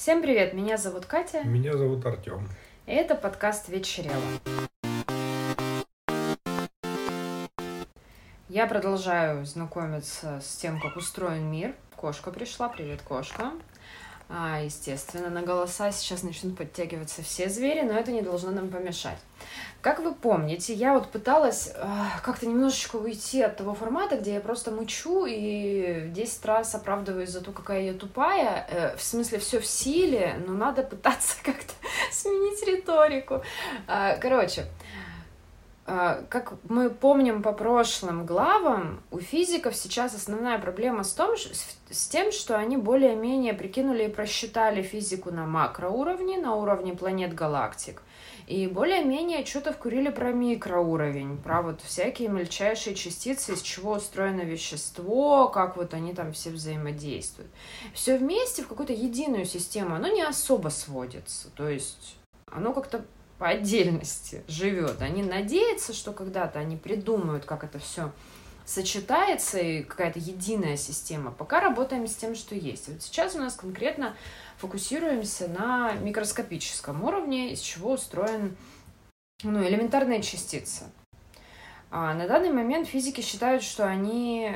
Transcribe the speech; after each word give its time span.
Всем 0.00 0.22
привет, 0.22 0.54
меня 0.54 0.78
зовут 0.78 1.04
Катя. 1.04 1.42
Меня 1.42 1.76
зовут 1.76 2.06
Артем. 2.06 2.48
И 2.86 2.90
это 2.90 3.14
подкаст 3.14 3.68
«Вечерело». 3.68 4.16
Я 8.48 8.66
продолжаю 8.66 9.44
знакомиться 9.44 10.40
с 10.40 10.56
тем, 10.56 10.80
как 10.80 10.96
устроен 10.96 11.50
мир. 11.50 11.74
Кошка 11.96 12.30
пришла. 12.30 12.70
Привет, 12.70 13.02
кошка. 13.02 13.52
А, 14.32 14.60
естественно, 14.62 15.28
на 15.28 15.42
голоса 15.42 15.90
сейчас 15.90 16.22
начнут 16.22 16.56
подтягиваться 16.56 17.22
все 17.22 17.48
звери, 17.48 17.80
но 17.80 17.94
это 17.94 18.12
не 18.12 18.22
должно 18.22 18.52
нам 18.52 18.68
помешать. 18.68 19.18
Как 19.80 19.98
вы 19.98 20.14
помните, 20.14 20.72
я 20.72 20.94
вот 20.94 21.10
пыталась 21.10 21.72
э, 21.74 21.82
как-то 22.22 22.46
немножечко 22.46 22.96
уйти 22.96 23.42
от 23.42 23.56
того 23.56 23.74
формата, 23.74 24.16
где 24.16 24.34
я 24.34 24.40
просто 24.40 24.70
мучу 24.70 25.26
и 25.26 26.04
10 26.10 26.44
раз 26.44 26.74
оправдываюсь 26.76 27.30
за 27.30 27.40
то, 27.40 27.50
какая 27.50 27.82
я 27.82 27.94
тупая. 27.94 28.68
Э, 28.70 28.96
в 28.96 29.02
смысле, 29.02 29.40
все 29.40 29.58
в 29.58 29.66
силе, 29.66 30.36
но 30.46 30.52
надо 30.52 30.84
пытаться 30.84 31.36
как-то 31.42 31.72
сменить 32.12 32.62
риторику. 32.64 33.42
Э, 33.88 34.16
короче, 34.20 34.62
а, 34.62 35.09
как 35.84 36.54
мы 36.68 36.90
помним 36.90 37.42
по 37.42 37.52
прошлым 37.52 38.26
главам, 38.26 39.02
у 39.10 39.18
физиков 39.18 39.74
сейчас 39.74 40.14
основная 40.14 40.58
проблема 40.58 41.02
с, 41.02 41.12
том, 41.12 41.36
с 41.36 42.08
тем, 42.08 42.30
что 42.32 42.56
они 42.56 42.76
более-менее 42.76 43.54
прикинули 43.54 44.04
и 44.04 44.08
просчитали 44.08 44.82
физику 44.82 45.30
на 45.30 45.46
макроуровне, 45.46 46.38
на 46.38 46.54
уровне 46.54 46.92
планет 46.92 47.34
галактик. 47.34 48.02
И 48.46 48.66
более-менее 48.66 49.46
что-то 49.46 49.72
вкурили 49.72 50.10
про 50.10 50.32
микроуровень, 50.32 51.36
про 51.38 51.62
вот 51.62 51.80
всякие 51.82 52.28
мельчайшие 52.28 52.96
частицы, 52.96 53.52
из 53.52 53.62
чего 53.62 53.92
устроено 53.92 54.40
вещество, 54.40 55.48
как 55.48 55.76
вот 55.76 55.94
они 55.94 56.14
там 56.14 56.32
все 56.32 56.50
взаимодействуют. 56.50 57.50
Все 57.94 58.18
вместе 58.18 58.62
в 58.62 58.68
какую-то 58.68 58.92
единую 58.92 59.44
систему, 59.44 59.94
оно 59.94 60.08
не 60.08 60.22
особо 60.22 60.68
сводится. 60.68 61.48
То 61.50 61.68
есть 61.68 62.16
оно 62.46 62.72
как-то 62.72 63.04
по 63.40 63.48
отдельности 63.48 64.44
живет. 64.48 65.00
Они 65.00 65.22
надеются, 65.22 65.94
что 65.94 66.12
когда-то 66.12 66.58
они 66.58 66.76
придумают, 66.76 67.46
как 67.46 67.64
это 67.64 67.78
все 67.78 68.12
сочетается 68.66 69.58
и 69.58 69.82
какая-то 69.82 70.18
единая 70.18 70.76
система. 70.76 71.30
Пока 71.30 71.60
работаем 71.60 72.06
с 72.06 72.14
тем, 72.14 72.34
что 72.34 72.54
есть. 72.54 72.88
Вот 72.88 73.02
сейчас 73.02 73.34
у 73.34 73.38
нас 73.38 73.54
конкретно 73.54 74.14
фокусируемся 74.58 75.48
на 75.48 75.94
микроскопическом 75.94 77.02
уровне, 77.02 77.52
из 77.52 77.60
чего 77.60 77.92
устроен 77.92 78.58
ну, 79.42 79.66
элементарные 79.66 80.20
частицы. 80.20 80.84
А 81.90 82.12
на 82.12 82.28
данный 82.28 82.52
момент 82.52 82.88
физики 82.88 83.22
считают, 83.22 83.62
что 83.62 83.86
они, 83.86 84.54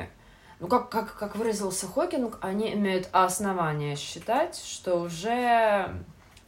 ну 0.59 0.67
как, 0.67 0.89
как, 0.89 1.17
как 1.17 1.35
выразился 1.35 1.87
Хокинг, 1.87 2.37
они 2.39 2.71
имеют 2.75 3.09
основания 3.11 3.95
считать, 3.95 4.55
что 4.63 5.01
уже 5.01 5.91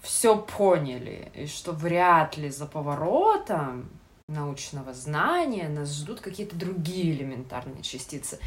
все 0.02 0.38
поняли, 0.38 1.32
и 1.34 1.48
что 1.48 1.72
вряд 1.72 2.38
ли 2.38 2.50
за 2.50 2.66
поворотом 2.66 3.90
научного 4.30 4.94
знания 4.94 5.70
нас 5.70 5.96
ждут 5.96 6.20
какие-то 6.20 6.54
другие 6.58 7.14
элементарные 7.14 7.82
частицы. 7.82 8.40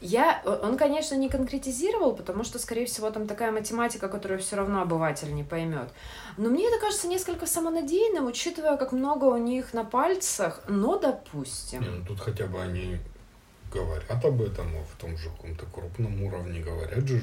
Я, 0.00 0.42
он, 0.62 0.78
конечно, 0.78 1.14
не 1.14 1.28
конкретизировал, 1.28 2.16
потому 2.16 2.42
что, 2.42 2.58
скорее 2.58 2.86
всего, 2.86 3.10
там 3.10 3.26
такая 3.26 3.52
математика, 3.52 4.08
которую 4.08 4.40
все 4.40 4.56
равно 4.56 4.80
обыватель 4.80 5.34
не 5.34 5.44
поймет. 5.44 5.92
Но 6.38 6.48
мне 6.48 6.66
это 6.66 6.80
кажется 6.80 7.06
несколько 7.06 7.44
самонадеянным, 7.44 8.24
учитывая, 8.24 8.78
как 8.78 8.92
много 8.92 9.26
у 9.26 9.36
них 9.36 9.74
на 9.74 9.84
пальцах, 9.84 10.62
но 10.68 10.98
допустим. 10.98 11.82
Не, 11.82 11.88
ну 11.90 12.06
тут 12.06 12.20
хотя 12.20 12.46
бы 12.46 12.58
они 12.58 12.96
говорят 13.70 14.24
об 14.24 14.42
этом, 14.42 14.66
а 14.76 14.84
в 14.84 15.00
том 15.00 15.16
же 15.16 15.30
каком-то 15.30 15.66
крупном 15.66 16.22
уровне 16.22 16.60
говорят 16.60 17.06
же, 17.06 17.22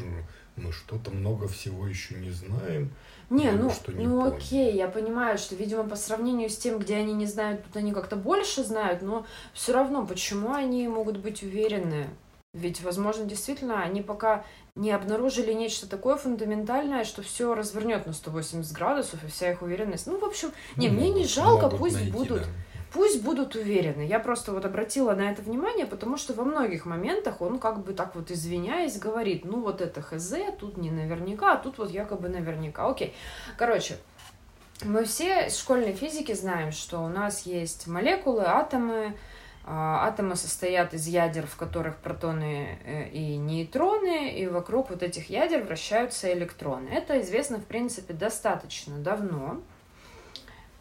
мы 0.56 0.72
что-то 0.72 1.12
много 1.12 1.48
всего 1.48 1.88
еще 1.88 2.16
не 2.16 2.32
знаем. 2.32 2.92
Не, 3.30 3.52
ну, 3.52 3.70
что 3.70 3.92
не 3.94 4.08
ну 4.08 4.26
окей, 4.26 4.74
я 4.76 4.88
понимаю, 4.88 5.38
что, 5.38 5.56
видимо, 5.56 5.84
по 5.84 5.96
сравнению 5.96 6.50
с 6.50 6.58
тем, 6.58 6.80
где 6.80 6.96
они 6.96 7.14
не 7.14 7.26
знают, 7.26 7.64
тут 7.64 7.76
они 7.78 7.92
как-то 7.92 8.16
больше 8.16 8.64
знают, 8.64 9.02
но 9.02 9.26
все 9.54 9.74
равно, 9.74 10.06
почему 10.06 10.54
они 10.54 10.88
могут 10.88 11.18
быть 11.18 11.44
уверены? 11.44 12.08
Ведь, 12.54 12.82
возможно, 12.82 13.26
действительно, 13.26 13.84
они 13.84 14.02
пока 14.02 14.44
не 14.74 14.92
обнаружили 14.92 15.54
нечто 15.54 15.88
такое 15.88 16.16
фундаментальное, 16.16 17.04
что 17.04 17.22
все 17.22 17.54
развернет 17.54 18.08
на 18.08 18.14
180 18.14 18.72
градусов, 18.74 19.24
и 19.24 19.28
вся 19.28 19.52
их 19.52 19.62
уверенность. 19.62 20.08
Ну, 20.08 20.18
в 20.18 20.24
общем, 20.24 20.52
не, 20.76 20.90
ну, 20.90 20.96
мне 20.96 21.10
не 21.12 21.26
жалко, 21.28 21.70
пусть 21.70 21.96
найти, 21.96 22.12
будут. 22.12 22.42
Да 22.44 22.48
пусть 22.92 23.24
будут 23.24 23.56
уверены. 23.56 24.02
Я 24.02 24.20
просто 24.20 24.52
вот 24.52 24.66
обратила 24.66 25.14
на 25.14 25.32
это 25.32 25.42
внимание, 25.42 25.86
потому 25.86 26.18
что 26.18 26.34
во 26.34 26.44
многих 26.44 26.86
моментах 26.86 27.42
он 27.42 27.60
как 27.60 27.84
бы 27.84 27.94
так 27.94 28.16
вот 28.16 28.32
извиняясь 28.32 29.00
говорит, 29.00 29.46
ну 29.46 29.62
вот 29.62 29.82
это 29.82 30.02
хз, 30.02 30.34
тут 30.60 30.78
не 30.78 30.92
наверняка, 30.92 31.54
а 31.54 31.58
тут 31.58 31.78
вот 31.78 31.92
якобы 31.92 32.30
наверняка. 32.30 32.88
Окей. 32.88 33.14
Короче, 33.58 33.98
мы 34.84 35.06
все 35.06 35.48
из 35.48 35.58
школьной 35.58 35.94
физики 35.94 36.34
знаем, 36.34 36.72
что 36.72 37.00
у 37.00 37.08
нас 37.08 37.46
есть 37.46 37.88
молекулы, 37.88 38.44
атомы, 38.46 39.16
а, 39.70 40.08
Атомы 40.08 40.38
состоят 40.38 40.94
из 40.94 41.08
ядер, 41.08 41.46
в 41.46 41.58
которых 41.58 41.98
протоны 41.98 42.80
э, 42.86 43.10
и 43.10 43.36
нейтроны, 43.36 44.32
и 44.32 44.48
вокруг 44.48 44.90
вот 44.90 45.04
этих 45.04 45.30
ядер 45.30 45.66
вращаются 45.66 46.32
электроны. 46.32 46.88
Это 46.88 47.20
известно, 47.20 47.58
в 47.58 47.66
принципе, 47.66 48.14
достаточно 48.14 48.98
давно 48.98 49.62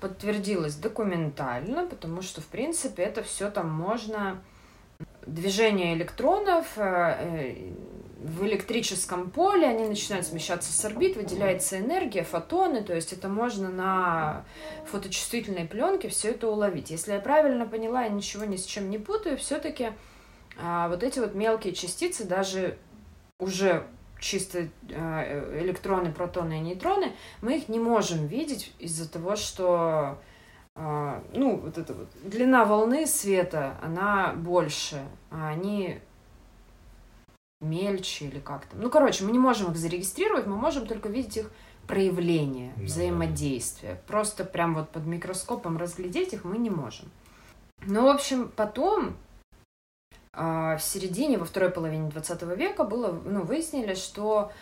подтвердилось 0.00 0.76
документально, 0.76 1.86
потому 1.86 2.22
что, 2.22 2.40
в 2.40 2.46
принципе, 2.46 3.02
это 3.02 3.22
все 3.22 3.50
там 3.50 3.70
можно... 3.70 4.42
Движение 5.26 5.94
электронов 5.94 6.66
э, 6.76 7.16
э, 7.18 7.72
в 8.20 8.44
электрическом 8.46 9.30
поле, 9.30 9.66
они 9.66 9.86
начинают 9.86 10.26
смещаться 10.26 10.72
с 10.72 10.84
орбит, 10.84 11.16
выделяется 11.16 11.78
энергия, 11.78 12.22
фотоны, 12.22 12.82
то 12.82 12.94
есть 12.94 13.12
это 13.12 13.28
можно 13.28 13.68
на 13.68 14.44
фоточувствительной 14.86 15.66
пленке 15.66 16.08
все 16.08 16.30
это 16.30 16.48
уловить. 16.48 16.90
Если 16.90 17.12
я 17.12 17.20
правильно 17.20 17.66
поняла 17.66 18.06
и 18.06 18.12
ничего 18.12 18.44
ни 18.44 18.56
с 18.56 18.64
чем 18.64 18.88
не 18.88 18.98
путаю, 18.98 19.36
все-таки 19.36 19.92
а, 20.58 20.88
вот 20.88 21.02
эти 21.02 21.18
вот 21.18 21.34
мелкие 21.34 21.74
частицы 21.74 22.24
даже 22.24 22.78
уже 23.38 23.86
чисто 24.18 24.68
э, 24.88 25.60
электроны, 25.62 26.12
протоны 26.12 26.58
и 26.58 26.60
нейтроны, 26.60 27.12
мы 27.42 27.58
их 27.58 27.68
не 27.68 27.78
можем 27.78 28.26
видеть 28.26 28.72
из-за 28.78 29.10
того, 29.10 29.36
что 29.36 30.18
э, 30.74 31.20
ну, 31.32 31.56
вот 31.56 31.78
эта 31.78 31.94
вот 31.94 32.08
длина 32.22 32.64
волны 32.64 33.06
света, 33.06 33.76
она 33.82 34.32
больше, 34.34 35.02
а 35.30 35.48
они 35.48 36.00
мельче 37.60 38.26
или 38.26 38.38
как 38.38 38.66
то 38.66 38.76
Ну, 38.76 38.90
короче, 38.90 39.24
мы 39.24 39.32
не 39.32 39.38
можем 39.38 39.70
их 39.70 39.76
зарегистрировать, 39.76 40.46
мы 40.46 40.56
можем 40.56 40.86
только 40.86 41.08
видеть 41.08 41.38
их 41.38 41.50
проявление, 41.86 42.72
да. 42.76 42.84
взаимодействие. 42.84 44.00
Просто 44.06 44.44
прям 44.44 44.74
вот 44.74 44.90
под 44.90 45.06
микроскопом 45.06 45.76
разглядеть 45.78 46.32
их 46.32 46.44
мы 46.44 46.58
не 46.58 46.70
можем. 46.70 47.10
Ну, 47.86 48.04
в 48.04 48.08
общем, 48.08 48.50
потом 48.54 49.16
в 50.36 50.80
середине, 50.80 51.38
во 51.38 51.44
второй 51.44 51.70
половине 51.70 52.10
20 52.10 52.42
века 52.56 52.84
было, 52.84 53.12
ну, 53.12 53.42
выяснили, 53.42 53.94
что 53.94 54.52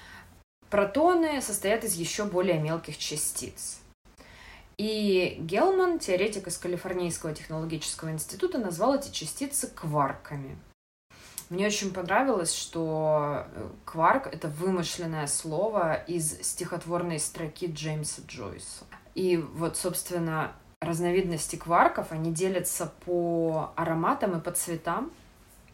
протоны 0.70 1.40
состоят 1.40 1.84
из 1.84 1.94
еще 1.94 2.24
более 2.24 2.58
мелких 2.58 2.98
частиц. 2.98 3.80
И 4.76 5.36
Гелман, 5.38 5.98
теоретик 5.98 6.48
из 6.48 6.58
Калифорнийского 6.58 7.32
технологического 7.32 8.10
института, 8.10 8.58
назвал 8.58 8.96
эти 8.96 9.10
частицы 9.10 9.68
кварками. 9.68 10.58
Мне 11.50 11.66
очень 11.66 11.92
понравилось, 11.92 12.52
что 12.52 13.44
э, 13.54 13.68
кварк— 13.84 14.26
это 14.32 14.48
вымышленное 14.48 15.26
слово 15.26 15.94
из 15.94 16.40
стихотворной 16.42 17.20
строки 17.20 17.70
Джеймса 17.72 18.22
Джойса. 18.26 18.84
И 19.14 19.36
вот, 19.36 19.76
собственно, 19.76 20.52
разновидности 20.80 21.56
кварков, 21.56 22.10
они 22.10 22.32
делятся 22.32 22.92
по 23.04 23.72
ароматам 23.76 24.38
и 24.38 24.42
по 24.42 24.50
цветам 24.50 25.12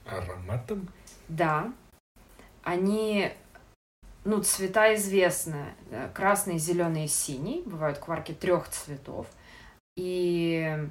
ароматом? 0.06 0.88
Да. 1.28 1.72
Они, 2.62 3.32
ну, 4.24 4.42
цвета 4.42 4.94
известны. 4.94 5.74
Красный, 6.14 6.58
зеленый 6.58 7.04
и 7.04 7.08
синий. 7.08 7.62
Бывают 7.66 7.98
кварки 7.98 8.32
трех 8.32 8.68
цветов. 8.68 9.26
И 9.96 10.88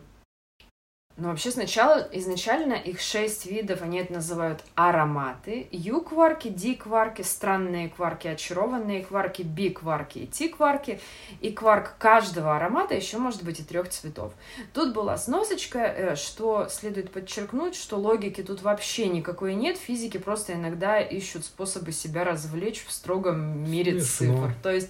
но 1.19 1.23
ну, 1.23 1.29
вообще 1.31 1.51
сначала, 1.51 2.07
изначально 2.13 2.75
их 2.75 3.01
шесть 3.01 3.45
видов, 3.45 3.81
они 3.81 3.99
это 3.99 4.13
называют 4.13 4.63
ароматы. 4.75 5.67
Ю-кварки, 5.71 6.47
Ди-кварки, 6.47 7.23
странные 7.23 7.89
кварки, 7.89 8.29
очарованные 8.29 9.03
кварки, 9.03 9.41
Би-кварки 9.41 10.19
и 10.19 10.27
Ти-кварки. 10.27 11.01
И 11.41 11.51
кварк 11.51 11.95
каждого 11.97 12.55
аромата 12.55 12.95
еще 12.95 13.17
может 13.17 13.43
быть 13.43 13.59
и 13.59 13.63
трех 13.63 13.89
цветов. 13.89 14.31
Тут 14.73 14.93
была 14.93 15.17
сносочка, 15.17 15.79
э, 15.79 16.15
что 16.15 16.67
следует 16.69 17.11
подчеркнуть, 17.11 17.75
что 17.75 17.97
логики 17.97 18.41
тут 18.41 18.61
вообще 18.61 19.09
никакой 19.09 19.55
нет. 19.55 19.77
Физики 19.77 20.17
просто 20.17 20.53
иногда 20.53 21.01
ищут 21.01 21.43
способы 21.43 21.91
себя 21.91 22.23
развлечь 22.23 22.85
в 22.85 22.93
строгом 22.93 23.69
мире 23.69 23.99
Смешно. 23.99 24.35
цифр. 24.35 24.55
То 24.63 24.71
есть 24.71 24.89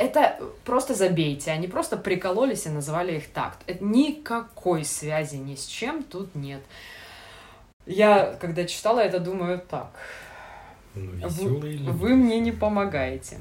это 0.00 0.40
просто 0.64 0.94
забейте. 0.94 1.52
Они 1.52 1.68
просто 1.68 1.96
прикололись 1.96 2.66
и 2.66 2.70
назвали 2.70 3.18
их 3.18 3.28
так. 3.28 3.56
Это 3.68 3.84
никакой 3.84 4.84
связи 4.84 5.36
не 5.36 5.59
с 5.60 5.66
чем 5.66 6.02
тут 6.02 6.34
нет. 6.34 6.62
Я, 7.86 8.36
когда 8.40 8.64
читала 8.64 9.00
это, 9.00 9.18
думаю, 9.18 9.60
так. 9.60 9.90
Ну, 10.94 11.28
вы, 11.28 11.78
вы 11.92 12.14
мне 12.16 12.40
не 12.40 12.52
помогаете. 12.52 13.38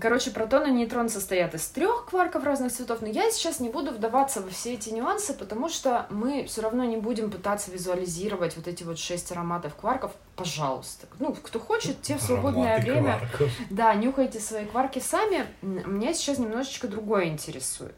Короче, 0.00 0.30
протон 0.30 0.66
и 0.68 0.70
нейтрон 0.70 1.10
состоят 1.10 1.54
из 1.54 1.66
трех 1.68 2.06
кварков 2.06 2.44
разных 2.44 2.72
цветов, 2.72 3.02
но 3.02 3.08
я 3.08 3.30
сейчас 3.30 3.60
не 3.60 3.68
буду 3.68 3.90
вдаваться 3.90 4.40
во 4.40 4.48
все 4.48 4.72
эти 4.72 4.88
нюансы, 4.88 5.34
потому 5.34 5.68
что 5.68 6.06
мы 6.08 6.44
все 6.44 6.62
равно 6.62 6.84
не 6.84 6.96
будем 6.96 7.30
пытаться 7.30 7.70
визуализировать 7.70 8.56
вот 8.56 8.68
эти 8.68 8.84
вот 8.84 8.98
шесть 8.98 9.30
ароматов 9.32 9.74
кварков. 9.74 10.12
Пожалуйста. 10.34 11.06
Ну, 11.18 11.34
кто 11.34 11.60
хочет, 11.60 12.00
те 12.00 12.16
в 12.16 12.22
свободное 12.22 12.76
Ароматы 12.76 12.90
время. 12.90 13.18
кварков. 13.18 13.50
Да, 13.68 13.94
нюхайте 13.94 14.40
свои 14.40 14.64
кварки 14.64 14.98
сами. 14.98 15.46
Меня 15.60 16.14
сейчас 16.14 16.38
немножечко 16.38 16.88
другое 16.88 17.26
интересует. 17.26 17.94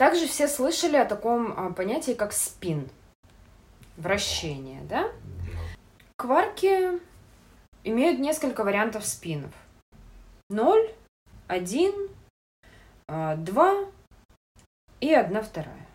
Также 0.00 0.26
все 0.26 0.48
слышали 0.48 0.96
о 0.96 1.04
таком 1.04 1.52
а, 1.54 1.74
понятии, 1.74 2.12
как 2.12 2.32
спин. 2.32 2.88
Вращение, 3.98 4.80
да? 4.88 5.12
Кварки 6.16 6.98
имеют 7.84 8.18
несколько 8.18 8.64
вариантов 8.64 9.04
спинов. 9.04 9.52
0, 10.48 10.90
1, 11.48 11.92
2 13.08 13.74
и 15.00 15.12
1 15.12 15.42
вторая. 15.42 15.86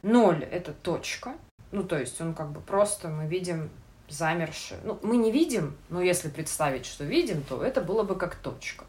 0– 0.00 0.44
это 0.50 0.72
точка. 0.72 1.34
Ну, 1.70 1.84
то 1.84 1.98
есть 1.98 2.18
он 2.22 2.32
как 2.32 2.50
бы 2.52 2.62
просто 2.62 3.08
мы 3.08 3.26
видим 3.26 3.68
замершие. 4.08 4.80
Ну, 4.84 4.98
мы 5.02 5.18
не 5.18 5.30
видим, 5.30 5.76
но 5.90 6.00
если 6.00 6.30
представить, 6.30 6.86
что 6.86 7.04
видим, 7.04 7.42
то 7.42 7.62
это 7.62 7.82
было 7.82 8.04
бы 8.04 8.16
как 8.16 8.36
точка. 8.36 8.86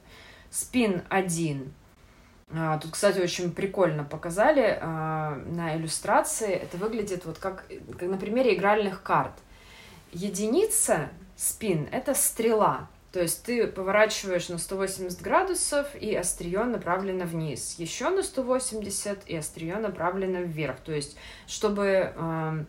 Спин 0.49 1.03
1. 1.09 1.73
А, 2.51 2.79
Тут, 2.79 2.91
кстати, 2.91 3.19
очень 3.19 3.51
прикольно 3.51 4.03
показали 4.03 4.77
а, 4.81 5.35
на 5.45 5.75
иллюстрации. 5.75 6.51
Это 6.51 6.77
выглядит 6.77 7.25
вот 7.25 7.37
как, 7.37 7.65
как 7.91 8.09
на 8.09 8.17
примере 8.17 8.55
игральных 8.55 9.03
карт. 9.03 9.33
Единица 10.11 11.09
спин– 11.35 11.87
это 11.91 12.13
стрела. 12.13 12.87
То 13.11 13.21
есть 13.21 13.43
ты 13.43 13.65
поворачиваешь 13.67 14.49
на 14.49 14.59
180 14.59 15.21
градусов, 15.21 15.87
и 15.95 16.13
острие 16.15 16.63
направлено 16.63 17.25
вниз. 17.25 17.75
Еще 17.79 18.09
на 18.09 18.21
180, 18.21 19.27
и 19.27 19.35
острие 19.35 19.77
направлено 19.77 20.41
вверх. 20.41 20.79
То 20.81 20.91
есть, 20.91 21.17
чтобы 21.47 22.13
эм, 22.15 22.67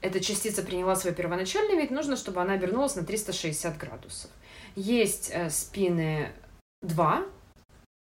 эта 0.00 0.20
частица 0.20 0.62
приняла 0.62 0.94
свой 0.94 1.14
первоначальный 1.14 1.76
вид, 1.76 1.90
нужно, 1.90 2.16
чтобы 2.16 2.40
она 2.40 2.52
обернулась 2.52 2.94
на 2.94 3.04
360 3.04 3.76
градусов. 3.76 4.30
Есть 4.76 5.30
э, 5.32 5.50
спины 5.50 6.30
2, 6.82 7.24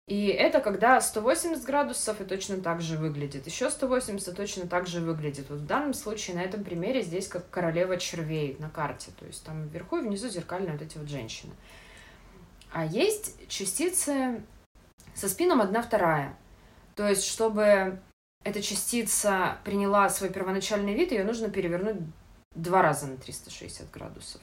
и 0.07 0.27
это 0.27 0.61
когда 0.61 1.01
180 1.01 1.63
градусов 1.65 2.21
и 2.21 2.23
точно 2.23 2.61
так 2.61 2.81
же 2.81 2.97
выглядит. 2.97 3.45
Еще 3.45 3.69
180 3.69 4.35
точно 4.35 4.65
так 4.65 4.87
же 4.87 5.01
выглядит. 5.01 5.49
Вот 5.49 5.59
в 5.59 5.65
данном 5.65 5.93
случае 5.93 6.37
на 6.37 6.43
этом 6.43 6.63
примере 6.63 7.01
здесь 7.01 7.27
как 7.27 7.49
королева 7.49 7.97
червей 7.97 8.55
на 8.59 8.69
карте. 8.69 9.11
То 9.19 9.25
есть 9.25 9.43
там 9.43 9.67
вверху 9.67 9.97
и 9.97 10.01
внизу 10.01 10.29
зеркальные 10.29 10.71
вот 10.71 10.81
эти 10.81 10.97
вот 10.97 11.09
женщины. 11.09 11.51
А 12.71 12.85
есть 12.85 13.49
частицы 13.49 14.41
со 15.13 15.27
спином 15.27 15.59
одна 15.59 15.81
вторая. 15.81 16.37
То 16.95 17.05
есть, 17.05 17.25
чтобы 17.25 17.99
эта 18.45 18.61
частица 18.61 19.57
приняла 19.65 20.09
свой 20.09 20.29
первоначальный 20.29 20.93
вид, 20.93 21.11
ее 21.11 21.25
нужно 21.25 21.49
перевернуть 21.49 21.97
два 22.55 22.81
раза 22.81 23.07
на 23.07 23.17
360 23.17 23.91
градусов. 23.91 24.41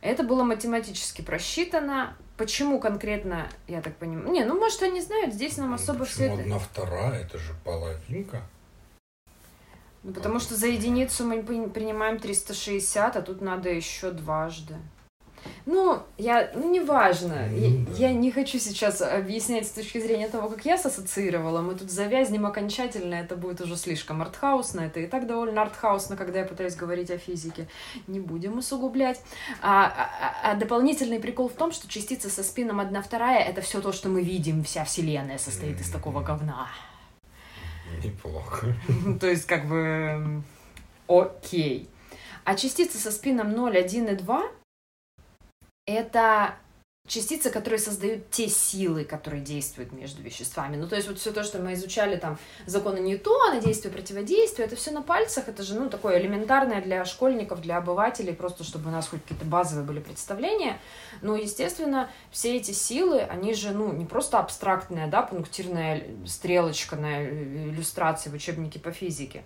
Это 0.00 0.22
было 0.22 0.44
математически 0.44 1.22
просчитано. 1.22 2.16
Почему 2.36 2.78
конкретно, 2.78 3.48
я 3.66 3.82
так 3.82 3.96
понимаю? 3.96 4.30
Не, 4.30 4.44
ну 4.44 4.56
может 4.58 4.82
они 4.82 5.00
знают, 5.00 5.34
здесь 5.34 5.56
нам 5.56 5.74
особо 5.74 6.04
все 6.04 6.26
это... 6.26 6.40
одна 6.42 6.58
вторая? 6.58 7.22
Это 7.22 7.38
же 7.38 7.52
половинка. 7.64 8.42
Ну, 10.04 10.12
потому 10.12 10.38
что 10.38 10.54
за 10.54 10.68
единицу 10.68 11.24
мы 11.24 11.42
при- 11.42 11.66
принимаем 11.68 12.20
360, 12.20 13.16
а 13.16 13.22
тут 13.22 13.40
надо 13.40 13.68
еще 13.70 14.12
дважды. 14.12 14.76
Ну, 15.66 16.00
я, 16.16 16.50
ну, 16.54 16.70
неважно. 16.70 17.46
Ну, 17.50 17.86
Я, 17.96 18.08
я 18.08 18.12
не 18.14 18.30
хочу 18.30 18.58
сейчас 18.58 19.02
объяснять 19.02 19.66
с 19.66 19.70
точки 19.70 19.98
зрения 20.00 20.28
того, 20.28 20.48
как 20.48 20.64
я 20.64 20.74
ассоциировала. 20.74 21.60
Мы 21.60 21.74
тут 21.74 21.90
завязнем 21.90 22.46
окончательно, 22.46 23.14
это 23.16 23.36
будет 23.36 23.60
уже 23.60 23.76
слишком 23.76 24.22
артхаусно. 24.22 24.80
Это 24.80 25.00
и 25.00 25.06
так 25.06 25.26
довольно 25.26 25.62
артхаусно, 25.62 26.16
когда 26.16 26.38
я 26.40 26.44
пытаюсь 26.46 26.74
говорить 26.74 27.10
о 27.10 27.18
физике. 27.18 27.68
Не 28.06 28.20
будем 28.20 28.58
усугублять. 28.58 29.20
А, 29.62 29.86
а- 29.86 30.50
а 30.52 30.54
дополнительный 30.54 31.20
прикол 31.20 31.48
в 31.48 31.54
том, 31.54 31.72
что 31.72 31.88
частица 31.88 32.30
со 32.30 32.42
спином 32.42 32.80
1 32.80 33.02
вторая 33.02 33.44
это 33.44 33.60
все 33.60 33.80
то, 33.80 33.92
что 33.92 34.08
мы 34.08 34.22
видим. 34.22 34.64
Вся 34.64 34.84
Вселенная 34.84 35.38
состоит 35.38 35.80
из 35.80 35.90
такого 35.90 36.22
говна. 36.22 36.68
Неплохо. 38.02 38.74
То 39.20 39.26
есть, 39.26 39.46
как 39.46 39.68
бы, 39.68 40.42
окей. 41.08 41.88
А 42.44 42.54
частицы 42.54 42.98
со 42.98 43.10
спином 43.10 43.52
0, 43.52 43.76
1 43.76 44.08
и 44.08 44.14
2 44.14 44.42
это 45.88 46.54
частицы, 47.06 47.50
которые 47.50 47.78
создают 47.78 48.30
те 48.30 48.48
силы, 48.48 49.04
которые 49.04 49.42
действуют 49.42 49.92
между 49.92 50.22
веществами. 50.22 50.76
Ну, 50.76 50.86
то 50.86 50.94
есть, 50.94 51.08
вот 51.08 51.18
все 51.18 51.32
то, 51.32 51.42
что 51.42 51.58
мы 51.58 51.72
изучали, 51.72 52.16
там, 52.16 52.38
законы 52.66 52.98
Ньютона, 52.98 53.60
действие, 53.60 53.92
противодействие, 53.92 54.66
это 54.66 54.76
все 54.76 54.90
на 54.90 55.00
пальцах, 55.00 55.48
это 55.48 55.62
же, 55.62 55.74
ну, 55.74 55.88
такое 55.88 56.20
элементарное 56.20 56.82
для 56.82 57.04
школьников, 57.06 57.62
для 57.62 57.78
обывателей, 57.78 58.34
просто 58.34 58.62
чтобы 58.62 58.90
у 58.90 58.92
нас 58.92 59.08
хоть 59.08 59.22
какие-то 59.22 59.46
базовые 59.46 59.86
были 59.86 60.00
представления. 60.00 60.78
Но, 61.22 61.34
естественно, 61.34 62.10
все 62.30 62.56
эти 62.56 62.72
силы, 62.72 63.20
они 63.22 63.54
же, 63.54 63.70
ну, 63.70 63.90
не 63.92 64.04
просто 64.04 64.38
абстрактная, 64.38 65.08
да, 65.08 65.22
пунктирная 65.22 66.04
стрелочка 66.26 66.96
на 66.96 67.24
иллюстрации 67.24 68.28
в 68.28 68.34
учебнике 68.34 68.78
по 68.78 68.92
физике. 68.92 69.44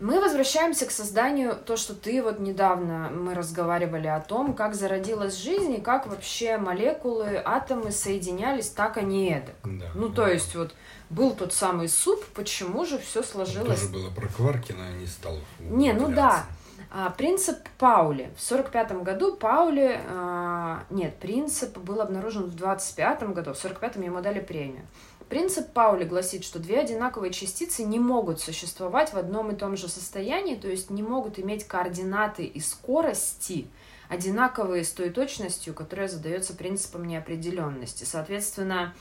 Мы 0.00 0.18
возвращаемся 0.18 0.86
к 0.86 0.90
созданию, 0.90 1.54
то, 1.54 1.76
что 1.76 1.94
ты 1.94 2.22
вот 2.22 2.40
недавно, 2.40 3.10
мы 3.10 3.34
разговаривали 3.34 4.06
о 4.06 4.20
том, 4.20 4.54
как 4.54 4.74
зародилась 4.74 5.36
жизнь 5.36 5.74
и 5.74 5.80
как 5.80 6.06
вообще 6.06 6.56
молекулы, 6.56 7.40
атомы 7.44 7.92
соединялись 7.92 8.70
так, 8.70 8.96
а 8.96 9.02
не 9.02 9.28
эдак. 9.28 9.54
Да. 9.62 9.86
Ну, 9.94 10.08
то 10.08 10.26
есть 10.26 10.56
вот 10.56 10.74
был 11.10 11.34
тот 11.34 11.52
самый 11.52 11.88
суп, 11.88 12.24
почему 12.34 12.86
же 12.86 12.98
все 12.98 13.22
сложилось 13.22 13.80
Тоже 13.80 13.92
было 13.92 14.10
про 14.10 14.26
Кварки, 14.26 14.72
но 14.72 14.84
я 14.84 14.92
не 14.92 15.06
стал. 15.06 15.36
Не, 15.58 15.92
ну 15.92 16.04
углубляться. 16.04 16.46
А, 16.90 17.10
принцип 17.10 17.58
Паули. 17.78 18.30
В 18.36 18.42
45 18.42 19.02
году 19.02 19.36
Паули... 19.36 20.00
а, 20.08 20.84
нет, 20.90 21.16
принцип 21.18 21.76
был 21.78 22.00
обнаружен 22.00 22.44
в 22.44 22.56
25 22.56 23.22
году. 23.34 23.52
В 23.52 23.64
45-м 23.64 24.02
ему 24.02 24.20
дали 24.20 24.40
премию. 24.40 24.86
Принцип 25.30 25.72
Паули 25.72 26.02
гласит, 26.02 26.42
что 26.42 26.58
две 26.58 26.80
одинаковые 26.80 27.32
частицы 27.32 27.84
не 27.84 28.00
могут 28.00 28.40
существовать 28.40 29.12
в 29.12 29.16
одном 29.16 29.52
и 29.52 29.54
том 29.54 29.76
же 29.76 29.88
состоянии, 29.88 30.56
то 30.56 30.66
есть 30.66 30.90
не 30.90 31.04
могут 31.04 31.38
иметь 31.38 31.68
координаты 31.68 32.44
и 32.44 32.58
скорости, 32.58 33.68
одинаковые 34.08 34.82
с 34.82 34.90
той 34.90 35.10
точностью, 35.10 35.72
которая 35.72 36.08
задается 36.08 36.52
принципом 36.52 37.04
неопределенности. 37.04 38.02
Соответственно, 38.02 38.92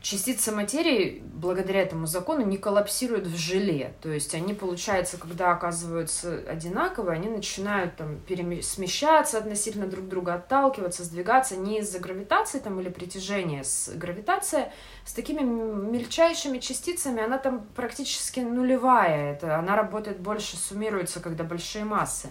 частицы 0.00 0.52
материи 0.52 1.22
благодаря 1.24 1.82
этому 1.82 2.06
закону 2.06 2.44
не 2.44 2.56
коллапсируют 2.56 3.26
в 3.26 3.36
желе. 3.36 3.94
То 4.00 4.10
есть 4.10 4.34
они, 4.34 4.54
получается, 4.54 5.18
когда 5.18 5.50
оказываются 5.50 6.42
одинаковые, 6.48 7.16
они 7.16 7.28
начинают 7.28 7.96
там 7.96 8.20
смещаться 8.62 9.38
относительно 9.38 9.86
друг 9.86 10.08
друга, 10.08 10.34
отталкиваться, 10.34 11.02
сдвигаться 11.04 11.56
не 11.56 11.80
из-за 11.80 11.98
гравитации 11.98 12.60
там, 12.60 12.78
или 12.80 12.88
притяжения. 12.88 13.64
С 13.64 13.90
гравитация 13.94 14.72
с 15.04 15.12
такими 15.12 15.40
мельчайшими 15.40 16.58
частицами, 16.58 17.22
она 17.22 17.38
там 17.38 17.66
практически 17.74 18.40
нулевая. 18.40 19.32
Это, 19.32 19.58
она 19.58 19.74
работает 19.74 20.20
больше, 20.20 20.56
суммируется, 20.56 21.20
когда 21.20 21.42
большие 21.42 21.84
массы. 21.84 22.28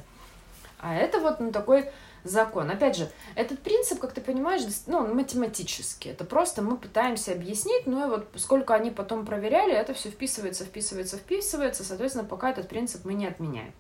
А 0.79 0.95
это 0.95 1.19
вот 1.19 1.39
ну, 1.39 1.51
такой 1.51 1.89
закон. 2.23 2.69
Опять 2.69 2.97
же, 2.97 3.09
этот 3.35 3.59
принцип, 3.59 3.99
как 3.99 4.13
ты 4.13 4.21
понимаешь, 4.21 4.63
ну, 4.85 4.99
он 4.99 5.15
математический. 5.15 6.11
Это 6.11 6.25
просто 6.25 6.61
мы 6.61 6.77
пытаемся 6.77 7.31
объяснить, 7.31 7.85
ну 7.85 8.05
и 8.05 8.09
вот 8.09 8.27
сколько 8.35 8.73
они 8.73 8.91
потом 8.91 9.25
проверяли, 9.25 9.73
это 9.73 9.93
все 9.93 10.09
вписывается, 10.09 10.65
вписывается, 10.65 11.17
вписывается, 11.17 11.83
соответственно, 11.83 12.25
пока 12.25 12.49
этот 12.49 12.67
принцип 12.67 13.05
мы 13.05 13.13
не 13.13 13.27
отменяем. 13.27 13.73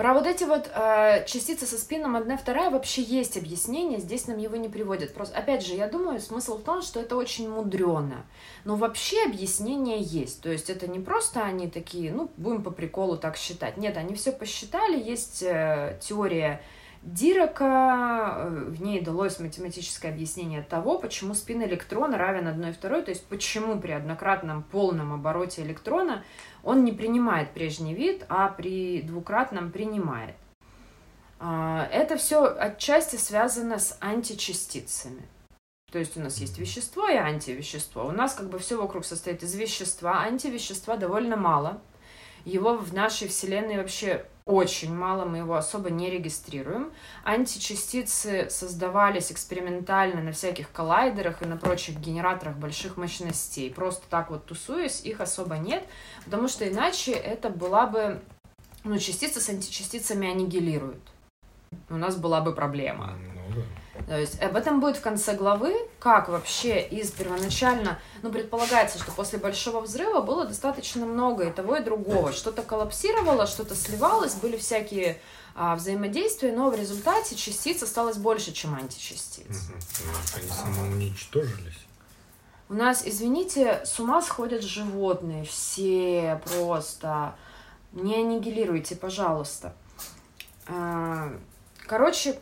Про 0.00 0.14
вот 0.14 0.26
эти 0.26 0.44
вот 0.44 0.70
э, 0.74 1.26
частицы 1.26 1.66
со 1.66 1.76
спином 1.76 2.16
одна 2.16 2.38
вторая 2.38 2.70
вообще 2.70 3.02
есть 3.02 3.36
объяснение, 3.36 4.00
здесь 4.00 4.26
нам 4.28 4.38
его 4.38 4.56
не 4.56 4.70
приводят. 4.70 5.12
Просто, 5.12 5.36
опять 5.36 5.62
же, 5.62 5.74
я 5.74 5.88
думаю, 5.88 6.20
смысл 6.20 6.56
в 6.56 6.62
том, 6.62 6.80
что 6.80 7.00
это 7.00 7.16
очень 7.16 7.50
мудрено. 7.50 8.24
Но 8.64 8.76
вообще 8.76 9.22
объяснение 9.26 10.00
есть. 10.00 10.40
То 10.40 10.50
есть 10.50 10.70
это 10.70 10.86
не 10.86 11.00
просто 11.00 11.42
они 11.42 11.68
такие, 11.68 12.12
ну, 12.12 12.30
будем 12.38 12.62
по 12.62 12.70
приколу 12.70 13.18
так 13.18 13.36
считать. 13.36 13.76
Нет, 13.76 13.98
они 13.98 14.14
все 14.14 14.32
посчитали, 14.32 14.98
есть 14.98 15.42
э, 15.42 15.98
теория 16.00 16.62
Дирака, 17.02 18.34
э, 18.36 18.64
в 18.68 18.82
ней 18.82 19.00
далось 19.00 19.40
математическое 19.40 20.10
объяснение 20.10 20.62
того, 20.62 20.98
почему 20.98 21.32
спин 21.32 21.62
электрона 21.62 22.18
равен 22.18 22.46
1 22.46 22.68
и 22.68 22.72
2, 22.72 23.02
то 23.02 23.10
есть 23.10 23.24
почему 23.26 23.80
при 23.80 23.92
однократном 23.92 24.62
полном 24.62 25.14
обороте 25.14 25.62
электрона 25.62 26.22
он 26.62 26.84
не 26.84 26.92
принимает 26.92 27.52
прежний 27.52 27.94
вид, 27.94 28.26
а 28.28 28.48
при 28.48 29.00
двукратном 29.00 29.72
принимает. 29.72 30.34
А, 31.38 31.88
Это 31.90 32.18
все 32.18 32.44
отчасти 32.44 33.16
связано 33.16 33.78
с 33.78 33.96
античастицами. 34.00 35.22
То 35.90 35.98
есть 35.98 36.16
у 36.18 36.20
нас 36.20 36.36
есть 36.36 36.58
вещество 36.58 37.08
и 37.08 37.16
антивещество. 37.16 38.04
У 38.04 38.12
нас 38.12 38.34
как 38.34 38.50
бы 38.50 38.58
все 38.58 38.76
вокруг 38.76 39.06
состоит 39.06 39.42
из 39.42 39.54
вещества. 39.54 40.20
Антивещества 40.20 40.96
довольно 40.96 41.36
мало. 41.36 41.80
Его 42.44 42.76
в 42.76 42.92
нашей 42.94 43.26
Вселенной 43.26 43.78
вообще 43.78 44.26
очень 44.50 44.94
мало, 44.94 45.24
мы 45.24 45.38
его 45.38 45.54
особо 45.54 45.90
не 45.90 46.10
регистрируем. 46.10 46.92
Античастицы 47.24 48.48
создавались 48.50 49.30
экспериментально 49.30 50.22
на 50.22 50.32
всяких 50.32 50.70
коллайдерах 50.72 51.42
и 51.42 51.46
на 51.46 51.56
прочих 51.56 51.98
генераторах 51.98 52.56
больших 52.56 52.96
мощностей. 52.96 53.72
Просто 53.72 54.02
так 54.10 54.30
вот 54.30 54.46
тусуясь, 54.46 55.02
их 55.04 55.20
особо 55.20 55.56
нет, 55.56 55.84
потому 56.24 56.48
что 56.48 56.68
иначе 56.68 57.12
это 57.12 57.50
была 57.50 57.86
бы... 57.86 58.20
Ну, 58.82 58.98
частицы 58.98 59.40
с 59.40 59.48
античастицами 59.48 60.30
аннигилируют. 60.30 61.02
У 61.88 61.96
нас 61.96 62.16
была 62.16 62.40
бы 62.40 62.54
проблема. 62.54 63.14
Ну, 63.18 63.54
да. 63.56 63.79
То 64.06 64.18
есть 64.18 64.40
об 64.42 64.56
этом 64.56 64.80
будет 64.80 64.96
в 64.96 65.00
конце 65.00 65.34
главы, 65.34 65.74
как 65.98 66.28
вообще 66.28 66.80
из 66.82 67.10
первоначально, 67.10 67.98
ну, 68.22 68.30
предполагается, 68.30 68.98
что 68.98 69.12
после 69.12 69.38
большого 69.38 69.80
взрыва 69.80 70.20
было 70.20 70.46
достаточно 70.46 71.06
много 71.06 71.48
и 71.48 71.52
того, 71.52 71.76
и 71.76 71.82
другого. 71.82 72.32
Что-то 72.32 72.62
коллапсировало, 72.62 73.46
что-то 73.46 73.74
сливалось, 73.74 74.34
были 74.34 74.56
всякие 74.56 75.20
а, 75.54 75.76
взаимодействия, 75.76 76.52
но 76.52 76.70
в 76.70 76.76
результате 76.76 77.36
частиц 77.36 77.82
осталось 77.82 78.16
больше, 78.16 78.52
чем 78.52 78.74
античастиц. 78.74 79.46
Ну, 79.48 80.12
Они 80.36 80.50
самоуничтожились. 80.50 81.78
У 82.68 82.74
нас, 82.74 83.02
извините, 83.04 83.80
с 83.84 83.98
ума 83.98 84.22
сходят 84.22 84.62
животные, 84.62 85.44
все 85.44 86.40
просто. 86.44 87.34
Не 87.92 88.14
аннигилируйте, 88.16 88.94
пожалуйста. 88.94 89.74
А, 90.68 91.32
Короче, 91.90 92.38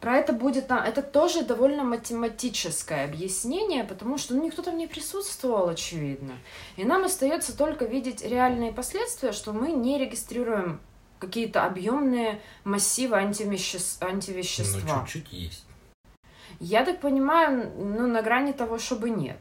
про 0.00 0.16
это 0.18 0.32
будет 0.32 0.68
там, 0.68 0.82
это 0.82 1.02
тоже 1.02 1.42
довольно 1.44 1.84
математическое 1.84 3.04
объяснение, 3.04 3.84
потому 3.84 4.18
что 4.18 4.34
ну, 4.34 4.44
никто 4.44 4.62
там 4.62 4.76
не 4.76 4.86
присутствовал, 4.86 5.68
очевидно. 5.68 6.34
И 6.76 6.84
нам 6.84 7.04
остается 7.04 7.56
только 7.56 7.84
видеть 7.84 8.22
реальные 8.22 8.72
последствия, 8.72 9.32
что 9.32 9.52
мы 9.52 9.72
не 9.72 9.98
регистрируем 9.98 10.80
какие-то 11.18 11.64
объемные 11.64 12.40
массивы 12.64 13.16
антивещес- 13.16 13.98
Но 14.00 14.08
антивещества. 14.08 15.04
чуть-чуть 15.06 15.32
есть. 15.32 15.64
Я 16.60 16.84
так 16.84 17.00
понимаю, 17.00 17.72
ну, 17.76 18.06
на 18.06 18.22
грани 18.22 18.52
того, 18.52 18.78
чтобы 18.78 19.10
нет. 19.10 19.38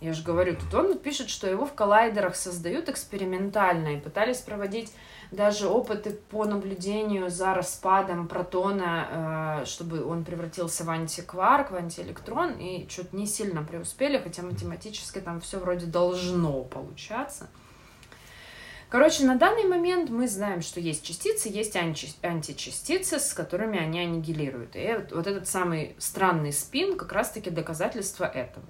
Я 0.00 0.14
же 0.14 0.24
говорю, 0.24 0.56
тут 0.56 0.74
он 0.74 0.98
пишет, 0.98 1.30
что 1.30 1.48
его 1.48 1.64
в 1.64 1.74
коллайдерах 1.74 2.34
создают 2.34 2.88
экспериментально 2.88 3.94
и 3.94 4.00
пытались 4.00 4.38
проводить 4.38 4.92
даже 5.32 5.66
опыты 5.66 6.10
по 6.10 6.44
наблюдению 6.44 7.30
за 7.30 7.54
распадом 7.54 8.28
протона, 8.28 9.62
э, 9.62 9.66
чтобы 9.66 10.04
он 10.04 10.24
превратился 10.24 10.84
в 10.84 10.90
антикварк, 10.90 11.70
в 11.70 11.74
антиэлектрон, 11.74 12.58
и 12.58 12.86
что-то 12.88 13.16
не 13.16 13.26
сильно 13.26 13.62
преуспели, 13.62 14.18
хотя 14.18 14.42
математически 14.42 15.20
там 15.20 15.40
все 15.40 15.58
вроде 15.58 15.86
должно 15.86 16.62
получаться. 16.64 17.48
Короче, 18.90 19.24
на 19.24 19.36
данный 19.36 19.64
момент 19.64 20.10
мы 20.10 20.28
знаем, 20.28 20.60
что 20.60 20.78
есть 20.78 21.02
частицы, 21.02 21.48
есть 21.48 21.76
анти- 21.76 22.14
античастицы, 22.20 23.18
с 23.18 23.32
которыми 23.32 23.78
они 23.78 24.00
аннигилируют. 24.00 24.76
И 24.76 24.86
вот- 24.92 25.12
вот 25.12 25.26
этот 25.26 25.48
самый 25.48 25.96
странный 25.98 26.52
спин 26.52 26.98
как 26.98 27.10
раз-таки 27.12 27.48
доказательство 27.48 28.26
этого. 28.26 28.66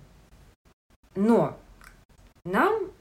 Но 1.17 1.59
нам 2.45 2.92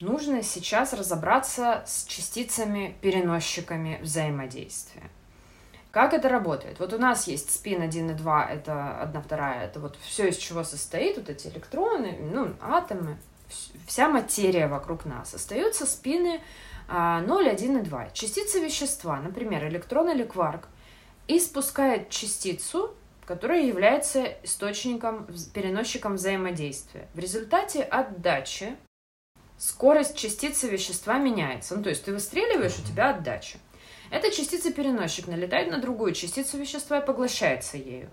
нужно 0.00 0.42
сейчас 0.42 0.92
разобраться 0.92 1.82
с 1.86 2.04
частицами-переносчиками 2.04 4.00
взаимодействия. 4.02 5.10
Как 5.90 6.12
это 6.12 6.28
работает? 6.28 6.78
Вот 6.78 6.92
у 6.92 6.98
нас 6.98 7.26
есть 7.26 7.50
спин 7.50 7.80
1 7.80 8.10
и 8.10 8.14
2, 8.14 8.44
это 8.50 9.00
1 9.00 9.22
вторая, 9.22 9.64
это 9.64 9.80
вот 9.80 9.96
все, 10.02 10.28
из 10.28 10.36
чего 10.36 10.62
состоит, 10.62 11.16
вот 11.16 11.30
эти 11.30 11.48
электроны, 11.48 12.18
ну, 12.20 12.54
атомы, 12.60 13.16
вс- 13.48 13.72
вся 13.86 14.08
материя 14.10 14.66
вокруг 14.66 15.06
нас. 15.06 15.32
Остаются 15.32 15.86
спины 15.86 16.42
а, 16.86 17.22
0, 17.22 17.48
1 17.48 17.78
и 17.78 17.82
2. 17.82 18.10
Частица 18.10 18.58
вещества, 18.58 19.18
например, 19.20 19.66
электрон 19.66 20.10
или 20.10 20.24
кварк, 20.24 20.68
испускает 21.28 22.10
частицу, 22.10 22.94
которая 23.24 23.62
является 23.62 24.22
источником, 24.42 25.26
переносчиком 25.54 26.16
взаимодействия. 26.16 27.08
В 27.14 27.18
результате 27.18 27.82
отдачи 27.82 28.76
скорость 29.58 30.16
частицы 30.16 30.68
вещества 30.68 31.18
меняется. 31.18 31.76
Ну, 31.76 31.82
то 31.82 31.88
есть 31.88 32.04
ты 32.04 32.12
выстреливаешь, 32.12 32.78
у 32.78 32.86
тебя 32.86 33.10
отдача. 33.10 33.58
Эта 34.10 34.30
частица-переносчик 34.30 35.26
налетает 35.26 35.70
на 35.70 35.78
другую 35.78 36.12
частицу 36.12 36.58
вещества 36.58 36.98
и 36.98 37.06
поглощается 37.06 37.76
ею. 37.76 38.10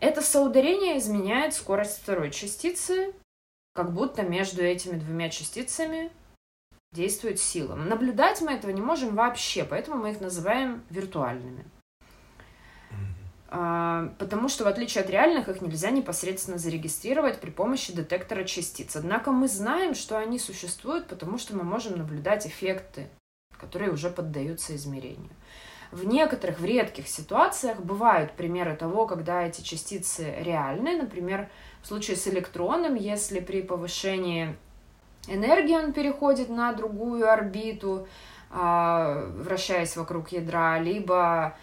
Это 0.00 0.22
соударение 0.22 0.98
изменяет 0.98 1.54
скорость 1.54 1.98
второй 2.02 2.30
частицы, 2.30 3.12
как 3.74 3.92
будто 3.92 4.22
между 4.22 4.62
этими 4.62 4.98
двумя 4.98 5.28
частицами 5.28 6.10
действует 6.92 7.38
сила. 7.40 7.74
Наблюдать 7.74 8.40
мы 8.40 8.52
этого 8.52 8.70
не 8.70 8.80
можем 8.80 9.14
вообще, 9.14 9.64
поэтому 9.64 9.98
мы 9.98 10.12
их 10.12 10.20
называем 10.20 10.84
виртуальными. 10.88 11.64
А, 13.50 14.12
Потому 14.18 14.48
что, 14.48 14.64
в 14.64 14.68
отличие 14.68 15.02
от 15.02 15.10
реальных, 15.10 15.48
их 15.48 15.62
нельзя 15.62 15.90
непосредственно 15.90 16.58
зарегистрировать 16.58 17.40
при 17.40 17.50
помощи 17.50 17.94
детектора 17.94 18.44
частиц. 18.44 18.94
Однако 18.94 19.32
мы 19.32 19.48
знаем, 19.48 19.94
что 19.94 20.18
они 20.18 20.38
существуют, 20.38 21.08
потому 21.08 21.38
что 21.38 21.56
мы 21.56 21.64
можем 21.64 21.96
наблюдать 21.96 22.46
эффекты, 22.46 23.08
которые 23.58 23.90
уже 23.90 24.10
поддаются 24.10 24.76
измерению. 24.76 25.30
В 25.90 26.04
некоторых, 26.04 26.60
в 26.60 26.64
редких 26.64 27.08
ситуациях 27.08 27.80
бывают 27.80 28.32
примеры 28.32 28.76
того, 28.76 29.06
когда 29.06 29.42
эти 29.44 29.62
частицы 29.62 30.34
реальны. 30.40 31.00
Например, 31.00 31.48
в 31.82 31.86
случае 31.86 32.18
с 32.18 32.28
электроном, 32.28 32.94
если 32.94 33.40
при 33.40 33.62
повышении 33.62 34.54
энергии 35.26 35.74
он 35.74 35.94
переходит 35.94 36.50
на 36.50 36.74
другую 36.74 37.30
орбиту, 37.30 38.06
а, 38.50 39.30
вращаясь 39.36 39.96
вокруг 39.96 40.32
ядра, 40.32 40.78
либо 40.78 41.56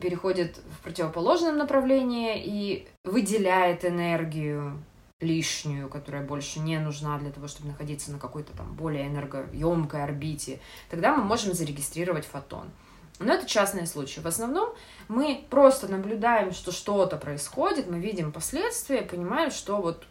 переходит 0.00 0.58
в 0.78 0.82
противоположном 0.82 1.56
направлении 1.56 2.42
и 2.44 2.88
выделяет 3.04 3.84
энергию 3.84 4.82
лишнюю, 5.20 5.88
которая 5.88 6.22
больше 6.24 6.60
не 6.60 6.78
нужна 6.78 7.18
для 7.18 7.30
того, 7.30 7.46
чтобы 7.46 7.68
находиться 7.68 8.10
на 8.10 8.18
какой-то 8.18 8.52
там 8.56 8.74
более 8.74 9.06
энергоемкой 9.06 10.02
орбите, 10.02 10.60
тогда 10.88 11.14
мы 11.14 11.22
можем 11.24 11.52
зарегистрировать 11.52 12.24
фотон. 12.24 12.70
Но 13.18 13.34
это 13.34 13.46
частные 13.46 13.86
случаи. 13.86 14.20
В 14.20 14.26
основном 14.26 14.70
мы 15.08 15.44
просто 15.50 15.88
наблюдаем, 15.88 16.52
что 16.52 16.72
что-то 16.72 17.18
происходит, 17.18 17.86
мы 17.86 17.98
видим 17.98 18.32
последствия, 18.32 19.02
понимаем, 19.02 19.50
что 19.50 19.76
вот 19.76 20.06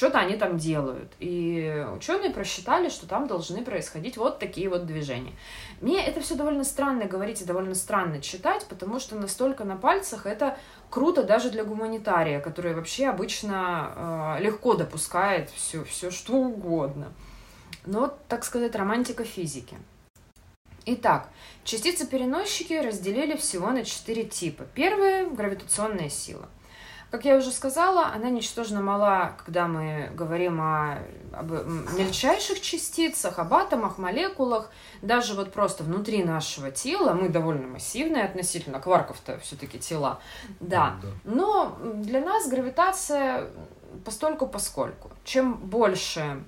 что-то 0.00 0.20
они 0.20 0.36
там 0.36 0.56
делают. 0.56 1.12
И 1.18 1.86
ученые 1.94 2.30
просчитали, 2.30 2.88
что 2.88 3.06
там 3.06 3.26
должны 3.26 3.62
происходить 3.62 4.16
вот 4.16 4.38
такие 4.38 4.70
вот 4.70 4.86
движения. 4.86 5.34
Мне 5.82 6.02
это 6.02 6.22
все 6.22 6.36
довольно 6.36 6.64
странно 6.64 7.04
говорить 7.04 7.42
и 7.42 7.44
довольно 7.44 7.74
странно 7.74 8.22
читать, 8.22 8.64
потому 8.66 8.98
что 8.98 9.14
настолько 9.16 9.64
на 9.64 9.76
пальцах 9.76 10.24
это 10.24 10.56
круто 10.88 11.22
даже 11.22 11.50
для 11.50 11.64
гуманитария, 11.64 12.40
который 12.40 12.72
вообще 12.72 13.08
обычно 13.08 14.38
э, 14.38 14.42
легко 14.42 14.72
допускает 14.72 15.50
все, 15.50 15.84
все 15.84 16.10
что 16.10 16.32
угодно. 16.32 17.12
Но, 17.84 18.10
так 18.26 18.44
сказать, 18.44 18.74
романтика 18.74 19.24
физики. 19.24 19.76
Итак, 20.86 21.28
частицы-переносчики 21.64 22.72
разделили 22.72 23.36
всего 23.36 23.70
на 23.70 23.84
четыре 23.84 24.24
типа. 24.24 24.64
Первая– 24.74 25.28
гравитационная 25.30 26.08
сила. 26.08 26.48
Как 27.10 27.24
я 27.24 27.36
уже 27.36 27.50
сказала, 27.50 28.06
она 28.06 28.30
ничтожно 28.30 28.80
мала, 28.80 29.32
когда 29.44 29.66
мы 29.66 30.10
говорим 30.14 30.60
о, 30.60 30.98
об 31.32 31.50
мельчайших 31.98 32.60
частицах, 32.60 33.40
об 33.40 33.52
атомах, 33.52 33.98
молекулах. 33.98 34.70
Даже 35.02 35.34
вот 35.34 35.52
просто 35.52 35.82
внутри 35.82 36.22
нашего 36.22 36.70
тела, 36.70 37.12
мы 37.14 37.28
довольно 37.28 37.66
массивные 37.66 38.24
относительно, 38.24 38.78
кварков-то 38.78 39.40
все-таки 39.40 39.78
тела, 39.80 40.20
да. 40.60 41.00
Но 41.24 41.76
для 41.82 42.20
нас 42.20 42.48
гравитация 42.48 43.48
постольку 44.04 44.46
поскольку. 44.46 45.10
Чем 45.24 45.54
больше 45.54 46.44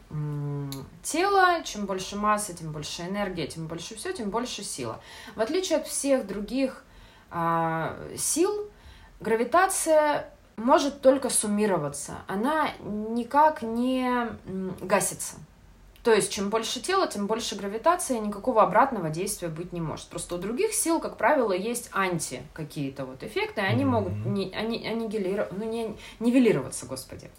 тела, 1.03 1.63
чем 1.65 1.87
больше 1.87 2.17
массы, 2.17 2.55
тем 2.55 2.71
больше 2.71 3.03
энергии, 3.03 3.47
тем 3.47 3.67
больше 3.67 3.97
все, 3.97 4.13
тем 4.13 4.31
больше 4.31 4.63
сила. 4.63 5.01
В 5.35 5.41
отличие 5.41 5.79
от 5.79 5.89
всех 5.89 6.25
других 6.27 6.85
а, 7.31 7.97
сил, 8.17 8.71
гравитация 9.21 10.31
может 10.63 11.01
только 11.01 11.29
суммироваться. 11.31 12.19
Она 12.27 12.71
никак 12.81 13.63
не 13.63 14.29
гасится. 14.81 15.37
То 16.03 16.13
есть, 16.13 16.33
чем 16.33 16.51
больше 16.51 16.81
тела, 16.81 17.07
тем 17.07 17.29
больше 17.29 17.55
гравитация, 17.55 18.19
никакого 18.19 18.63
обратного 18.63 19.09
действия 19.09 19.47
быть 19.49 19.73
не 19.73 19.81
может. 19.81 20.09
Просто 20.09 20.35
у 20.35 20.39
других 20.39 20.73
сил, 20.75 20.99
как 20.99 21.17
правило, 21.17 21.53
есть 21.53 21.91
анти 21.93 22.43
какие-то 22.55 23.05
вот 23.05 23.23
эффекты, 23.23 23.61
и 23.61 23.65
они 23.65 23.85
Мгм. 23.85 23.93
могут 23.93 24.13
не, 24.27 24.53
они, 24.53 24.79
аннигилиро- 24.85 25.49
ну, 25.57 25.65
не, 25.65 25.97
нивелироваться, 26.19 26.87
господи. 26.87 27.31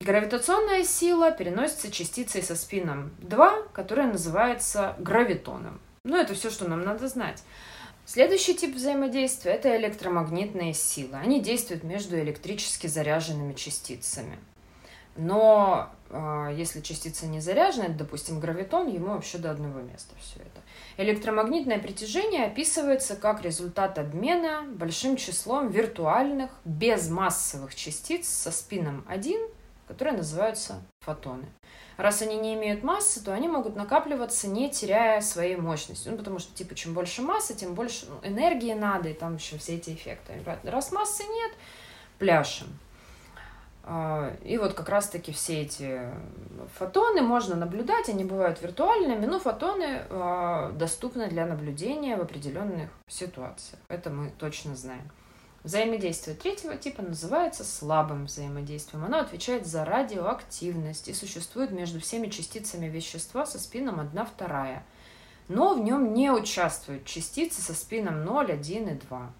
Гравитационная 0.00 0.84
сила 0.84 1.30
переносится 1.32 1.90
частицей 1.90 2.42
со 2.42 2.54
спином 2.54 3.10
2, 3.18 3.62
которая 3.72 4.06
называется 4.10 4.94
гравитоном. 4.98 5.80
Ну, 6.04 6.16
это 6.16 6.32
все, 6.34 6.48
что 6.48 6.68
нам 6.68 6.82
надо 6.84 7.08
знать. 7.08 7.42
Следующий 8.12 8.56
тип 8.56 8.74
взаимодействия– 8.74 9.52
это 9.54 9.76
электромагнитные 9.76 10.74
силы. 10.74 11.14
Они 11.14 11.40
действуют 11.40 11.84
между 11.84 12.18
электрически 12.18 12.88
заряженными 12.88 13.52
частицами. 13.52 14.36
Но 15.14 15.88
э, 16.08 16.48
если 16.56 16.80
частица 16.80 17.28
не 17.28 17.38
заряжена, 17.38 17.86
допустим, 17.90 18.40
гравитон, 18.40 18.88
ему 18.88 19.10
вообще 19.10 19.38
до 19.38 19.52
одного 19.52 19.78
места 19.78 20.12
все 20.20 20.40
это. 20.40 20.60
Электромагнитное 20.96 21.78
притяжение 21.78 22.46
описывается 22.46 23.14
как 23.14 23.44
результат 23.44 23.96
обмена 23.96 24.64
большим 24.68 25.14
числом 25.14 25.68
виртуальных 25.70 26.50
безмассовых 26.64 27.76
частиц 27.76 28.28
со 28.28 28.50
спином 28.50 29.04
1, 29.06 29.40
которые 29.90 30.16
называются 30.16 30.80
фотоны. 31.00 31.46
Раз 31.96 32.22
они 32.22 32.36
не 32.36 32.54
имеют 32.54 32.84
массы, 32.84 33.22
то 33.24 33.34
они 33.34 33.48
могут 33.48 33.74
накапливаться, 33.74 34.46
не 34.46 34.70
теряя 34.70 35.20
своей 35.20 35.56
мощности. 35.56 36.08
Ну, 36.08 36.16
потому 36.16 36.38
что, 36.38 36.54
типа, 36.54 36.76
чем 36.76 36.94
больше 36.94 37.22
массы, 37.22 37.56
тем 37.56 37.74
больше 37.74 38.06
ну, 38.08 38.20
энергии 38.22 38.72
надо, 38.72 39.08
и 39.08 39.14
там 39.14 39.34
еще 39.34 39.58
все 39.58 39.74
эти 39.74 39.90
эффекты. 39.90 40.32
Раз 40.62 40.92
массы 40.92 41.24
нет, 41.24 41.52
пляшем. 42.18 42.68
А, 43.82 44.32
и 44.44 44.58
вот 44.58 44.74
как 44.74 44.88
раз-таки 44.88 45.32
все 45.32 45.62
эти 45.62 46.00
фотоны 46.78 47.22
можно 47.22 47.56
наблюдать, 47.56 48.08
они 48.08 48.22
бывают 48.22 48.62
виртуальными, 48.62 49.26
но 49.26 49.40
фотоны 49.40 50.02
а, 50.08 50.70
доступны 50.70 51.28
для 51.28 51.46
наблюдения 51.46 52.16
в 52.16 52.20
определенных 52.20 52.90
ситуациях. 53.08 53.80
Это 53.88 54.10
мы 54.10 54.30
точно 54.38 54.76
знаем. 54.76 55.10
Взаимодействие 55.62 56.34
третьего 56.34 56.74
типа 56.76 57.02
называется 57.02 57.64
слабым 57.64 58.24
взаимодействием. 58.24 59.04
Оно 59.04 59.18
отвечает 59.18 59.66
за 59.66 59.84
радиоактивность 59.84 61.08
и 61.08 61.14
существует 61.14 61.70
между 61.70 62.00
всеми 62.00 62.28
частицами 62.28 62.86
вещества 62.86 63.44
со 63.44 63.58
спином 63.58 64.00
1 64.00 64.24
вторая. 64.24 64.86
Но 65.48 65.74
в 65.74 65.80
нем 65.80 66.14
не 66.14 66.30
участвуют 66.30 67.04
частицы 67.04 67.60
со 67.60 67.74
спином 67.74 68.24
0, 68.24 68.52
1 68.52 68.88
и 68.88 68.94
2. 68.94 69.32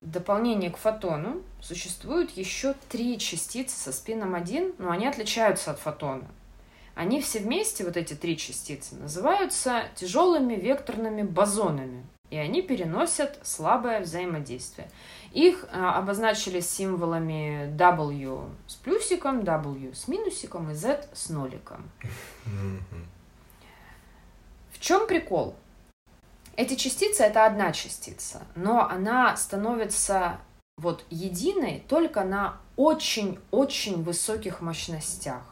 В 0.00 0.08
дополнение 0.08 0.70
к 0.70 0.76
фотону 0.76 1.42
существуют 1.60 2.30
еще 2.30 2.74
три 2.88 3.18
частицы 3.18 3.76
со 3.76 3.92
спином 3.92 4.36
1, 4.36 4.74
но 4.78 4.90
они 4.90 5.08
отличаются 5.08 5.72
от 5.72 5.80
фотона. 5.80 6.28
Они 6.94 7.20
все 7.20 7.40
вместе, 7.40 7.82
вот 7.82 7.96
эти 7.96 8.14
три 8.14 8.36
частицы, 8.36 8.94
называются 8.94 9.88
тяжелыми 9.96 10.54
векторными 10.54 11.22
бозонами– 11.22 12.06
и 12.30 12.36
они 12.36 12.62
переносят 12.62 13.38
слабое 13.42 14.00
взаимодействие. 14.00 14.90
Их 15.32 15.66
а, 15.70 15.98
обозначили 15.98 16.60
символами 16.60 17.70
W 17.76 18.48
с 18.66 18.74
плюсиком, 18.74 19.44
W 19.44 19.94
с 19.94 20.08
минусиком 20.08 20.70
и 20.70 20.74
Z 20.74 21.08
с 21.12 21.28
ноликом. 21.28 21.90
В 24.70 24.78
чем 24.80 25.06
прикол? 25.06 25.54
Эти 26.56 26.74
частицы 26.74 27.22
это 27.22 27.44
одна 27.44 27.72
частица, 27.72 28.42
но 28.54 28.88
она 28.88 29.36
становится 29.36 30.38
вот 30.78 31.04
единой 31.10 31.84
только 31.88 32.24
на 32.24 32.58
очень-очень 32.76 34.02
высоких 34.02 34.60
мощностях, 34.60 35.42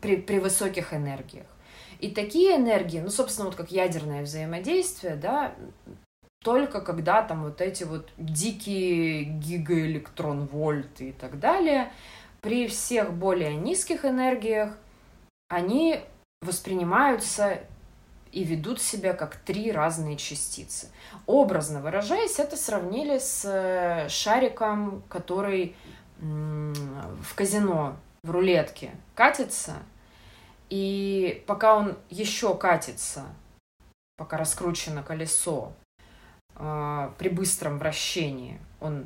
при, 0.00 0.16
при 0.16 0.38
высоких 0.38 0.94
энергиях. 0.94 1.46
И 2.02 2.10
такие 2.10 2.56
энергии, 2.56 2.98
ну, 2.98 3.10
собственно, 3.10 3.46
вот 3.46 3.54
как 3.54 3.70
ядерное 3.70 4.24
взаимодействие, 4.24 5.14
да, 5.14 5.54
только 6.42 6.80
когда 6.80 7.22
там 7.22 7.44
вот 7.44 7.60
эти 7.60 7.84
вот 7.84 8.10
дикие 8.18 9.22
гигаэлектрон-вольты 9.22 11.10
и 11.10 11.12
так 11.12 11.38
далее, 11.38 11.92
при 12.40 12.66
всех 12.66 13.14
более 13.14 13.54
низких 13.54 14.04
энергиях 14.04 14.76
они 15.48 16.00
воспринимаются 16.40 17.60
и 18.32 18.42
ведут 18.42 18.82
себя 18.82 19.12
как 19.12 19.36
три 19.36 19.70
разные 19.70 20.16
частицы. 20.16 20.88
Образно 21.26 21.80
выражаясь, 21.80 22.40
это 22.40 22.56
сравнили 22.56 23.18
с 23.20 23.44
э, 23.44 24.08
шариком, 24.08 25.04
который 25.08 25.76
в 26.18 27.34
казино, 27.36 27.96
в 28.24 28.30
рулетке 28.32 28.90
катится– 29.14 29.76
и 30.72 31.44
пока 31.46 31.76
он 31.76 31.98
еще 32.08 32.56
катится, 32.56 33.26
пока 34.16 34.38
раскручено 34.38 35.02
колесо, 35.02 35.74
э, 36.54 37.10
при 37.18 37.28
быстром 37.28 37.78
вращении 37.78 38.58
он 38.80 39.04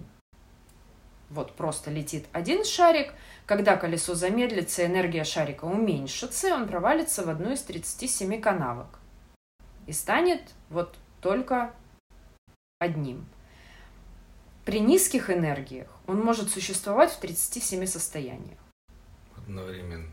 вот 1.28 1.56
просто 1.56 1.90
летит 1.90 2.28
один 2.32 2.64
шарик. 2.64 3.12
Когда 3.46 3.76
колесо 3.76 4.14
замедлится, 4.14 4.86
энергия 4.86 5.24
шарика 5.24 5.64
уменьшится, 5.64 6.46
и 6.46 6.52
он 6.52 6.68
провалится 6.68 7.24
в 7.24 7.30
одну 7.30 7.50
из 7.50 7.62
37 7.62 8.40
канавок. 8.40 9.00
И 9.88 9.92
станет 9.92 10.54
вот 10.70 10.96
только 11.20 11.74
одним. 12.78 13.26
При 14.64 14.78
низких 14.78 15.30
энергиях 15.30 15.88
он 16.06 16.20
может 16.20 16.48
существовать 16.48 17.10
в 17.10 17.18
37 17.18 17.86
состояниях. 17.86 18.60
Одновременно. 19.36 20.12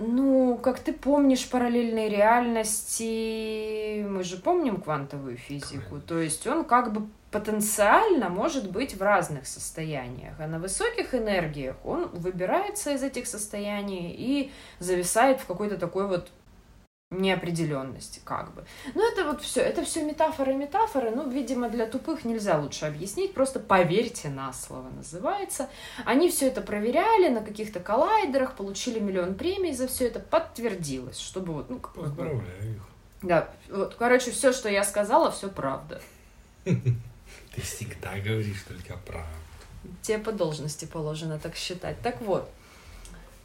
Ну, 0.00 0.58
как 0.62 0.80
ты 0.80 0.94
помнишь 0.94 1.48
параллельные 1.48 2.08
реальности, 2.08 4.02
мы 4.02 4.24
же 4.24 4.38
помним 4.38 4.80
квантовую 4.80 5.36
физику, 5.36 6.00
то 6.00 6.18
есть 6.18 6.46
он 6.46 6.64
как 6.64 6.94
бы 6.94 7.06
потенциально 7.30 8.30
может 8.30 8.70
быть 8.70 8.94
в 8.94 9.02
разных 9.02 9.46
состояниях, 9.46 10.34
а 10.38 10.46
на 10.46 10.58
высоких 10.58 11.14
энергиях 11.14 11.76
он 11.84 12.08
выбирается 12.08 12.92
из 12.92 13.02
этих 13.02 13.26
состояний 13.26 14.14
и 14.16 14.50
зависает 14.78 15.40
в 15.40 15.46
какой-то 15.46 15.76
такой 15.76 16.06
вот 16.08 16.30
неопределенности, 17.10 18.20
как 18.24 18.54
бы. 18.54 18.64
Ну, 18.94 19.10
это 19.10 19.24
вот 19.24 19.42
все, 19.42 19.60
это 19.60 19.84
все 19.84 20.04
метафоры, 20.04 20.54
метафоры, 20.54 21.10
ну, 21.10 21.28
видимо, 21.28 21.68
для 21.68 21.86
тупых 21.86 22.24
нельзя 22.24 22.56
лучше 22.56 22.86
объяснить, 22.86 23.34
просто 23.34 23.58
поверьте 23.58 24.28
на 24.28 24.52
слово 24.52 24.90
называется. 24.90 25.68
Они 26.04 26.30
все 26.30 26.46
это 26.46 26.60
проверяли 26.60 27.28
на 27.28 27.42
каких-то 27.42 27.80
коллайдерах, 27.80 28.54
получили 28.54 29.00
миллион 29.00 29.34
премий 29.34 29.74
за 29.74 29.88
все 29.88 30.06
это, 30.06 30.20
подтвердилось, 30.20 31.18
чтобы 31.18 31.52
вот, 31.52 31.68
ну, 31.68 31.80
Поздравляю 31.80 32.76
их. 32.76 32.82
Да, 33.22 33.52
вот, 33.68 33.96
короче, 33.96 34.30
все, 34.30 34.52
что 34.52 34.68
я 34.68 34.84
сказала, 34.84 35.32
все 35.32 35.48
правда. 35.48 36.00
Ты 36.64 37.60
всегда 37.60 38.12
говоришь 38.18 38.62
только 38.68 38.96
правду. 39.04 39.28
Тебе 40.02 40.18
по 40.18 40.30
должности 40.30 40.84
положено 40.84 41.40
так 41.40 41.56
считать. 41.56 42.00
Так 42.02 42.20
вот, 42.20 42.48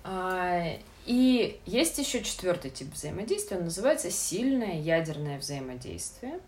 а, 0.04 0.78
и 1.06 1.62
есть 1.66 1.98
еще 2.00 2.24
четвертый 2.24 2.72
тип 2.72 2.94
взаимодействия, 2.94 3.58
он 3.58 3.66
называется 3.66 4.10
сильное 4.10 4.80
ядерное 4.80 5.38
взаимодействие. 5.38 6.40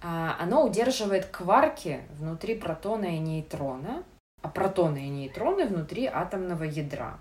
А, 0.00 0.36
оно 0.40 0.64
удерживает 0.64 1.26
кварки 1.26 2.00
внутри 2.18 2.54
протона 2.54 3.16
и 3.16 3.18
нейтрона, 3.18 4.04
а 4.40 4.48
протоны 4.48 5.06
и 5.06 5.10
нейтроны 5.10 5.66
внутри 5.66 6.06
атомного 6.06 6.64
ядра. 6.64 7.18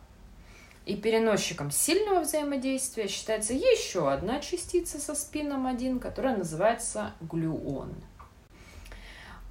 И 0.85 0.95
переносчиком 0.95 1.71
сильного 1.71 2.21
взаимодействия 2.21 3.09
считается 3.09 3.53
еще 3.53 4.09
одна 4.09 4.39
частица 4.39 4.99
со 4.99 5.15
спином 5.15 5.67
1, 5.67 5.99
которая 5.99 6.37
называется 6.37 7.13
глюон. 7.19 7.93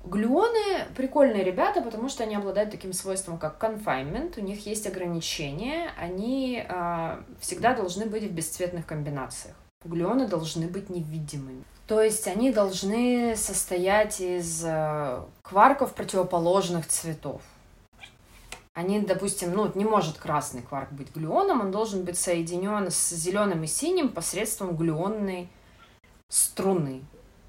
Глюоны 0.07 0.87
прикольные 0.95 1.43
ребята, 1.43 1.83
потому 1.83 2.09
что 2.09 2.23
они 2.23 2.37
обладают 2.37 2.71
таким 2.71 2.93
свойством, 2.93 3.39
как 3.39 3.63
confinement. 3.63 4.39
У 4.39 4.41
них 4.41 4.65
есть 4.65 4.87
ограничения. 4.87 5.91
Они 5.99 6.65
э, 6.67 7.23
всегда 7.41 7.75
должны 7.75 8.07
быть 8.07 8.23
в 8.23 8.31
бесцветных 8.31 8.87
комбинациях. 8.87 9.57
Глюоны 9.85 10.29
должны 10.29 10.69
быть 10.69 10.91
невидимыми. 10.91 11.65
То 11.89 12.01
есть 12.01 12.29
они 12.29 12.53
должны 12.53 13.35
состоять 13.35 14.21
из 14.21 14.63
э, 14.65 15.23
кварков 15.43 15.93
противоположных 15.95 16.87
цветов. 16.87 17.43
Они, 18.75 19.01
допустим, 19.01 19.55
ну, 19.55 19.73
не 19.75 19.85
может 19.85 20.19
красный 20.19 20.63
кварк 20.63 20.93
быть 20.93 21.13
глюоном, 21.17 21.63
он 21.63 21.73
должен 21.73 22.05
быть 22.05 22.19
соединен 22.19 22.93
с 22.93 23.11
зеленым 23.11 23.65
и 23.65 23.67
синим 23.67 24.11
посредством 24.11 24.77
глюонной 24.77 25.49
струны. 26.29 27.03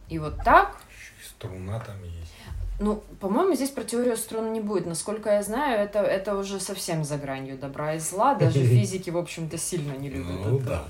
И 0.09 0.17
вот 0.17 0.37
так... 0.43 0.81
Струна 1.23 1.79
там 1.79 2.01
есть. 2.03 2.36
Ну, 2.79 3.03
по-моему, 3.19 3.55
здесь 3.55 3.71
про 3.71 3.83
теорию 3.83 4.17
струн 4.17 4.53
не 4.53 4.61
будет. 4.61 4.85
Насколько 4.85 5.31
я 5.31 5.41
знаю, 5.41 5.79
это, 5.79 5.99
это 5.99 6.37
уже 6.37 6.59
совсем 6.59 7.03
за 7.03 7.17
гранью 7.17 7.57
добра 7.57 7.95
и 7.95 7.99
зла. 7.99 8.35
Даже 8.35 8.59
физики, 8.63 9.09
в 9.09 9.17
общем-то, 9.17 9.57
сильно 9.57 9.93
не 9.93 10.09
любят 10.09 10.39
ну, 10.45 10.57
это. 10.57 10.65
Да. 10.65 10.83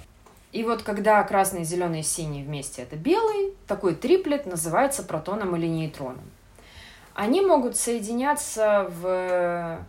И 0.52 0.64
вот 0.64 0.82
когда 0.82 1.24
красный, 1.24 1.64
зеленый 1.64 2.02
и 2.02 2.04
синий 2.04 2.44
вместе 2.44 2.82
это 2.82 2.96
белый, 2.96 3.54
такой 3.68 3.96
триплет 3.96 4.46
называется 4.46 5.04
протоном 5.04 5.56
или 5.56 5.68
нейтроном. 5.68 6.24
Они 7.14 7.42
могут 7.42 7.76
соединяться 7.78 8.92
в 9.02 9.80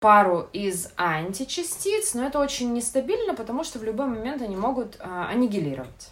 пару 0.00 0.48
из 0.52 0.88
античастиц, 0.96 2.14
но 2.14 2.26
это 2.26 2.38
очень 2.38 2.72
нестабильно, 2.72 3.34
потому 3.34 3.64
что 3.64 3.78
в 3.78 3.84
любой 3.84 4.06
момент 4.06 4.40
они 4.40 4.56
могут 4.56 4.96
а, 4.98 5.28
аннигилировать. 5.28 6.10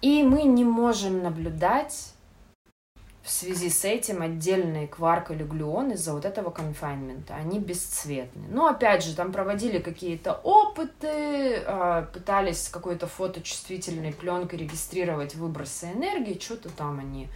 И 0.00 0.22
мы 0.22 0.44
не 0.44 0.64
можем 0.64 1.22
наблюдать 1.22 2.13
в 3.24 3.30
связи 3.30 3.70
с 3.70 3.86
этим 3.86 4.20
отдельные 4.20 4.86
кварк 4.86 5.30
или 5.30 5.42
глюон 5.44 5.92
из-за 5.92 6.12
вот 6.12 6.26
этого 6.26 6.50
конфайнмента. 6.50 7.34
Они 7.34 7.58
бесцветны. 7.58 8.44
Но 8.50 8.66
опять 8.66 9.02
же, 9.02 9.16
там 9.16 9.32
проводили 9.32 9.78
какие-то 9.78 10.34
опыты, 10.34 11.62
а, 11.66 12.02
пытались 12.12 12.64
с 12.64 12.68
какой-то 12.68 13.06
фоточувствительной 13.06 14.12
пленкой 14.12 14.58
регистрировать 14.58 15.36
выбросы 15.36 15.86
энергии, 15.86 16.38
что-то 16.38 16.68
там 16.68 17.00
они 17.00 17.28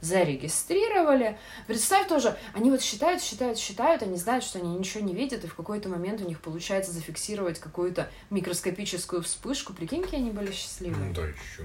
зарегистрировали. 0.00 1.36
Представь 1.66 2.06
тоже, 2.06 2.36
они 2.54 2.70
вот 2.70 2.80
считают, 2.80 3.20
считают, 3.20 3.58
считают, 3.58 4.02
они 4.02 4.16
знают, 4.16 4.44
что 4.44 4.60
они 4.60 4.76
ничего 4.76 5.04
не 5.04 5.14
видят, 5.14 5.44
и 5.44 5.48
в 5.48 5.56
какой-то 5.56 5.88
момент 5.88 6.20
у 6.20 6.28
них 6.28 6.40
получается 6.40 6.92
зафиксировать 6.92 7.58
какую-то 7.58 8.08
микроскопическую 8.30 9.22
вспышку. 9.22 9.72
Прикинь, 9.72 10.02
какие 10.02 10.20
они 10.20 10.30
были 10.30 10.52
счастливые. 10.52 11.08
Ну 11.08 11.14
да, 11.14 11.22
еще, 11.26 11.62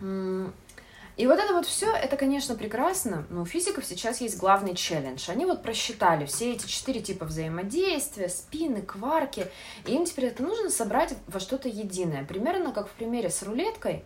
конечно. 0.00 0.52
И 1.16 1.26
вот 1.26 1.38
это 1.38 1.52
вот 1.52 1.66
все, 1.66 1.92
это, 1.92 2.16
конечно, 2.16 2.54
прекрасно, 2.54 3.26
но 3.30 3.42
у 3.42 3.44
физиков 3.44 3.84
сейчас 3.84 4.20
есть 4.20 4.38
главный 4.38 4.74
челлендж. 4.74 5.30
Они 5.30 5.44
вот 5.44 5.62
просчитали 5.62 6.24
все 6.24 6.52
эти 6.52 6.66
четыре 6.66 7.00
типа 7.00 7.26
взаимодействия, 7.26 8.28
спины, 8.28 8.80
кварки, 8.80 9.46
и 9.86 9.94
им 9.94 10.04
теперь 10.04 10.26
это 10.26 10.42
нужно 10.42 10.70
собрать 10.70 11.14
во 11.26 11.40
что-то 11.40 11.68
единое. 11.68 12.24
Примерно 12.24 12.72
как 12.72 12.88
в 12.88 12.92
примере 12.92 13.28
с 13.28 13.42
рулеткой, 13.42 14.04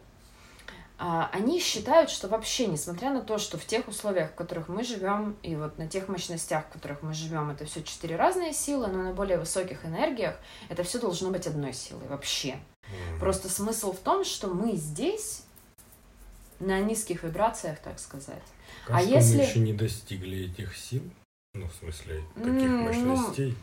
а, 0.96 1.28
они 1.32 1.60
считают, 1.60 2.08
что 2.08 2.28
вообще, 2.28 2.66
несмотря 2.66 3.10
на 3.10 3.20
то, 3.20 3.38
что 3.38 3.58
в 3.58 3.64
тех 3.64 3.88
условиях, 3.88 4.30
в 4.30 4.34
которых 4.34 4.68
мы 4.68 4.84
живем, 4.84 5.36
и 5.42 5.56
вот 5.56 5.76
на 5.76 5.88
тех 5.88 6.08
мощностях, 6.08 6.66
в 6.66 6.72
которых 6.72 7.02
мы 7.02 7.14
живем, 7.14 7.50
это 7.50 7.64
все 7.64 7.82
четыре 7.82 8.16
разные 8.16 8.52
силы, 8.52 8.86
но 8.86 9.02
на 9.02 9.12
более 9.12 9.38
высоких 9.38 9.84
энергиях 9.84 10.36
это 10.68 10.84
все 10.84 10.98
должно 10.98 11.30
быть 11.30 11.46
одной 11.46 11.72
силой 11.72 12.06
вообще. 12.08 12.56
Просто 13.18 13.48
смысл 13.48 13.92
в 13.92 13.98
том, 13.98 14.24
что 14.24 14.48
мы 14.48 14.72
здесь 14.76 15.43
на 16.64 16.80
низких 16.80 17.22
вибрациях, 17.22 17.78
так 17.78 17.98
сказать. 17.98 18.42
Как 18.86 18.96
а 18.96 19.02
если... 19.02 19.38
мы 19.38 19.42
еще 19.42 19.60
не 19.60 19.72
достигли 19.72 20.50
этих 20.50 20.76
сил? 20.76 21.02
Ну, 21.54 21.68
в 21.68 21.74
смысле, 21.74 22.22
таких 22.34 22.70
ну, 22.70 22.82
мощностей? 22.82 23.56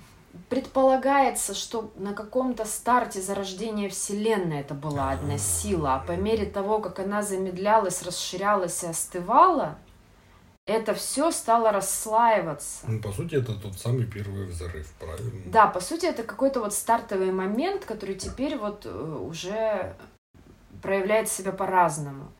Предполагается, 0.48 1.54
что 1.54 1.92
на 1.98 2.14
каком-то 2.14 2.64
старте 2.64 3.20
зарождения 3.20 3.90
Вселенной 3.90 4.62
это 4.62 4.74
была 4.74 5.12
одна 5.12 5.38
сила, 5.38 5.96
а 5.96 6.00
по 6.00 6.14
мере 6.14 6.46
того, 6.46 6.80
как 6.80 7.00
она 7.00 7.22
замедлялась, 7.22 8.02
расширялась 8.02 8.82
и 8.84 8.88
остывала, 8.88 9.78
это 10.66 10.94
все 10.94 11.32
стало 11.32 11.72
расслаиваться. 11.72 12.86
Ну, 12.88 13.02
по 13.02 13.12
сути, 13.12 13.36
это 13.36 13.56
тот 13.56 13.78
самый 13.78 14.06
первый 14.06 14.46
взрыв, 14.46 14.90
правильно? 15.00 15.42
Да, 15.48 15.68
по 15.68 15.82
сути, 15.82 16.06
это 16.06 16.24
какой-то 16.24 16.62
вот 16.62 16.74
стартовый 16.74 17.32
момент, 17.34 17.84
который 17.84 18.16
теперь 18.16 18.58
вот 18.58 18.86
э, 18.86 18.90
уже 18.90 19.96
проявляет 20.82 21.30
себя 21.30 21.52
по-разному. 21.52 22.32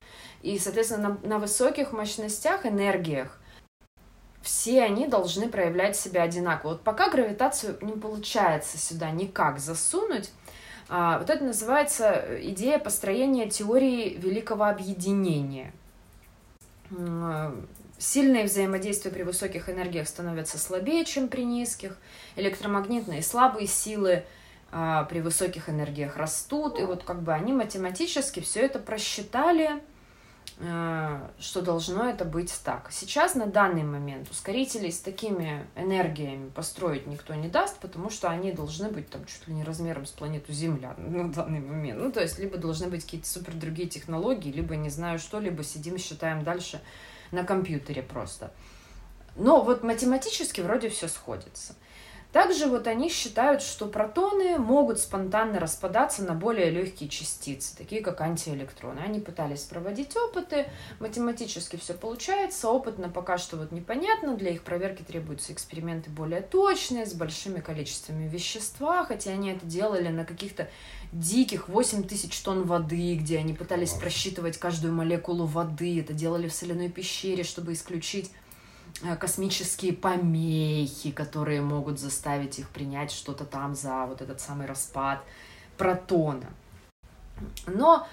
И, 0.42 0.58
соответственно, 0.58 1.20
на, 1.22 1.28
на 1.28 1.40
высоких 1.40 1.92
мощностях, 1.92 2.66
энергиях, 2.66 3.40
все 4.42 4.82
они 4.82 5.08
должны 5.08 5.48
проявлять 5.48 5.96
себя 5.96 6.24
одинаково. 6.24 6.72
Вот 6.72 6.82
пока 6.82 7.10
гравитацию 7.10 7.78
не 7.82 7.94
получается 7.94 8.78
сюда 8.78 9.12
никак 9.12 9.60
засунуть, 9.60 10.32
а, 10.90 11.20
вот 11.20 11.30
это 11.30 11.44
называется 11.44 12.26
идея 12.42 12.80
построения 12.80 13.50
теории 13.50 14.16
великого 14.16 14.66
объединения. 14.66 15.74
Сильные 18.00 18.46
взаимодействия 18.46 19.12
при 19.12 19.22
высоких 19.22 19.70
энергиях 19.70 20.08
становятся 20.08 20.58
слабее, 20.58 21.06
чем 21.06 21.28
при 21.28 21.46
низких. 21.46 21.98
Электромагнитные 22.36 23.22
слабые 23.22 23.68
силы 23.68 24.24
а, 24.72 25.04
при 25.04 25.22
высоких 25.22 25.70
энергиях 25.70 26.18
растут. 26.18 26.80
И 26.80 26.84
вот 26.84 27.04
как 27.04 27.22
бы 27.22 27.32
они 27.32 27.54
математически 27.54 28.40
все 28.40 28.62
это 28.62 28.80
просчитали 28.80 29.82
Э, 29.82 29.91
что 30.62 31.62
должно 31.62 32.08
это 32.08 32.24
быть 32.24 32.54
так. 32.64 32.90
Сейчас 32.92 33.34
на 33.34 33.48
данный 33.48 33.84
момент 33.84 34.30
ускорителей 34.30 34.92
с 34.92 35.00
такими 35.00 35.66
энергиями 35.76 36.50
построить 36.50 37.08
никто 37.08 37.34
не 37.34 37.48
даст, 37.48 37.80
потому 37.80 38.12
что 38.12 38.30
они 38.30 38.52
должны 38.52 38.90
быть 38.90 39.10
там 39.10 39.26
чуть 39.26 39.48
ли 39.48 39.56
не 39.56 39.64
размером 39.64 40.06
с 40.06 40.12
планету 40.12 40.54
Земля 40.54 40.94
на 40.98 41.32
данный 41.32 41.62
момент. 41.62 42.00
Ну, 42.00 42.12
то 42.12 42.22
есть, 42.22 42.38
либо 42.38 42.58
должны 42.58 42.88
быть 42.88 43.04
какие-то 43.04 43.28
супер 43.28 43.54
другие 43.54 43.90
технологии, 43.90 44.52
либо 44.52 44.76
не 44.76 44.90
знаю 44.90 45.18
что, 45.18 45.40
либо 45.40 45.64
сидим, 45.64 45.98
считаем 45.98 46.44
дальше 46.44 46.80
на 47.32 47.44
компьютере 47.44 48.04
просто. 48.04 48.52
Но 49.36 49.64
вот 49.64 49.84
математически 49.84 50.62
вроде 50.62 50.90
все 50.90 51.08
сходится. 51.08 51.74
Также 52.32 52.68
вот 52.68 52.88
они 52.88 53.10
считают, 53.10 53.62
что 53.62 53.88
протоны 53.88 54.58
могут 54.58 55.00
спонтанно 55.00 55.60
распадаться 55.60 56.24
на 56.24 56.34
более 56.34 56.70
легкие 56.70 57.10
частицы, 57.10 57.76
такие 57.76 58.02
как 58.02 58.22
антиэлектроны. 58.22 59.00
Они 59.00 59.20
пытались 59.20 59.64
проводить 59.64 60.16
опыты, 60.16 60.68
математически 61.00 61.76
все 61.76 61.94
получается, 61.94 62.70
опытно 62.70 63.10
пока 63.10 63.38
что 63.38 63.58
вот 63.58 63.74
непонятно, 63.74 64.38
для 64.38 64.52
их 64.52 64.64
проверки 64.64 65.04
требуются 65.04 65.52
эксперименты 65.52 66.10
более 66.10 66.42
точные, 66.42 67.06
с 67.06 67.14
большими 67.14 67.60
количествами 67.60 68.30
вещества, 68.30 69.04
хотя 69.04 69.32
они 69.32 69.52
это 69.52 69.66
делали 69.66 70.08
на 70.08 70.24
каких-то 70.24 70.70
диких 71.12 71.68
8 71.68 72.04
тысяч 72.04 72.40
тонн 72.40 72.64
воды, 72.64 73.16
где 73.16 73.40
они 73.40 73.54
пытались 73.54 73.92
просчитывать 73.92 74.58
каждую 74.58 74.94
молекулу 74.94 75.46
воды, 75.46 76.00
это 76.00 76.14
делали 76.14 76.48
в 76.48 76.54
соляной 76.54 76.90
пещере, 76.90 77.44
чтобы 77.44 77.74
исключить 77.74 78.32
космические 79.20 79.94
помехи, 79.94 81.12
которые 81.12 81.62
могут 81.62 82.00
заставить 82.00 82.60
их 82.60 82.70
принять 82.70 83.12
что-то 83.12 83.46
там 83.46 83.76
за 83.76 84.06
вот 84.06 84.22
этот 84.22 84.40
самый 84.40 84.68
распад 84.68 85.24
протона. 85.78 86.46
Но 87.66 88.08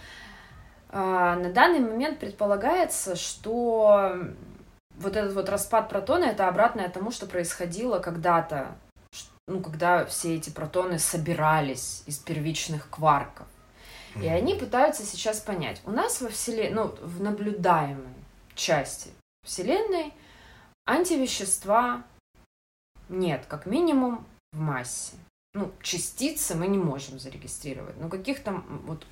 э, 0.91 0.97
на 0.97 1.53
данный 1.53 1.81
момент 1.81 2.19
предполагается, 2.19 3.17
что 3.17 4.15
вот 4.97 5.17
этот 5.17 5.35
вот 5.35 5.49
распад 5.49 5.89
протона 5.89 6.25
это 6.25 6.49
обратное 6.49 6.89
тому, 6.89 7.11
что 7.11 7.27
происходило 7.27 7.99
когда-то, 7.99 8.69
ну, 9.47 9.61
когда 9.61 10.07
все 10.07 10.37
эти 10.37 10.51
протоны 10.51 10.99
собирались 10.99 12.03
из 12.07 12.19
первичных 12.19 12.89
кварков. 12.89 13.47
И 14.21 14.27
они 14.27 14.55
пытаются 14.55 15.05
сейчас 15.05 15.39
понять, 15.39 15.81
у 15.85 15.93
нас 15.93 16.21
во 16.21 16.29
Вселенной, 16.29 16.71
ну, 16.71 16.95
в 17.03 17.21
наблюдаемой 17.21 18.15
части 18.55 19.11
Вселенной– 19.45 20.15
Антивещества 20.89 22.03
нет, 23.11 23.45
как 23.47 23.67
минимум 23.67 24.27
в 24.53 24.59
массе. 24.59 25.17
Ну, 25.53 25.71
частицы 25.83 26.55
мы 26.55 26.67
не 26.67 26.79
можем 26.79 27.19
зарегистрировать, 27.19 28.01
но 28.01 28.09
каких 28.09 28.43
там 28.43 28.65
вот 28.87 29.05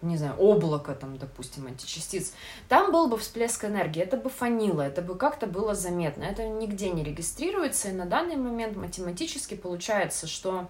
не 0.00 0.16
знаю, 0.16 0.34
облако 0.36 0.94
там, 0.94 1.16
допустим, 1.16 1.66
античастиц, 1.66 2.32
там 2.68 2.92
был 2.92 3.08
бы 3.08 3.18
всплеск 3.18 3.64
энергии, 3.64 4.02
это 4.02 4.18
бы 4.18 4.28
фанило, 4.28 4.82
это 4.82 5.00
бы 5.00 5.14
как-то 5.14 5.46
было 5.46 5.74
заметно. 5.74 6.24
Это 6.24 6.46
нигде 6.46 6.90
не 6.90 7.02
регистрируется, 7.02 7.88
и 7.88 7.92
на 7.92 8.04
данный 8.04 8.36
момент 8.36 8.76
математически 8.76 9.54
получается, 9.54 10.26
что 10.26 10.68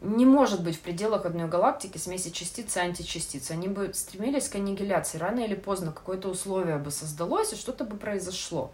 не 0.00 0.26
может 0.26 0.62
быть 0.62 0.76
в 0.76 0.80
пределах 0.80 1.24
одной 1.24 1.48
галактики 1.48 1.98
смеси 1.98 2.30
частиц 2.30 2.76
и 2.76 2.80
античастиц. 2.80 3.50
Они 3.50 3.66
бы 3.66 3.92
стремились 3.94 4.48
к 4.48 4.56
аннигиляции. 4.56 5.18
Рано 5.18 5.40
или 5.40 5.54
поздно 5.54 5.90
какое-то 5.90 6.28
условие 6.28 6.78
бы 6.78 6.90
создалось, 6.90 7.52
и 7.52 7.56
что-то 7.56 7.84
бы 7.84 7.96
произошло. 7.96 8.72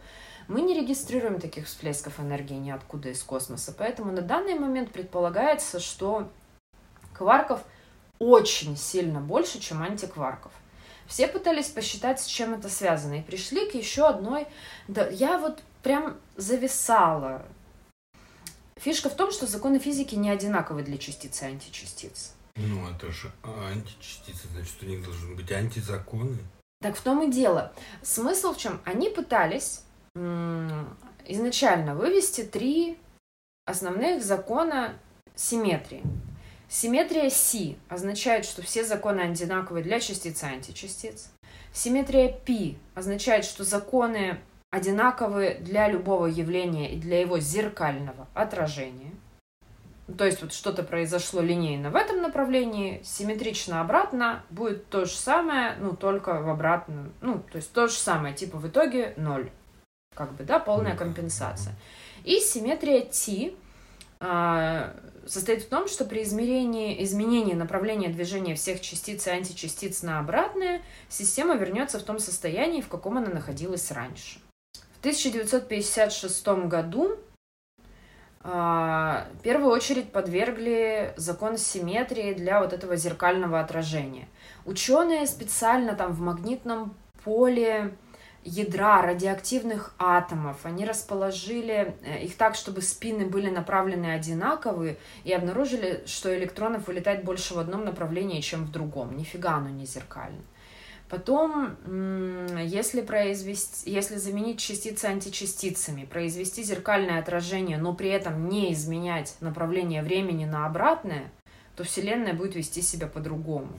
Мы 0.48 0.62
не 0.62 0.74
регистрируем 0.78 1.40
таких 1.40 1.66
всплесков 1.66 2.20
энергии 2.20 2.54
ниоткуда 2.54 3.10
из 3.10 3.22
космоса, 3.22 3.74
поэтому 3.76 4.12
на 4.12 4.22
данный 4.22 4.58
момент 4.58 4.92
предполагается, 4.92 5.80
что 5.80 6.28
кварков 7.12 7.62
очень 8.18 8.76
сильно 8.76 9.20
больше, 9.20 9.60
чем 9.60 9.82
антикварков. 9.82 10.52
Все 11.06 11.26
пытались 11.26 11.68
посчитать, 11.68 12.20
с 12.20 12.26
чем 12.26 12.54
это 12.54 12.68
связано, 12.68 13.14
и 13.14 13.22
пришли 13.22 13.68
к 13.68 13.74
еще 13.74 14.06
одной... 14.06 14.46
Да, 14.88 15.06
я 15.08 15.38
вот 15.38 15.62
прям 15.82 16.16
зависала. 16.36 17.44
Фишка 18.76 19.10
в 19.10 19.16
том, 19.16 19.30
что 19.30 19.46
законы 19.46 19.78
физики 19.78 20.14
не 20.14 20.30
одинаковы 20.30 20.82
для 20.82 20.98
частиц 20.98 21.42
и 21.42 21.46
античастиц. 21.46 22.34
Ну, 22.56 22.88
это 22.88 23.10
же 23.10 23.30
античастицы, 23.44 24.48
значит, 24.52 24.82
у 24.82 24.86
них 24.86 25.04
должны 25.04 25.34
быть 25.34 25.50
антизаконы. 25.52 26.38
Так 26.80 26.96
в 26.96 27.00
том 27.00 27.22
и 27.22 27.32
дело. 27.32 27.72
Смысл 28.02 28.54
в 28.54 28.58
чем? 28.58 28.80
Они 28.84 29.08
пытались 29.08 29.82
изначально 31.26 31.94
вывести 31.94 32.42
три 32.42 32.98
основных 33.64 34.22
закона 34.22 34.94
симметрии. 35.34 36.02
Симметрия 36.68 37.28
Си 37.30 37.76
означает, 37.88 38.44
что 38.44 38.62
все 38.62 38.84
законы 38.84 39.20
одинаковые 39.20 39.84
для 39.84 40.00
частиц 40.00 40.42
и 40.42 40.46
античастиц. 40.46 41.30
Симметрия 41.72 42.32
Пи 42.32 42.78
означает, 42.94 43.44
что 43.44 43.64
законы 43.64 44.38
одинаковые 44.70 45.56
для 45.56 45.88
любого 45.88 46.26
явления 46.26 46.92
и 46.94 46.98
для 46.98 47.20
его 47.20 47.38
зеркального 47.38 48.26
отражения. 48.32 49.12
То 50.16 50.24
есть 50.24 50.42
вот 50.42 50.52
что-то 50.52 50.82
произошло 50.82 51.40
линейно 51.40 51.90
в 51.90 51.96
этом 51.96 52.20
направлении, 52.20 53.00
симметрично 53.04 53.80
обратно 53.80 54.42
будет 54.50 54.88
то 54.88 55.04
же 55.04 55.14
самое, 55.14 55.76
ну 55.78 55.94
только 55.94 56.40
в 56.40 56.48
обратном, 56.48 57.12
ну 57.20 57.42
то 57.50 57.56
есть 57.56 57.72
то 57.72 57.86
же 57.86 57.94
самое, 57.94 58.34
типа 58.34 58.58
в 58.58 58.66
итоге 58.66 59.14
ноль 59.16 59.50
как 60.14 60.32
бы, 60.34 60.44
да, 60.44 60.58
полная 60.58 60.96
компенсация. 60.96 61.74
И 62.24 62.38
симметрия 62.38 63.02
T 63.02 63.54
а, 64.20 64.94
состоит 65.26 65.62
в 65.62 65.68
том, 65.68 65.88
что 65.88 66.04
при 66.04 66.22
измерении, 66.22 67.02
изменении 67.04 67.54
направления 67.54 68.08
движения 68.08 68.54
всех 68.54 68.80
частиц 68.80 69.26
и 69.26 69.30
античастиц 69.30 70.02
на 70.02 70.18
обратное, 70.18 70.82
система 71.08 71.54
вернется 71.54 71.98
в 71.98 72.02
том 72.02 72.18
состоянии, 72.18 72.80
в 72.80 72.88
каком 72.88 73.18
она 73.18 73.30
находилась 73.30 73.90
раньше. 73.90 74.40
В 74.74 74.98
1956 75.00 76.46
году 76.68 77.18
а, 78.44 79.28
в 79.38 79.42
первую 79.42 79.70
очередь 79.72 80.10
подвергли 80.10 81.14
закон 81.16 81.56
симметрии 81.56 82.34
для 82.34 82.60
вот 82.60 82.72
этого 82.72 82.96
зеркального 82.96 83.60
отражения. 83.60 84.28
Ученые 84.64 85.26
специально 85.26 85.94
там 85.94 86.12
в 86.12 86.20
магнитном 86.20 86.94
поле 87.24 87.96
ядра 88.44 89.02
радиоактивных 89.02 89.94
атомов. 89.98 90.58
Они 90.64 90.84
расположили 90.84 91.94
э, 92.02 92.24
их 92.24 92.36
так, 92.36 92.54
чтобы 92.54 92.82
спины 92.82 93.26
были 93.26 93.50
направлены 93.50 94.12
одинаковые, 94.12 94.96
и 95.24 95.32
обнаружили, 95.32 96.02
что 96.06 96.36
электронов 96.36 96.86
вылетает 96.86 97.24
больше 97.24 97.54
в 97.54 97.58
одном 97.58 97.84
направлении, 97.84 98.40
чем 98.40 98.64
в 98.64 98.70
другом. 98.70 99.16
Нифига 99.16 99.54
оно 99.54 99.68
не 99.68 99.86
зеркально. 99.86 100.42
Потом, 101.12 101.76
если, 102.64 103.02
произвести, 103.02 103.90
если 103.90 104.16
заменить 104.16 104.58
частицы 104.58 105.04
античастицами, 105.04 106.06
произвести 106.06 106.62
зеркальное 106.62 107.18
отражение, 107.18 107.76
но 107.76 107.92
при 107.92 108.08
этом 108.08 108.48
не 108.48 108.72
изменять 108.72 109.36
направление 109.40 110.02
времени 110.02 110.46
на 110.46 110.64
обратное, 110.64 111.30
то 111.76 111.84
Вселенная 111.84 112.32
будет 112.32 112.54
вести 112.54 112.80
себя 112.80 113.08
по-другому. 113.08 113.72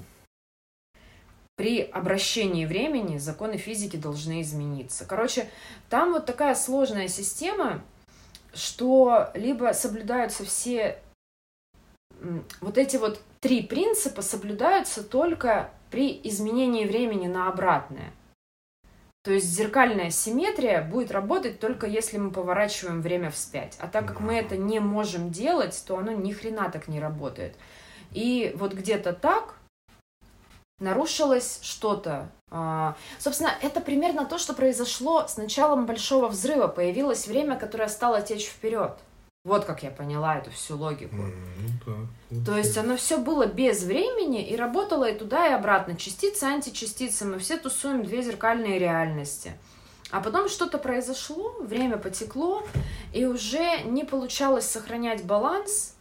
При 1.55 1.81
обращении 1.81 2.65
времени 2.65 3.17
законы 3.17 3.57
физики 3.57 3.95
должны 3.95 4.41
измениться. 4.41 5.05
Короче, 5.05 5.47
там 5.89 6.13
вот 6.13 6.25
такая 6.25 6.55
сложная 6.55 7.07
система, 7.07 7.83
что 8.53 9.29
либо 9.35 9.73
соблюдаются 9.73 10.45
все 10.45 10.99
вот 12.61 12.77
эти 12.77 12.97
вот 12.97 13.21
три 13.41 13.61
принципа 13.61 14.21
соблюдаются 14.21 15.03
только 15.03 15.69
при 15.91 16.19
изменении 16.23 16.85
времени 16.85 17.27
на 17.27 17.49
обратное. 17.49 18.13
То 19.23 19.31
есть 19.31 19.47
зеркальная 19.47 20.09
симметрия 20.09 20.81
будет 20.81 21.11
работать 21.11 21.59
только 21.59 21.87
если 21.87 22.17
мы 22.17 22.31
поворачиваем 22.31 23.01
время 23.01 23.29
вспять. 23.29 23.77
А 23.79 23.87
так 23.87 24.07
как 24.07 24.19
мы 24.19 24.35
это 24.35 24.57
не 24.57 24.79
можем 24.79 25.31
делать, 25.31 25.81
то 25.87 25.97
оно 25.97 26.11
ни 26.11 26.31
хрена 26.33 26.69
так 26.69 26.87
не 26.87 26.99
работает. 26.99 27.55
И 28.11 28.53
вот 28.55 28.73
где-то 28.73 29.13
так 29.13 29.55
нарушилось 30.79 31.59
что-то. 31.61 32.29
А, 32.49 32.95
собственно, 33.19 33.51
это 33.61 33.79
примерно 33.79 34.25
то, 34.25 34.37
что 34.37 34.53
произошло 34.53 35.27
с 35.27 35.37
началом 35.37 35.85
Большого 35.85 36.27
Взрыва. 36.27 36.67
Появилось 36.67 37.27
время, 37.27 37.57
которое 37.57 37.87
стало 37.87 38.21
течь 38.21 38.45
вперед. 38.45 38.93
Вот 39.43 39.65
как 39.65 39.83
я 39.83 39.91
поняла 39.91 40.37
эту 40.37 40.51
всю 40.51 40.77
логику. 40.77 41.15
Mm, 41.15 42.07
да, 42.31 42.45
То 42.45 42.57
есть 42.57 42.77
оно 42.77 42.95
все 42.95 43.17
было 43.17 43.45
без 43.45 43.83
времени 43.83 44.47
и 44.47 44.55
работало 44.55 45.09
и 45.09 45.17
туда, 45.17 45.47
и 45.47 45.51
обратно. 45.51 45.97
Частицы, 45.97 46.45
античастицы. 46.45 47.25
Мы 47.25 47.39
все 47.39 47.57
тусуем 47.57 48.03
две 48.03 48.21
зеркальные 48.21 48.79
реальности. 48.79 49.51
А 50.11 50.21
потом 50.21 50.47
что-то 50.47 50.77
произошло, 50.77 51.55
время 51.59 51.97
потекло, 51.97 52.63
и 53.13 53.25
уже 53.25 53.81
не 53.81 54.03
получалось 54.03 54.65
сохранять 54.65 55.25
баланс, 55.25 55.95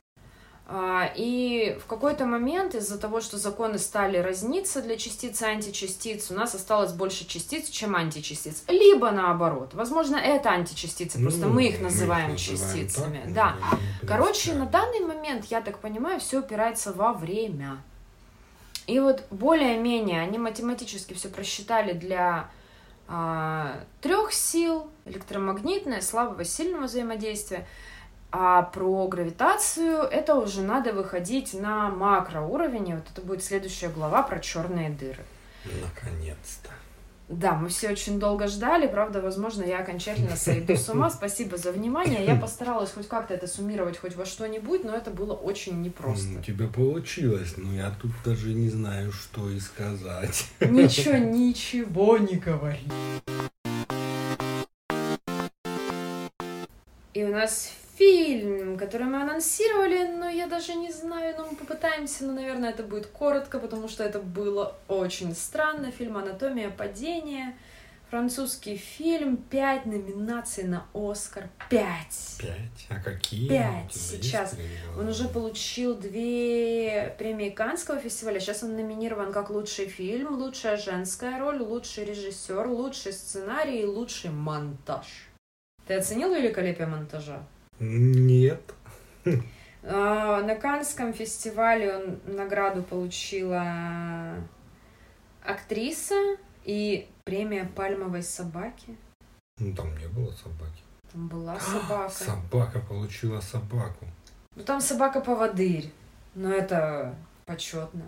и 1.17 1.79
в 1.83 1.87
какой-то 1.87 2.25
момент 2.25 2.75
из-за 2.75 2.99
того, 2.99 3.21
что 3.21 3.37
законы 3.37 3.79
стали 3.79 4.17
разниться 4.17 4.81
для 4.81 4.97
частиц 4.97 5.43
и 5.43 5.45
античастиц, 5.45 6.31
у 6.31 6.35
нас 6.35 6.55
осталось 6.55 6.93
больше 6.93 7.27
частиц, 7.27 7.69
чем 7.69 7.95
античастиц. 7.95 8.65
Либо 8.69 9.11
наоборот. 9.11 9.75
Возможно, 9.75 10.17
это 10.17 10.51
античастицы, 10.51 11.19
ну, 11.19 11.29
просто 11.29 11.47
мы 11.49 11.67
их 11.67 11.81
называем 11.81 12.31
мы 12.31 12.35
их 12.35 12.41
частицами. 12.41 13.21
Так, 13.25 13.33
да. 13.35 13.57
Ну, 14.01 14.09
Короче, 14.09 14.55
на 14.55 14.67
данный 14.67 15.01
момент, 15.01 15.45
я 15.47 15.61
так 15.61 15.79
понимаю, 15.79 16.21
все 16.21 16.41
упирается 16.41 16.93
во 16.93 17.13
время. 17.13 17.77
И 18.87 18.99
вот 18.99 19.25
более-менее 19.31 20.23
они 20.23 20.39
математически 20.39 21.13
все 21.13 21.29
просчитали 21.29 21.93
для 21.93 22.51
а, 23.09 23.81
трех 24.01 24.33
сил, 24.33 24.89
электромагнитное, 25.05 26.01
слабого, 26.01 26.45
сильного 26.45 26.85
взаимодействия. 26.85 27.67
А 28.35 28.63
про 28.63 29.07
гравитацию 29.09 29.99
это 29.99 30.35
уже 30.35 30.63
надо 30.63 30.95
выходить 30.95 31.53
на 31.53 31.91
макроуровень. 31.91 32.89
И 32.89 32.95
вот 32.95 33.05
это 33.13 33.21
будет 33.21 33.45
следующая 33.45 33.89
глава 33.89 34.23
про 34.23 34.41
черные 34.41 34.89
дыры. 34.89 35.23
Наконец-то. 35.65 36.71
Да, 37.29 37.55
мы 37.55 37.69
все 37.69 37.91
очень 37.91 38.19
долго 38.19 38.47
ждали, 38.47 38.87
правда, 38.87 39.23
возможно, 39.23 39.63
я 39.63 39.79
окончательно 39.79 40.37
сойду 40.37 40.77
с 40.77 40.89
ума. 40.89 41.09
Спасибо 41.09 41.57
за 41.57 41.73
внимание. 41.73 42.25
Я 42.25 42.37
постаралась 42.37 42.91
хоть 42.91 43.09
как-то 43.09 43.33
это 43.33 43.47
суммировать 43.47 43.97
хоть 43.97 44.17
во 44.17 44.27
что-нибудь, 44.27 44.85
но 44.85 44.95
это 44.95 45.11
было 45.11 45.35
очень 45.35 45.81
непросто. 45.83 46.39
У 46.39 46.43
тебя 46.43 46.67
получилось, 46.67 47.55
но 47.57 47.73
я 47.75 47.91
тут 47.91 48.11
даже 48.25 48.53
не 48.53 48.69
знаю, 48.69 49.13
что 49.13 49.51
и 49.51 49.61
сказать. 49.61 50.47
Ничего, 50.61 51.17
ничего 51.19 52.19
не 52.19 52.37
говори. 52.37 52.89
И 57.15 57.25
у 57.25 57.29
нас 57.29 57.73
фильм, 57.97 58.79
который 58.79 59.07
мы 59.07 59.23
анонсировали, 59.23 60.09
но 60.17 60.29
я 60.29 60.47
даже 60.47 60.75
не 60.75 60.91
знаю, 60.91 61.35
но 61.37 61.47
мы 61.47 61.57
попытаемся, 61.57 62.25
но, 62.25 62.33
наверное, 62.33 62.71
это 62.71 62.83
будет 62.83 63.07
коротко, 63.07 63.59
потому 63.59 63.89
что 63.89 64.05
это 64.05 64.19
было 64.19 64.77
очень 64.89 65.35
странно. 65.35 65.91
Фильм 65.91 66.17
«Анатомия 66.17 66.71
падения», 66.71 67.57
французский 68.13 68.77
фильм, 68.77 69.39
пять 69.39 69.87
номинаций 69.87 70.65
на 70.65 70.87
Оскар, 70.93 71.49
пять. 71.71 72.37
Пять? 72.39 72.87
А 72.91 73.03
какие? 73.03 73.49
Пять. 73.49 73.95
Сейчас. 73.95 74.55
Он 74.99 75.09
уже 75.09 75.29
получил 75.29 75.95
две 75.95 77.15
премии 77.17 77.49
Каннского 77.49 77.99
фестиваля. 77.99 78.39
Сейчас 78.39 78.63
он 78.63 78.77
номинирован 78.77 79.33
как 79.33 79.49
лучший 79.49 79.87
фильм, 79.87 80.35
лучшая 80.35 80.77
женская 80.77 81.39
роль, 81.39 81.63
лучший 81.63 82.05
режиссер, 82.05 82.67
лучший 82.67 83.15
сценарий 83.15 83.81
и 83.81 83.87
лучший 83.87 84.29
монтаж. 84.29 85.07
Ты 85.87 85.95
оценил 85.95 86.35
великолепие 86.35 86.87
монтажа? 86.87 87.43
Нет. 87.83 88.63
А, 89.85 90.41
на 90.43 90.55
Канском 90.55 91.13
фестивале 91.13 91.97
он 91.97 92.21
награду 92.37 92.85
получила 92.85 94.37
актриса 95.45 96.37
и 96.65 97.09
премия 97.25 97.65
пальмовой 97.65 98.23
собаки. 98.23 98.97
Ну 99.59 99.75
там 99.75 99.99
не 99.99 100.07
было 100.07 100.31
собаки. 100.31 100.83
Там 101.13 101.27
была 101.27 101.59
собака. 101.59 102.11
Собака 102.13 102.79
получила 102.79 103.41
собаку. 103.41 104.07
Ну 104.55 104.63
там 104.63 104.81
собака-поводырь. 104.81 105.91
Но 106.37 106.53
это 106.53 107.17
почетно. 107.45 108.05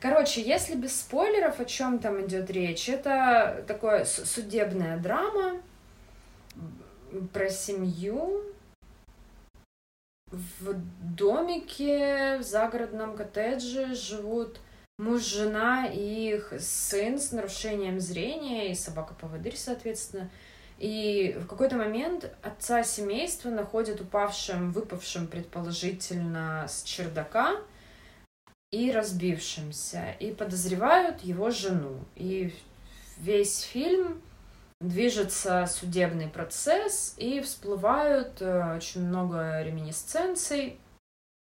Короче, 0.00 0.40
если 0.40 0.74
без 0.74 0.98
спойлеров, 0.98 1.60
о 1.60 1.66
чем 1.66 1.98
там 1.98 2.26
идет 2.26 2.50
речь, 2.50 2.88
это 2.88 3.62
такое 3.68 4.06
судебная 4.06 4.98
драма 4.98 5.60
про 7.34 7.50
семью, 7.50 8.42
в 10.30 10.74
домике, 11.02 12.38
в 12.38 12.42
загородном 12.42 13.16
коттедже 13.16 13.94
живут 13.94 14.60
муж, 14.98 15.22
жена 15.22 15.86
и 15.86 16.34
их 16.36 16.52
сын 16.58 17.18
с 17.18 17.32
нарушением 17.32 18.00
зрения 18.00 18.70
и 18.70 18.74
собака-поводырь, 18.74 19.56
соответственно. 19.56 20.30
И 20.78 21.36
в 21.38 21.46
какой-то 21.46 21.76
момент 21.76 22.32
отца 22.42 22.82
семейства 22.82 23.50
находят 23.50 24.00
упавшим, 24.00 24.72
выпавшим, 24.72 25.26
предположительно, 25.26 26.66
с 26.68 26.82
чердака 26.84 27.56
и 28.70 28.90
разбившимся. 28.90 30.12
И 30.20 30.32
подозревают 30.32 31.20
его 31.20 31.50
жену. 31.50 31.98
И 32.16 32.54
весь 33.18 33.60
фильм 33.60 34.22
движется 34.80 35.66
судебный 35.66 36.28
процесс, 36.28 37.14
и 37.18 37.40
всплывают 37.40 38.40
э, 38.40 38.76
очень 38.76 39.06
много 39.06 39.62
реминисценций, 39.62 40.78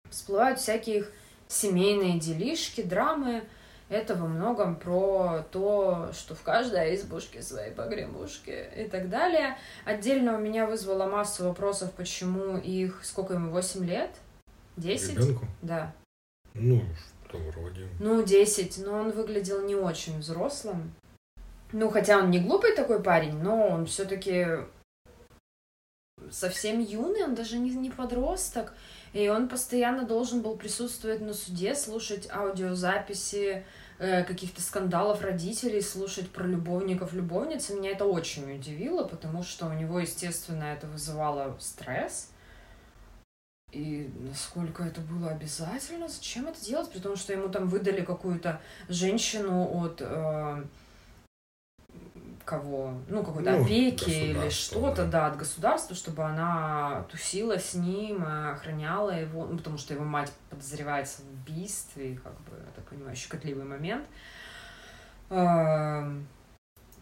всплывают 0.09 0.59
всякие 0.59 1.05
семейные 1.47 2.19
делишки, 2.19 2.81
драмы. 2.81 3.43
Это 3.89 4.15
во 4.15 4.27
многом 4.27 4.77
про 4.77 5.45
то, 5.51 6.11
что 6.13 6.33
в 6.33 6.41
каждой 6.43 6.95
избушке 6.95 7.41
свои 7.41 7.71
погребушки 7.71 8.69
и 8.77 8.85
так 8.85 9.09
далее. 9.09 9.57
Отдельно 9.83 10.37
у 10.37 10.39
меня 10.39 10.65
вызвало 10.65 11.07
массу 11.07 11.43
вопросов, 11.43 11.91
почему 11.93 12.57
их... 12.57 13.01
Сколько 13.03 13.33
ему? 13.33 13.51
8 13.51 13.85
лет? 13.85 14.11
10? 14.77 15.17
Ребенку? 15.17 15.45
Да. 15.61 15.93
Ну, 16.53 16.81
что 17.27 17.37
вроде. 17.37 17.89
Ну, 17.99 18.23
10, 18.23 18.85
но 18.85 18.93
он 18.93 19.11
выглядел 19.11 19.61
не 19.65 19.75
очень 19.75 20.19
взрослым. 20.19 20.93
Ну, 21.73 21.89
хотя 21.89 22.17
он 22.17 22.31
не 22.31 22.39
глупый 22.39 22.75
такой 22.75 23.01
парень, 23.01 23.41
но 23.41 23.67
он 23.67 23.85
все-таки 23.85 24.45
совсем 26.29 26.79
юный, 26.79 27.23
он 27.23 27.35
даже 27.35 27.57
не, 27.57 27.71
не 27.71 27.89
подросток. 27.89 28.73
И 29.13 29.27
он 29.27 29.49
постоянно 29.49 30.05
должен 30.05 30.41
был 30.41 30.55
присутствовать 30.55 31.21
на 31.21 31.33
суде, 31.33 31.75
слушать 31.75 32.29
аудиозаписи 32.31 33.65
э, 33.99 34.23
каких-то 34.23 34.61
скандалов 34.61 35.21
родителей, 35.21 35.81
слушать 35.81 36.29
про 36.29 36.45
любовников, 36.45 37.13
любовниц. 37.13 37.69
И 37.69 37.73
меня 37.73 37.91
это 37.91 38.05
очень 38.05 38.55
удивило, 38.55 39.03
потому 39.03 39.43
что 39.43 39.67
у 39.67 39.73
него, 39.73 39.99
естественно, 39.99 40.63
это 40.63 40.87
вызывало 40.87 41.57
стресс. 41.59 42.29
И 43.71 44.09
насколько 44.19 44.83
это 44.83 44.99
было 44.99 45.29
обязательно, 45.29 46.09
зачем 46.09 46.47
это 46.47 46.61
делать, 46.61 46.89
при 46.91 46.99
том, 46.99 47.15
что 47.15 47.31
ему 47.31 47.47
там 47.47 47.67
выдали 47.67 48.01
какую-то 48.01 48.61
женщину 48.89 49.83
от... 49.83 50.01
Э, 50.01 50.63
кого, 52.43 52.93
ну, 53.07 53.23
какой-то 53.23 53.51
ну, 53.51 53.63
опеки 53.63 54.09
или 54.09 54.49
что-то, 54.49 55.05
да. 55.05 55.11
да, 55.11 55.27
от 55.27 55.37
государства, 55.37 55.95
чтобы 55.95 56.23
она 56.23 57.05
тусила 57.09 57.57
с 57.57 57.73
ним, 57.73 58.23
охраняла 58.25 59.11
его, 59.11 59.45
ну, 59.45 59.57
потому 59.57 59.77
что 59.77 59.93
его 59.93 60.03
мать 60.03 60.31
подозревается 60.49 61.21
в 61.21 61.31
убийстве, 61.33 62.19
как 62.23 62.33
бы, 62.41 62.57
я 62.57 62.71
так 62.75 62.85
понимаю, 62.85 63.15
щекотливый 63.15 63.65
момент. 63.65 64.05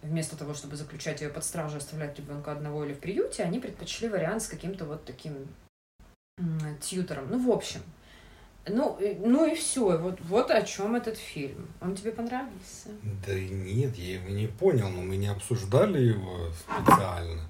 вместо 0.02 0.38
того, 0.38 0.54
чтобы 0.54 0.76
заключать 0.76 1.22
ее 1.22 1.30
под 1.30 1.44
стражу 1.44 1.78
оставлять 1.78 2.18
ребенка 2.18 2.52
одного 2.52 2.86
или 2.86 2.94
в 2.94 3.00
приюте, 3.00 3.44
они 3.44 3.60
предпочли 3.60 4.10
вариант 4.10 4.44
с 4.44 4.48
каким-то 4.48 4.86
вот 4.86 5.06
таким 5.06 5.48
тьютером. 6.82 7.28
Ну, 7.30 7.46
в 7.46 7.52
общем. 7.52 7.82
Ну, 8.68 9.00
ну 9.20 9.52
и 9.52 9.56
все. 9.56 9.98
Вот, 9.98 10.20
вот 10.22 10.52
о 10.52 10.62
чем 10.62 10.96
этот 10.96 11.18
фильм. 11.18 11.68
Он 11.82 11.96
тебе 11.96 12.12
понравился? 12.12 12.90
Да 13.26 13.34
нет, 13.34 13.96
я 13.96 14.16
его 14.16 14.30
не 14.30 14.48
понял, 14.48 14.90
но 14.90 15.02
мы 15.02 15.18
не 15.18 15.28
обсуждали 15.28 16.00
его 16.00 16.50
специально. 16.52 17.42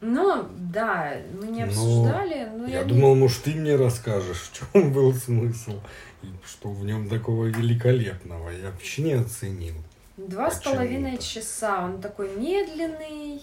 Ну, 0.00 0.46
да, 0.58 1.16
мы 1.40 1.46
не 1.46 1.62
обсуждали, 1.62 2.46
но, 2.52 2.58
но 2.58 2.66
я, 2.66 2.80
я 2.80 2.84
думал, 2.84 3.14
может, 3.14 3.44
ты 3.44 3.54
мне 3.54 3.74
расскажешь, 3.76 4.50
в 4.50 4.52
чем 4.52 4.92
был 4.92 5.14
смысл, 5.14 5.80
и 6.22 6.26
что 6.44 6.70
в 6.70 6.84
нем 6.84 7.08
такого 7.08 7.46
великолепного. 7.46 8.50
Я 8.50 8.70
вообще 8.70 9.02
не 9.02 9.12
оценил. 9.14 9.74
Два 10.16 10.50
с 10.50 10.60
половиной 10.62 11.18
часа. 11.18 11.84
Он 11.84 12.00
такой 12.00 12.36
медленный, 12.36 13.40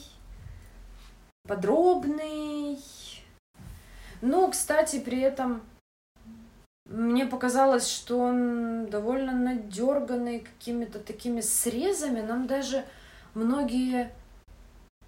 подробный. 1.48 2.78
Ну, 4.22 4.52
кстати, 4.52 5.00
при 5.00 5.20
этом 5.22 5.64
мне 6.92 7.26
показалось, 7.26 7.88
что 7.88 8.20
он 8.20 8.88
довольно 8.88 9.34
надерганный 9.34 10.40
какими-то 10.40 11.00
такими 11.00 11.42
срезами. 11.42 12.22
Нам 12.22 12.48
даже 12.48 12.84
многие 13.34 14.12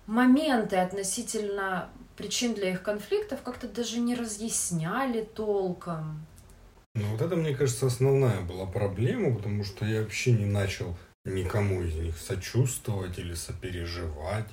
моменты 0.06 0.78
относительно 0.78 1.90
причин 2.16 2.54
для 2.54 2.72
их 2.72 2.84
конфликтов 2.84 3.42
как-то 3.42 3.68
даже 3.68 4.00
не 4.00 4.16
разъясняли 4.16 5.24
толком. 5.24 6.26
Ну 6.96 7.06
вот 7.12 7.22
это, 7.22 7.36
мне 7.36 7.56
кажется, 7.56 7.88
основная 7.88 8.42
была 8.42 8.66
проблема, 8.66 9.36
потому 9.36 9.64
что 9.64 9.86
я 9.86 10.02
вообще 10.02 10.32
не 10.32 10.46
начал 10.46 10.96
никому 11.26 11.82
из 11.84 11.96
них 11.96 12.18
сочувствовать 12.18 13.18
или 13.18 13.34
сопереживать. 13.34 14.48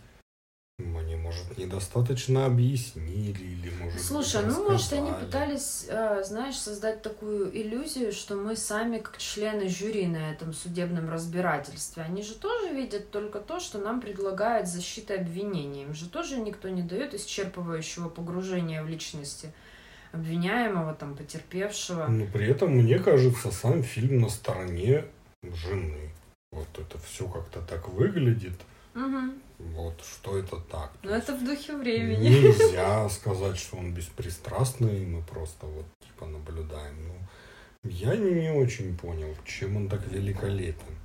Мне, 0.81 1.17
может, 1.17 1.57
недостаточно 1.59 2.47
объяснили 2.47 3.43
или, 3.43 3.71
может 3.81 4.01
Слушай, 4.01 4.45
ну, 4.47 4.71
может, 4.71 4.93
они 4.93 5.13
пытались, 5.13 5.87
э, 5.89 6.23
знаешь, 6.25 6.57
создать 6.57 7.03
такую 7.03 7.57
иллюзию, 7.57 8.13
что 8.13 8.35
мы 8.35 8.57
сами, 8.57 8.99
как 8.99 9.19
члены 9.19 9.69
жюри 9.69 10.07
на 10.07 10.31
этом 10.33 10.53
судебном 10.53 11.11
разбирательстве, 11.11 12.03
они 12.03 12.23
же 12.23 12.35
тоже 12.35 12.73
видят 12.75 13.11
только 13.11 13.41
то, 13.41 13.61
что 13.61 13.79
нам 13.79 14.01
предлагает 14.01 14.69
защита 14.69 15.15
обвинения. 15.15 15.83
Им 15.83 15.95
же 15.95 16.09
тоже 16.09 16.41
никто 16.41 16.69
не 16.69 16.83
дает 16.83 17.15
исчерпывающего 17.15 18.09
погружения 18.09 18.83
в 18.83 18.89
личности 18.89 19.53
обвиняемого, 20.13 20.95
там, 20.95 21.15
потерпевшего. 21.15 22.07
Но 22.07 22.27
при 22.27 22.47
этом, 22.47 22.73
мне 22.73 22.99
кажется, 22.99 23.51
сам 23.51 23.83
фильм 23.83 24.21
на 24.21 24.29
стороне 24.29 25.05
жены. 25.43 26.11
Вот 26.53 26.69
это 26.79 26.99
все 26.99 27.29
как-то 27.29 27.61
так 27.61 27.89
выглядит. 27.89 28.59
Угу. 28.95 29.33
Вот 29.75 30.01
что 30.03 30.39
это 30.39 30.57
так. 30.57 30.93
Ну 31.03 31.11
это 31.11 31.35
в 31.35 31.45
духе 31.45 31.77
времени. 31.77 32.29
Нельзя 32.29 33.09
сказать, 33.11 33.59
что 33.59 33.77
он 33.77 33.93
беспристрастный, 33.93 35.05
мы 35.05 35.23
просто 35.23 35.67
вот 35.67 35.85
типа 36.03 36.27
наблюдаем. 36.27 36.97
Ну, 37.07 37.15
я 37.91 38.17
не 38.17 38.51
очень 38.51 38.97
понял, 38.97 39.35
чем 39.45 39.77
он 39.77 39.89
так 39.89 40.07
великолепен. 40.07 40.97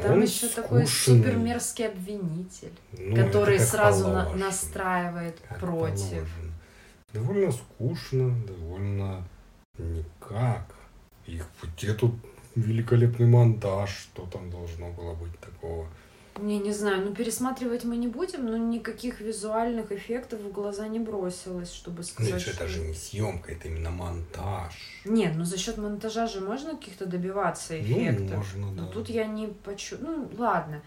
Там 0.00 0.12
он 0.12 0.22
еще 0.22 0.46
скучный. 0.46 0.62
такой 0.62 0.86
супермерзкий 0.86 1.88
обвинитель, 1.88 2.72
ну, 2.92 3.16
который 3.16 3.58
сразу 3.58 4.08
на, 4.08 4.32
настраивает 4.32 5.36
как 5.48 5.60
против. 5.60 6.08
Положено. 6.08 6.52
Довольно 7.12 7.52
скучно, 7.52 8.46
довольно 8.46 9.28
никак. 9.78 10.66
И 11.26 11.42
где 11.62 11.94
тут 11.94 12.14
великолепный 12.54 13.26
монтаж, 13.26 13.90
что 13.90 14.26
там 14.26 14.50
должно 14.50 14.90
было 14.92 15.14
быть 15.14 15.38
такого. 15.40 15.88
Не, 16.40 16.58
не 16.58 16.72
знаю, 16.72 17.04
ну 17.04 17.14
пересматривать 17.14 17.84
мы 17.84 17.96
не 17.96 18.08
будем, 18.08 18.46
но 18.46 18.56
никаких 18.56 19.20
визуальных 19.20 19.92
эффектов 19.92 20.40
в 20.40 20.50
глаза 20.50 20.88
не 20.88 20.98
бросилось, 20.98 21.72
чтобы 21.72 22.02
сказать. 22.02 22.32
Нет, 22.32 22.40
что 22.40 22.50
это 22.52 22.68
же 22.68 22.80
не 22.80 22.94
съемка, 22.94 23.52
это 23.52 23.68
именно 23.68 23.90
монтаж. 23.90 24.72
Нет, 25.04 25.34
ну 25.36 25.44
за 25.44 25.58
счет 25.58 25.76
монтажа 25.76 26.26
же 26.26 26.40
можно 26.40 26.70
каких-то 26.70 27.06
добиваться 27.06 27.74
ну, 27.74 27.80
эффектов. 27.80 28.54
Ну, 28.56 28.66
можно, 28.66 28.72
да. 28.76 28.82
Но 28.82 28.88
тут 28.88 29.10
я 29.10 29.26
не 29.26 29.48
почу. 29.48 29.96
Ну, 30.00 30.30
ладно. 30.38 30.82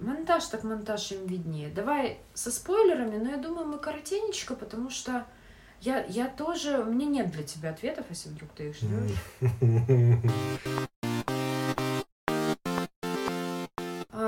Монтаж 0.00 0.46
так 0.46 0.64
монтаж 0.64 1.12
им 1.12 1.26
виднее. 1.26 1.70
Давай 1.70 2.18
со 2.34 2.50
спойлерами, 2.50 3.16
но 3.16 3.30
я 3.30 3.36
думаю, 3.36 3.66
мы 3.66 3.78
коротенечко, 3.78 4.54
потому 4.54 4.90
что 4.90 5.26
я, 5.80 6.04
я 6.06 6.28
тоже... 6.28 6.78
У 6.80 6.92
меня 6.92 7.06
нет 7.06 7.30
для 7.30 7.42
тебя 7.42 7.70
ответов, 7.70 8.06
если 8.10 8.28
вдруг 8.30 8.50
ты 8.52 8.68
их 8.68 8.76
ждешь. 8.76 9.18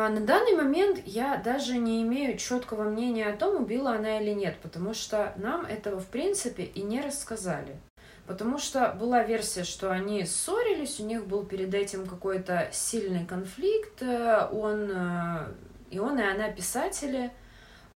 на 0.09 0.21
данный 0.21 0.55
момент 0.55 1.01
я 1.07 1.37
даже 1.37 1.79
не 1.79 2.03
имею 2.03 2.37
четкого 2.38 2.85
мнения 2.85 3.27
о 3.27 3.37
том, 3.37 3.62
убила 3.62 3.92
она 3.92 4.21
или 4.21 4.31
нет, 4.31 4.57
потому 4.62 4.95
что 4.95 5.33
нам 5.37 5.64
этого, 5.64 6.01
в 6.01 6.07
принципе, 6.07 6.64
и 6.64 6.83
не 6.83 7.01
рассказали. 7.01 7.77
Потому 8.27 8.59
что 8.59 8.95
была 8.99 9.23
версия, 9.23 9.64
что 9.64 9.90
они 9.90 10.25
ссорились, 10.25 10.99
у 10.99 11.05
них 11.05 11.27
был 11.27 11.45
перед 11.45 11.73
этим 11.75 12.07
какой-то 12.07 12.69
сильный 12.73 13.25
конфликт, 13.25 14.03
э, 14.03 14.49
он, 14.51 14.90
э, 14.92 15.53
и 15.90 15.99
он, 15.99 16.19
и 16.19 16.23
она 16.23 16.51
писатели– 16.51 17.31
а, 17.40 17.46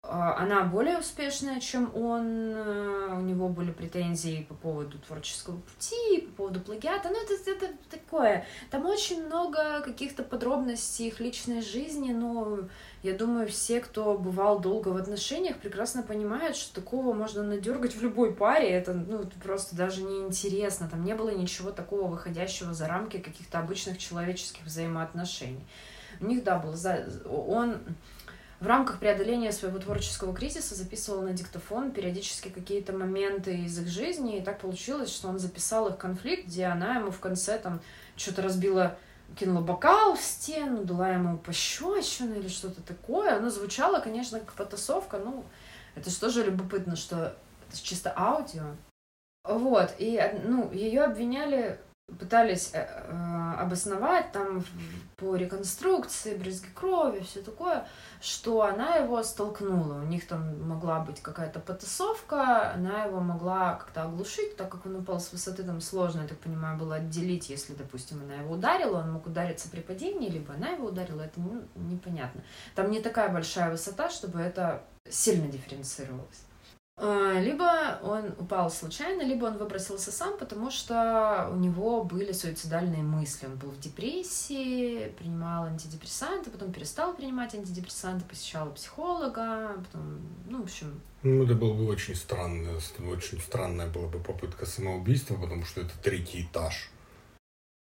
она 0.02 0.64
более 0.64 0.98
успешная, 0.98 1.60
чем 1.60 1.94
он. 1.94 2.54
Э, 2.56 3.18
у 3.18 3.22
него 3.22 3.50
были 3.50 3.72
претензии 3.72 4.46
по 4.48 4.56
поводу 4.56 4.98
творческого 4.98 5.58
пути, 5.58 6.22
по 6.22 6.38
поводу 6.38 6.62
плагиата. 6.62 7.10
Ну, 7.10 7.22
это, 7.22 7.52
это 7.52 7.74
такое. 7.90 8.46
Там 8.72 8.86
очень 8.86 9.26
много 9.26 9.82
каких-то 9.82 10.24
подробностей 10.24 11.08
их 11.08 11.20
личной 11.20 11.62
жизни, 11.62 12.14
но 12.14 12.60
я 13.04 13.14
думаю, 13.14 13.50
все, 13.50 13.82
кто 13.82 14.18
бывал 14.18 14.60
долго 14.60 14.88
в 14.88 14.96
отношениях, 14.96 15.58
прекрасно 15.58 16.02
понимают, 16.02 16.56
что 16.56 16.82
такого 16.82 17.12
можно 17.14 17.44
надергать 17.44 17.94
в 17.94 18.02
любой 18.02 18.34
паре. 18.34 18.70
Это 18.70 18.94
ну, 18.94 19.26
просто 19.44 19.76
даже 19.76 20.02
неинтересно. 20.04 20.88
Там 20.88 21.04
не 21.04 21.14
было 21.14 21.32
ничего 21.32 21.72
такого, 21.72 22.08
выходящего 22.08 22.74
за 22.74 22.88
рамки 22.88 23.18
каких-то 23.18 23.60
обычных 23.60 23.98
человеческих 23.98 24.64
взаимоотношений. 24.64 25.66
У 26.22 26.26
них, 26.26 26.44
да, 26.44 26.58
был... 26.58 26.74
За... 26.74 27.06
Он 27.26 27.80
в 28.60 28.67
рамках 28.67 29.00
преодоления 29.00 29.52
своего 29.52 29.80
творческого 29.80 30.36
кризиса 30.36 30.76
записывал 30.76 31.22
на 31.22 31.32
диктофон 31.32 31.91
периодически 31.91 32.50
какие-то 32.50 32.91
моменты 32.91 33.58
из 33.58 33.80
их 33.80 33.88
жизни, 33.88 34.38
и 34.38 34.41
так 34.41 34.60
получилось, 34.60 35.13
что 35.13 35.30
он 35.30 35.39
записал 35.39 35.88
их 35.88 35.98
конфликт, 35.98 36.48
где 36.48 36.65
она 36.65 36.95
ему 36.95 37.12
в 37.12 37.19
конце 37.19 37.58
там 37.58 37.82
что-то 38.17 38.41
разбила 38.41 38.98
кинула 39.38 39.62
бокал 39.62 40.15
в 40.15 40.22
стену, 40.22 40.84
дала 40.84 41.10
ему 41.10 41.38
пощечину 41.38 42.36
или 42.36 42.48
что-то 42.48 42.82
такое. 42.82 43.38
Оно 43.38 43.50
звучало, 43.50 44.00
конечно, 44.00 44.39
как 44.39 44.54
потасовка, 44.54 45.17
ну, 45.17 45.45
это 45.95 46.10
же 46.10 46.19
тоже 46.19 46.43
любопытно, 46.43 46.95
что 46.95 47.36
это 47.67 47.82
чисто 47.82 48.13
аудио. 48.15 48.76
Вот, 49.43 49.93
и, 50.00 50.22
ну, 50.43 50.72
ее 50.72 51.04
обвиняли 51.04 51.80
пытались 52.17 52.72
э, 52.74 52.80
э, 52.80 53.54
обосновать 53.60 54.32
там 54.32 54.63
по 55.17 55.36
реконструкции, 55.36 56.36
брызги 56.36 56.67
крови, 56.74 57.19
все 57.22 57.41
такое, 57.41 57.86
что 58.22 58.63
она 58.63 58.95
его 58.95 59.22
столкнула. 59.24 59.95
У 59.95 60.06
них 60.06 60.28
там 60.28 60.67
могла 60.67 61.00
быть 61.00 61.22
какая-то 61.22 61.60
потасовка, 61.60 62.72
она 62.74 63.04
его 63.04 63.19
могла 63.19 63.76
как-то 63.76 64.04
оглушить, 64.04 64.56
так 64.56 64.69
как 64.69 64.86
он 64.86 64.95
упал 64.98 65.19
с 65.19 65.32
высоты, 65.32 65.63
там 65.63 65.82
сложно, 65.82 66.22
я 66.22 66.28
так 66.28 66.38
понимаю, 66.39 66.78
было 66.78 66.95
отделить, 66.95 67.50
если, 67.50 67.74
допустим, 67.74 68.22
она 68.24 68.36
его 68.36 68.54
ударила, 68.54 69.00
он 69.00 69.12
мог 69.12 69.28
удариться 69.28 69.69
при 69.69 69.82
падении, 69.82 70.30
либо 70.30 70.54
она 70.54 70.69
его 70.69 70.88
ударила, 70.88 71.22
это 71.22 71.39
непонятно. 71.76 72.41
Там 72.76 72.91
не 72.91 73.02
такая 73.02 73.30
большая 73.30 73.72
высота, 73.72 74.10
чтобы 74.10 74.39
это 74.39 74.84
сильно 75.10 75.48
дифференцировалось. 75.48 76.49
А, 77.02 77.40
либо 77.40 77.98
он 78.04 78.34
упал 78.38 78.70
случайно, 78.70 79.22
либо 79.22 79.46
он 79.46 79.58
выбросился 79.58 80.12
сам, 80.12 80.38
потому 80.38 80.70
что 80.70 81.50
у 81.50 81.56
него 81.56 82.04
были 82.04 82.34
суицидальные 82.34 83.04
мысли. 83.04 83.46
Он 83.46 83.56
был 83.56 83.70
в 83.70 83.80
депрессии, 83.80 85.08
принимал 85.18 85.64
антидепрессанты, 85.64 86.50
потом 86.50 86.74
перестал 86.74 87.14
принимать 87.14 87.56
антидепрессанты, 87.56 88.26
посещал 88.26 88.70
психолога, 88.74 89.76
потом, 89.78 90.20
ну, 90.50 90.60
в 90.60 90.64
общем... 90.66 91.02
Ну, 91.24 91.46
это 91.46 91.56
было 91.56 91.74
бы 91.74 91.88
очень 91.88 92.16
странно, 92.16 92.72
очень 93.10 93.40
странная 93.40 93.88
была 93.88 94.08
бы 94.08 94.20
попытка 94.20 94.66
самоубийства, 94.66 95.36
потому 95.36 95.64
что 95.64 95.82
это 95.82 95.98
третий 96.04 96.44
этаж. 96.44 96.92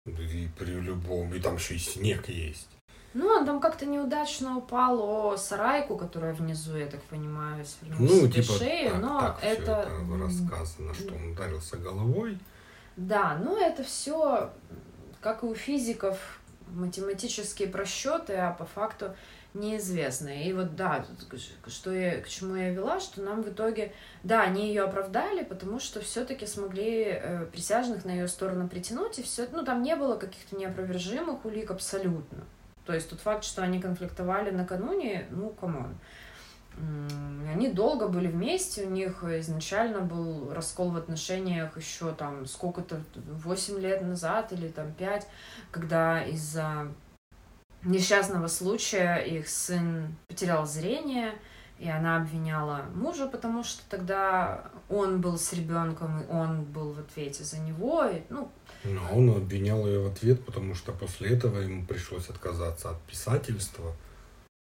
И 0.06 0.48
при 0.58 0.70
любом, 0.70 1.34
и 1.34 1.38
там 1.38 1.56
еще 1.56 1.74
и 1.74 1.78
снег 1.78 2.30
есть. 2.30 2.68
Ну, 3.14 3.26
он 3.26 3.44
там 3.44 3.60
как-то 3.60 3.84
неудачно 3.84 4.56
упал 4.56 5.00
о 5.00 5.36
сарайку, 5.36 5.96
которая 5.96 6.32
внизу, 6.32 6.76
я 6.76 6.86
так 6.86 7.02
понимаю, 7.02 7.64
свернул 7.64 8.00
ну, 8.00 8.20
себе 8.20 8.42
типа, 8.42 8.52
шею, 8.54 8.90
так, 8.92 9.00
но 9.00 9.20
так 9.20 9.38
это... 9.42 9.62
это 9.62 10.18
рассказано, 10.18 10.94
что 10.94 11.14
он 11.14 11.32
ударился 11.32 11.76
головой. 11.76 12.38
Да, 12.96 13.38
но 13.42 13.58
это 13.58 13.84
все, 13.84 14.50
как 15.20 15.42
и 15.42 15.46
у 15.46 15.54
физиков, 15.54 16.40
математические 16.68 17.68
просчеты, 17.68 18.34
а 18.34 18.52
по 18.52 18.64
факту 18.64 19.14
неизвестные. 19.54 20.48
И 20.48 20.52
вот 20.52 20.76
да, 20.76 21.04
что 21.66 21.92
я, 21.92 22.20
к 22.20 22.28
чему 22.28 22.56
я 22.56 22.70
вела, 22.70 23.00
что 23.00 23.22
нам 23.22 23.42
в 23.42 23.50
итоге, 23.50 23.92
да, 24.22 24.42
они 24.42 24.68
ее 24.68 24.84
оправдали, 24.84 25.44
потому 25.44 25.78
что 25.78 26.00
все-таки 26.00 26.46
смогли 26.46 27.04
э, 27.04 27.46
присяжных 27.52 28.04
на 28.04 28.10
ее 28.10 28.28
сторону 28.28 28.68
притянуть, 28.68 29.18
и 29.18 29.22
все, 29.22 29.46
ну 29.52 29.64
там 29.64 29.82
не 29.82 29.94
было 29.96 30.16
каких-то 30.16 30.56
неопровержимых 30.56 31.44
улик 31.44 31.70
абсолютно. 31.70 32.44
То 32.84 32.94
есть 32.94 33.08
тот 33.10 33.20
факт, 33.20 33.44
что 33.44 33.62
они 33.62 33.80
конфликтовали 33.80 34.50
накануне, 34.50 35.26
ну, 35.30 35.50
come 35.50 35.75
on. 35.75 35.94
Они 37.52 37.68
долго 37.68 38.08
были 38.08 38.28
вместе, 38.28 38.86
у 38.86 38.90
них 38.90 39.22
изначально 39.24 40.00
был 40.00 40.52
раскол 40.54 40.90
в 40.90 40.96
отношениях 40.96 41.76
еще 41.76 42.12
там 42.12 42.46
сколько-то, 42.46 43.02
8 43.14 43.78
лет 43.78 44.02
назад 44.02 44.52
или 44.52 44.68
там 44.68 44.92
5, 44.92 45.28
когда 45.70 46.24
из-за 46.24 46.88
несчастного 47.82 48.46
случая 48.46 49.16
их 49.16 49.48
сын 49.48 50.16
потерял 50.28 50.64
зрение, 50.64 51.34
и 51.78 51.90
она 51.90 52.16
обвиняла 52.16 52.84
мужа, 52.94 53.26
потому 53.26 53.64
что 53.64 53.82
тогда 53.90 54.70
он 54.88 55.20
был 55.20 55.36
с 55.36 55.52
ребенком, 55.52 56.22
и 56.22 56.30
он 56.30 56.62
был 56.62 56.92
в 56.92 57.00
ответе 57.00 57.42
за 57.44 57.58
него. 57.58 58.04
И, 58.04 58.22
ну, 58.30 58.48
Но 58.84 59.00
он 59.12 59.30
обвинял 59.30 59.86
ее 59.86 60.00
в 60.00 60.12
ответ, 60.12 60.44
потому 60.44 60.74
что 60.74 60.92
после 60.92 61.30
этого 61.30 61.60
ему 61.60 61.86
пришлось 61.86 62.28
отказаться 62.28 62.90
от 62.90 63.00
писательства, 63.02 63.94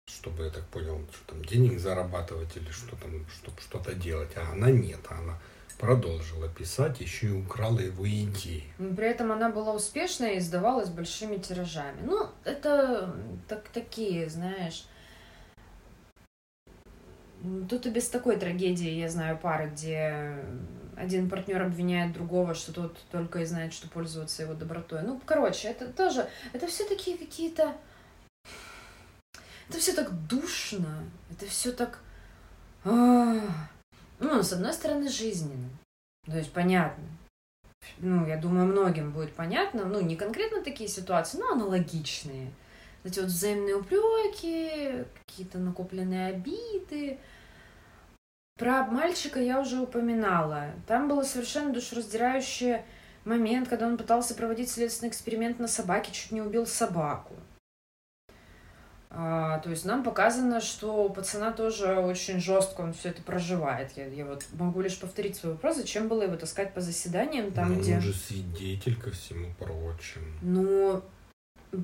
чтобы, 0.08 0.44
я 0.44 0.50
так 0.50 0.66
понял, 0.66 1.00
что 1.12 1.34
там 1.34 1.44
денег 1.44 1.78
зарабатывать 1.78 2.56
или 2.56 2.70
что 2.70 2.96
там, 2.96 3.26
чтобы 3.28 3.60
что-то 3.60 3.94
делать. 3.94 4.30
А 4.36 4.52
она 4.52 4.70
нет, 4.70 5.00
она 5.08 5.38
продолжила 5.78 6.48
писать, 6.48 7.00
еще 7.00 7.28
и 7.28 7.32
украла 7.32 7.78
его 7.78 8.08
идеи. 8.08 8.64
При 8.78 9.06
этом 9.06 9.32
она 9.32 9.50
была 9.50 9.72
успешная 9.72 10.34
и 10.34 10.38
издавалась 10.38 10.88
большими 10.88 11.36
тиражами. 11.36 12.00
Ну, 12.04 12.28
это 12.44 13.14
так, 13.48 13.68
такие, 13.68 14.28
знаешь, 14.28 14.84
Тут 17.68 17.86
и 17.86 17.90
без 17.90 18.08
такой 18.08 18.36
трагедии, 18.36 18.90
я 18.90 19.08
знаю, 19.08 19.36
пары, 19.36 19.68
где 19.70 20.36
один 21.02 21.28
партнер 21.28 21.60
обвиняет 21.62 22.12
другого, 22.12 22.54
что 22.54 22.72
тот 22.72 22.96
только 23.10 23.40
и 23.40 23.44
знает, 23.44 23.72
что 23.72 23.88
пользоваться 23.88 24.42
его 24.42 24.54
добротой. 24.54 25.02
Ну, 25.02 25.20
короче, 25.26 25.68
это 25.68 25.92
тоже, 25.92 26.28
это 26.52 26.66
все 26.68 26.84
такие 26.84 27.18
какие-то... 27.18 27.74
Это 29.68 29.78
все 29.78 29.92
так 29.92 30.12
душно, 30.26 31.04
это 31.30 31.46
все 31.46 31.72
так... 31.72 32.00
А, 32.84 33.40
ну, 34.18 34.42
с 34.42 34.52
одной 34.52 34.72
стороны, 34.72 35.08
жизненно. 35.08 35.70
То 36.26 36.36
есть, 36.36 36.52
понятно. 36.52 37.04
Ну, 37.98 38.26
я 38.26 38.36
думаю, 38.36 38.66
многим 38.66 39.12
будет 39.12 39.34
понятно. 39.34 39.84
Ну, 39.84 40.00
не 40.00 40.16
конкретно 40.16 40.62
такие 40.62 40.88
ситуации, 40.88 41.38
но 41.38 41.52
аналогичные. 41.52 42.52
Эти 43.02 43.18
вот 43.18 43.28
взаимные 43.28 43.76
упреки, 43.76 45.04
какие-то 45.26 45.58
накопленные 45.58 46.28
обиды, 46.28 47.18
про 48.58 48.84
мальчика 48.84 49.40
я 49.40 49.60
уже 49.60 49.80
упоминала. 49.80 50.72
Там 50.86 51.08
было 51.08 51.22
совершенно 51.22 51.72
душераздирающий 51.72 52.82
момент, 53.24 53.68
когда 53.68 53.86
он 53.86 53.96
пытался 53.96 54.34
проводить 54.34 54.70
следственный 54.70 55.10
эксперимент 55.10 55.58
на 55.58 55.68
собаке, 55.68 56.12
чуть 56.12 56.32
не 56.32 56.42
убил 56.42 56.66
собаку. 56.66 57.34
А, 59.14 59.58
то 59.58 59.68
есть 59.68 59.84
нам 59.84 60.02
показано, 60.02 60.62
что 60.62 61.04
у 61.04 61.10
пацана 61.10 61.52
тоже 61.52 61.96
очень 61.96 62.40
жестко 62.40 62.80
он 62.80 62.94
все 62.94 63.10
это 63.10 63.22
проживает. 63.22 63.92
Я, 63.94 64.06
я 64.06 64.24
вот 64.24 64.46
могу 64.54 64.80
лишь 64.80 64.98
повторить 64.98 65.36
свой 65.36 65.52
вопрос, 65.52 65.76
зачем 65.76 66.08
было 66.08 66.22
его 66.22 66.36
таскать 66.36 66.72
по 66.72 66.80
заседаниям 66.80 67.52
там, 67.52 67.74
Но 67.74 67.80
где... 67.80 67.96
Он 67.96 68.00
же 68.00 68.14
свидетель 68.14 68.96
ко 68.98 69.10
всему 69.10 69.52
прочему. 69.58 70.24
Ну, 70.40 71.02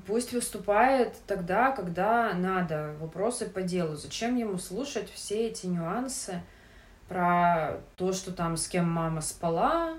пусть 0.07 0.33
выступает 0.33 1.16
тогда, 1.27 1.73
когда 1.73 2.33
надо, 2.33 2.95
вопросы 2.99 3.45
по 3.45 3.61
делу. 3.61 3.97
Зачем 3.97 4.37
ему 4.37 4.57
слушать 4.57 5.11
все 5.12 5.49
эти 5.49 5.66
нюансы? 5.66 6.43
Про 7.09 7.81
то, 7.97 8.13
что 8.13 8.33
там 8.33 8.57
с 8.57 8.69
кем 8.69 8.91
мама 8.91 9.21
спала, 9.21 9.97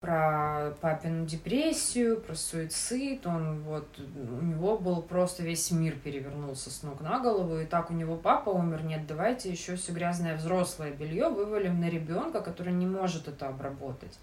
про 0.00 0.76
папину 0.80 1.26
депрессию, 1.26 2.20
про 2.20 2.34
суицид. 2.34 3.26
Он 3.26 3.62
вот, 3.62 3.86
у 3.98 4.44
него 4.44 4.78
был 4.78 5.02
просто 5.02 5.42
весь 5.42 5.70
мир 5.70 5.96
перевернулся 5.98 6.70
с 6.70 6.82
ног 6.82 7.00
на 7.00 7.18
голову. 7.18 7.58
И 7.58 7.66
так 7.66 7.90
у 7.90 7.94
него 7.94 8.16
папа 8.16 8.50
умер. 8.50 8.84
Нет, 8.84 9.06
давайте 9.06 9.50
еще 9.50 9.76
все 9.76 9.92
грязное 9.92 10.36
взрослое 10.36 10.92
белье 10.92 11.28
вывалим 11.28 11.80
на 11.80 11.88
ребенка, 11.88 12.40
который 12.40 12.72
не 12.72 12.86
может 12.86 13.28
это 13.28 13.48
обработать. 13.48 14.18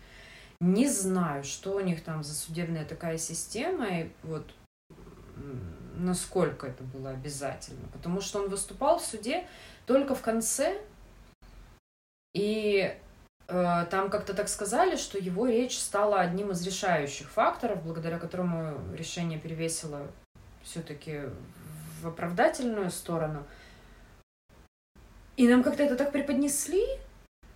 Не 0.60 0.88
знаю, 0.88 1.44
что 1.44 1.76
у 1.76 1.80
них 1.82 2.04
там 2.04 2.24
за 2.24 2.34
судебная 2.34 2.86
такая 2.86 3.18
система, 3.18 3.88
и 3.88 4.12
вот 4.24 4.50
насколько 5.96 6.68
это 6.68 6.84
было 6.84 7.10
обязательно. 7.10 7.88
Потому 7.92 8.22
что 8.22 8.40
он 8.40 8.50
выступал 8.50 9.00
в 9.00 9.06
суде 9.06 9.46
только 9.86 10.16
в 10.16 10.22
конце, 10.22 10.80
и 12.34 12.96
э, 13.48 13.86
там 13.90 14.10
как-то 14.10 14.34
так 14.34 14.50
сказали, 14.50 14.96
что 14.96 15.18
его 15.18 15.48
речь 15.48 15.78
стала 15.78 16.20
одним 16.20 16.52
из 16.52 16.66
решающих 16.66 17.30
факторов, 17.30 17.84
благодаря 17.84 18.18
которому 18.18 18.78
решение 18.96 19.40
перевесило 19.40 20.08
все-таки 20.64 21.22
в 22.02 22.08
оправдательную 22.08 22.90
сторону. 22.90 23.44
И 25.38 25.48
нам 25.48 25.64
как-то 25.64 25.84
это 25.84 25.96
так 25.96 26.12
преподнесли, 26.12 26.86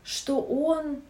что 0.04 0.42
он 0.42 1.02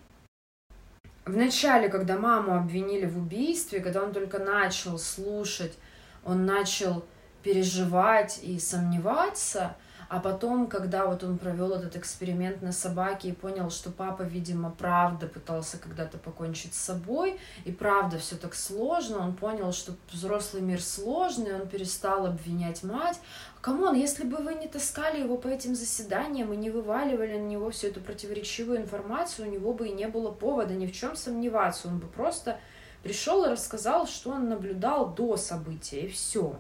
в 1.26 1.36
начале, 1.36 1.90
когда 1.90 2.18
маму 2.18 2.56
обвинили 2.56 3.06
в 3.06 3.18
убийстве, 3.18 3.82
когда 3.82 4.04
он 4.04 4.14
только 4.14 4.40
начал 4.40 4.98
слушать, 4.98 5.78
он 6.24 6.46
начал 6.46 7.06
переживать 7.44 8.40
и 8.44 8.60
сомневаться– 8.60 9.76
а 10.10 10.20
потом, 10.20 10.68
когда 10.68 11.06
вот 11.06 11.24
он 11.24 11.38
провел 11.38 11.74
этот 11.74 11.96
эксперимент 11.96 12.62
на 12.62 12.72
собаке 12.72 13.30
и 13.30 13.34
понял, 13.34 13.70
что 13.70 13.92
папа, 13.92 14.22
видимо, 14.22 14.72
правда 14.72 15.28
пытался 15.28 15.78
когда-то 15.78 16.18
покончить 16.18 16.74
с 16.74 16.80
собой, 16.80 17.40
и 17.66 17.72
правда 17.72 18.18
все 18.18 18.38
так 18.38 18.56
сложно, 18.56 19.20
он 19.20 19.36
понял, 19.36 19.74
что 19.74 19.94
взрослый 20.12 20.62
мир 20.62 20.82
сложный, 20.82 21.60
он 21.60 21.68
перестал 21.68 22.26
обвинять 22.26 22.84
мать. 22.84 23.20
Come 23.60 23.80
on, 23.80 23.96
если 23.96 24.24
бы 24.24 24.38
вы 24.38 24.54
не 24.54 24.68
таскали 24.68 25.20
его 25.20 25.36
по 25.36 25.50
этим 25.50 25.76
заседаниям 25.76 26.54
и 26.54 26.58
не 26.58 26.70
вываливали 26.70 27.38
на 27.38 27.46
него 27.46 27.70
всю 27.72 27.88
эту 27.88 28.00
противоречивую 28.00 28.78
информацию, 28.78 29.48
у 29.48 29.52
него 29.52 29.74
бы 29.74 29.90
и 29.90 29.94
не 29.94 30.08
было 30.08 30.32
повода 30.32 30.74
ни 30.74 30.88
в 30.88 30.94
чем 30.94 31.18
сомневаться. 31.18 31.90
Он 31.90 32.00
бы 32.00 32.08
просто 32.08 32.60
пришел 33.04 33.44
и 33.44 33.50
рассказал, 33.50 34.08
что 34.08 34.32
он 34.32 34.48
наблюдал 34.48 35.14
до 35.14 35.36
события, 35.36 36.02
и 36.02 36.08
все. 36.08 36.56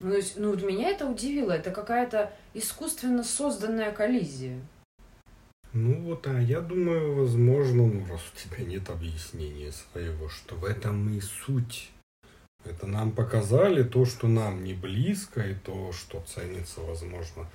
Ну, 0.00 0.10
то 0.10 0.16
есть, 0.16 0.36
ну, 0.36 0.50
вот 0.50 0.62
меня 0.62 0.90
это 0.90 1.06
удивило. 1.06 1.52
Это 1.52 1.70
какая-то 1.70 2.32
искусственно 2.54 3.24
созданная 3.24 3.92
коллизия. 3.92 4.60
Ну 5.72 6.00
вот, 6.02 6.26
а 6.26 6.40
я 6.40 6.60
думаю, 6.60 7.14
возможно, 7.14 7.86
ну 7.86 8.06
раз 8.08 8.22
у 8.32 8.36
тебя 8.36 8.64
нет 8.64 8.88
объяснения 8.88 9.70
своего, 9.70 10.28
что 10.28 10.54
в 10.54 10.64
этом 10.64 11.10
и 11.10 11.20
суть. 11.20 11.90
Это 12.64 12.86
нам 12.86 13.12
показали 13.12 13.82
то, 13.82 14.04
что 14.04 14.28
нам 14.28 14.64
не 14.64 14.72
близко, 14.72 15.42
и 15.42 15.54
то, 15.54 15.92
что 15.92 16.22
ценится, 16.22 16.80
возможно, 16.80 17.46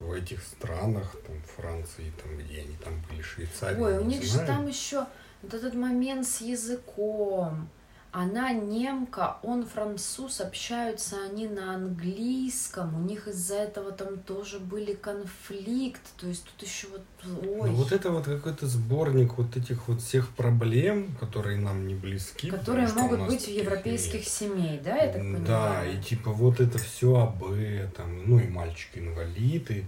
в 0.00 0.12
этих 0.12 0.42
странах, 0.42 1.16
там, 1.26 1.36
Франции, 1.56 2.12
там, 2.22 2.36
где 2.38 2.60
они 2.60 2.76
там 2.82 2.94
были, 3.08 3.22
Швейцарии. 3.22 3.80
Ой, 3.80 3.98
у 3.98 4.04
них 4.04 4.24
знаю. 4.24 4.46
же 4.46 4.52
там 4.52 4.66
еще 4.66 5.06
вот 5.42 5.54
этот 5.54 5.74
момент 5.74 6.26
с 6.26 6.40
языком 6.40 7.68
она 8.12 8.52
немка, 8.52 9.36
он 9.42 9.66
француз, 9.66 10.40
общаются 10.40 11.16
они 11.22 11.46
на 11.48 11.74
английском, 11.74 12.96
у 12.96 13.04
них 13.06 13.28
из-за 13.28 13.56
этого 13.56 13.92
там 13.92 14.18
тоже 14.18 14.58
были 14.58 14.94
конфликты, 14.94 16.08
то 16.16 16.26
есть 16.26 16.44
тут 16.44 16.66
еще 16.66 16.86
вот, 16.88 17.02
ой. 17.46 17.70
Ну, 17.70 17.76
вот 17.76 17.92
это 17.92 18.10
вот 18.10 18.24
какой-то 18.24 18.66
сборник 18.66 19.36
вот 19.36 19.56
этих 19.56 19.88
вот 19.88 20.00
всех 20.00 20.30
проблем, 20.30 21.14
которые 21.20 21.58
нам 21.58 21.86
не 21.86 21.94
близки. 21.94 22.50
Которые 22.50 22.88
могут 22.88 23.26
быть 23.26 23.46
в 23.46 23.50
европейских 23.50 24.20
нет. 24.20 24.28
семей, 24.28 24.80
да, 24.82 24.96
я 24.96 25.12
так 25.12 25.22
понимаю? 25.22 25.46
Да, 25.46 25.86
и 25.86 26.00
типа 26.02 26.30
вот 26.30 26.60
это 26.60 26.78
все 26.78 27.16
об 27.16 27.44
этом, 27.44 28.28
ну 28.28 28.38
и 28.38 28.48
мальчики-инвалиды, 28.48 29.84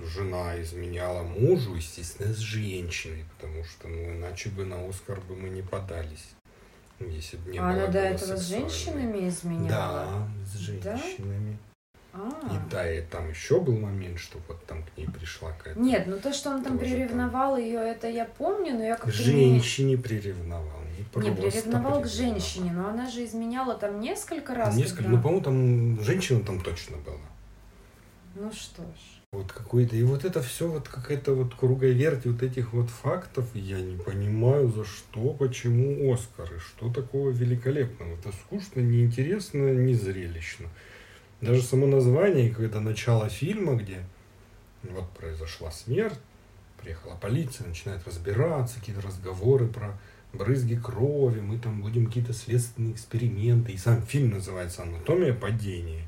жена 0.00 0.60
изменяла 0.62 1.22
мужу, 1.22 1.74
естественно, 1.74 2.32
с 2.32 2.38
женщиной, 2.38 3.24
потому 3.36 3.64
что, 3.64 3.88
ну, 3.88 4.16
иначе 4.16 4.50
бы 4.50 4.64
на 4.64 4.88
Оскар 4.88 5.20
бы 5.20 5.36
мы 5.36 5.48
не 5.48 5.62
подались. 5.62 6.34
Ну, 6.98 7.08
если 7.08 7.36
бы 7.36 7.50
не 7.50 7.58
а 7.58 7.70
она 7.70 7.86
до 7.86 7.98
этого 7.98 8.36
с 8.36 8.48
женщинами 8.48 9.28
изменяла? 9.28 9.68
Да, 9.68 10.28
с 10.46 10.56
женщинами. 10.56 11.52
Да? 11.52 11.72
А. 12.14 12.28
И 12.54 12.70
да, 12.70 12.92
и 12.92 13.00
там 13.00 13.30
еще 13.30 13.58
был 13.58 13.78
момент, 13.78 14.18
что 14.18 14.38
вот 14.46 14.64
там 14.66 14.82
к 14.82 14.98
ней 14.98 15.08
пришла 15.08 15.52
какая-то... 15.52 15.80
Нет, 15.80 16.06
ну 16.06 16.18
то, 16.18 16.32
что 16.32 16.50
он 16.50 16.62
там 16.62 16.78
приревновал 16.78 17.54
там... 17.54 17.64
ее, 17.64 17.78
это 17.78 18.06
я 18.08 18.26
помню, 18.26 18.74
но 18.74 18.84
я 18.84 18.96
как-то... 18.96 19.12
Женщине 19.12 19.92
не... 19.92 19.96
приревновал. 19.96 20.82
Не, 21.14 21.30
не 21.30 21.34
приревновал 21.34 22.02
к 22.02 22.06
женщине, 22.06 22.70
но 22.72 22.88
она 22.88 23.08
же 23.08 23.24
изменяла 23.24 23.74
там 23.74 23.98
несколько 23.98 24.54
раз. 24.54 24.76
Несколько, 24.76 25.04
когда... 25.04 25.16
ну, 25.16 25.22
по-моему, 25.22 25.42
там 25.42 26.04
женщина 26.04 26.44
там 26.44 26.60
точно 26.60 26.98
была. 26.98 27.16
Ну 28.34 28.52
что 28.52 28.82
ж. 28.82 29.21
Вот 29.34 29.50
какой-то. 29.50 29.96
И 29.96 30.02
вот 30.02 30.26
это 30.26 30.42
все 30.42 30.68
вот 30.68 30.90
какая-то 30.90 31.32
вот 31.32 31.54
круговерть 31.54 32.26
вот 32.26 32.42
этих 32.42 32.74
вот 32.74 32.90
фактов. 32.90 33.46
Я 33.54 33.80
не 33.80 33.96
понимаю, 33.96 34.68
за 34.68 34.84
что, 34.84 35.32
почему 35.32 36.12
Оскары. 36.12 36.58
Что 36.58 36.92
такого 36.92 37.30
великолепного. 37.30 38.12
Это 38.12 38.30
скучно, 38.32 38.80
неинтересно, 38.80 39.72
не 39.72 39.94
зрелищно. 39.94 40.68
Даже 41.40 41.62
само 41.62 41.86
название, 41.86 42.50
когда 42.50 42.80
начало 42.80 43.30
фильма, 43.30 43.76
где 43.76 44.04
вот 44.82 45.10
произошла 45.12 45.70
смерть, 45.70 46.20
приехала 46.82 47.16
полиция, 47.16 47.66
начинает 47.66 48.06
разбираться, 48.06 48.80
какие-то 48.80 49.00
разговоры 49.00 49.66
про 49.66 49.98
брызги 50.34 50.76
крови, 50.76 51.40
мы 51.40 51.58
там 51.58 51.80
будем 51.80 52.04
какие-то 52.04 52.34
следственные 52.34 52.92
эксперименты. 52.92 53.72
И 53.72 53.78
сам 53.78 54.02
фильм 54.02 54.32
называется 54.32 54.82
«Анатомия 54.82 55.32
падения». 55.32 56.04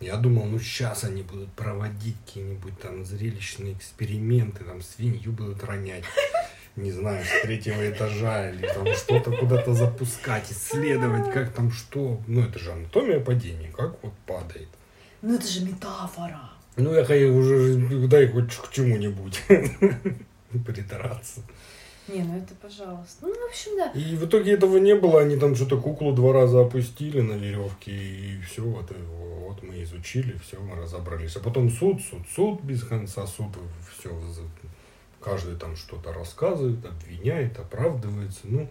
Я 0.00 0.16
думал, 0.16 0.44
ну 0.44 0.60
сейчас 0.60 1.02
они 1.02 1.22
будут 1.22 1.50
проводить 1.54 2.14
какие-нибудь 2.24 2.78
там 2.78 3.04
зрелищные 3.04 3.72
эксперименты, 3.72 4.62
там 4.62 4.80
свинью 4.80 5.32
будут 5.32 5.64
ронять, 5.64 6.04
не 6.76 6.92
знаю, 6.92 7.24
с 7.24 7.42
третьего 7.42 7.90
этажа, 7.90 8.50
или 8.50 8.64
там 8.68 8.86
что-то 8.94 9.36
куда-то 9.36 9.74
запускать, 9.74 10.52
исследовать, 10.52 11.32
как 11.32 11.52
там 11.52 11.72
что. 11.72 12.22
Ну 12.28 12.42
это 12.42 12.60
же 12.60 12.70
анатомия 12.70 13.18
падения, 13.18 13.72
как 13.76 14.00
вот 14.04 14.12
падает. 14.24 14.68
Ну 15.20 15.34
это 15.34 15.48
же 15.48 15.64
метафора. 15.64 16.48
Ну 16.76 16.94
я 16.94 17.32
уже 17.32 18.06
дай 18.06 18.28
хоть 18.28 18.54
к 18.54 18.70
чему-нибудь 18.70 19.42
придраться. 20.64 21.42
Не, 22.08 22.22
ну 22.22 22.38
это 22.38 22.54
пожалуйста. 22.54 23.26
Ну, 23.26 23.34
в 23.34 23.48
общем, 23.50 23.76
да. 23.76 23.90
И 23.92 24.16
в 24.16 24.26
итоге 24.26 24.52
этого 24.52 24.78
не 24.78 24.94
было, 24.94 25.20
они 25.20 25.36
там 25.36 25.54
что-то 25.54 25.80
куклу 25.80 26.12
два 26.12 26.32
раза 26.32 26.62
опустили 26.62 27.20
на 27.20 27.34
веревке, 27.34 27.92
и 27.92 28.40
все, 28.40 28.62
вот, 28.62 28.90
вот 29.40 29.62
мы 29.62 29.82
изучили, 29.82 30.38
все, 30.38 30.58
мы 30.58 30.76
разобрались. 30.76 31.36
А 31.36 31.40
потом 31.40 31.70
суд, 31.70 32.00
суд, 32.02 32.22
суд 32.34 32.62
без 32.62 32.82
конца, 32.82 33.26
суд, 33.26 33.48
все, 33.98 34.10
каждый 35.20 35.56
там 35.56 35.76
что-то 35.76 36.12
рассказывает, 36.12 36.84
обвиняет, 36.86 37.58
оправдывается. 37.58 38.40
Ну, 38.44 38.68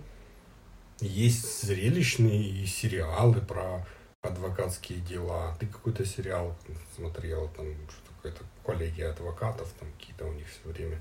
есть 1.00 1.64
зрелищные 1.64 2.66
сериалы 2.66 3.42
про 3.42 3.86
адвокатские 4.22 5.00
дела. 5.00 5.56
Ты 5.60 5.68
какой-то 5.68 6.06
сериал 6.06 6.56
смотрел, 6.96 7.50
там, 7.56 7.68
что 7.90 8.12
какая-то 8.18 8.44
коллегия 8.66 9.12
адвокатов, 9.12 9.72
там 9.80 9.88
какие-то 10.00 10.26
у 10.26 10.34
них 10.34 10.48
все 10.48 10.70
время 10.70 11.00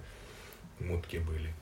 мутки 0.79 1.17
были 1.17 1.55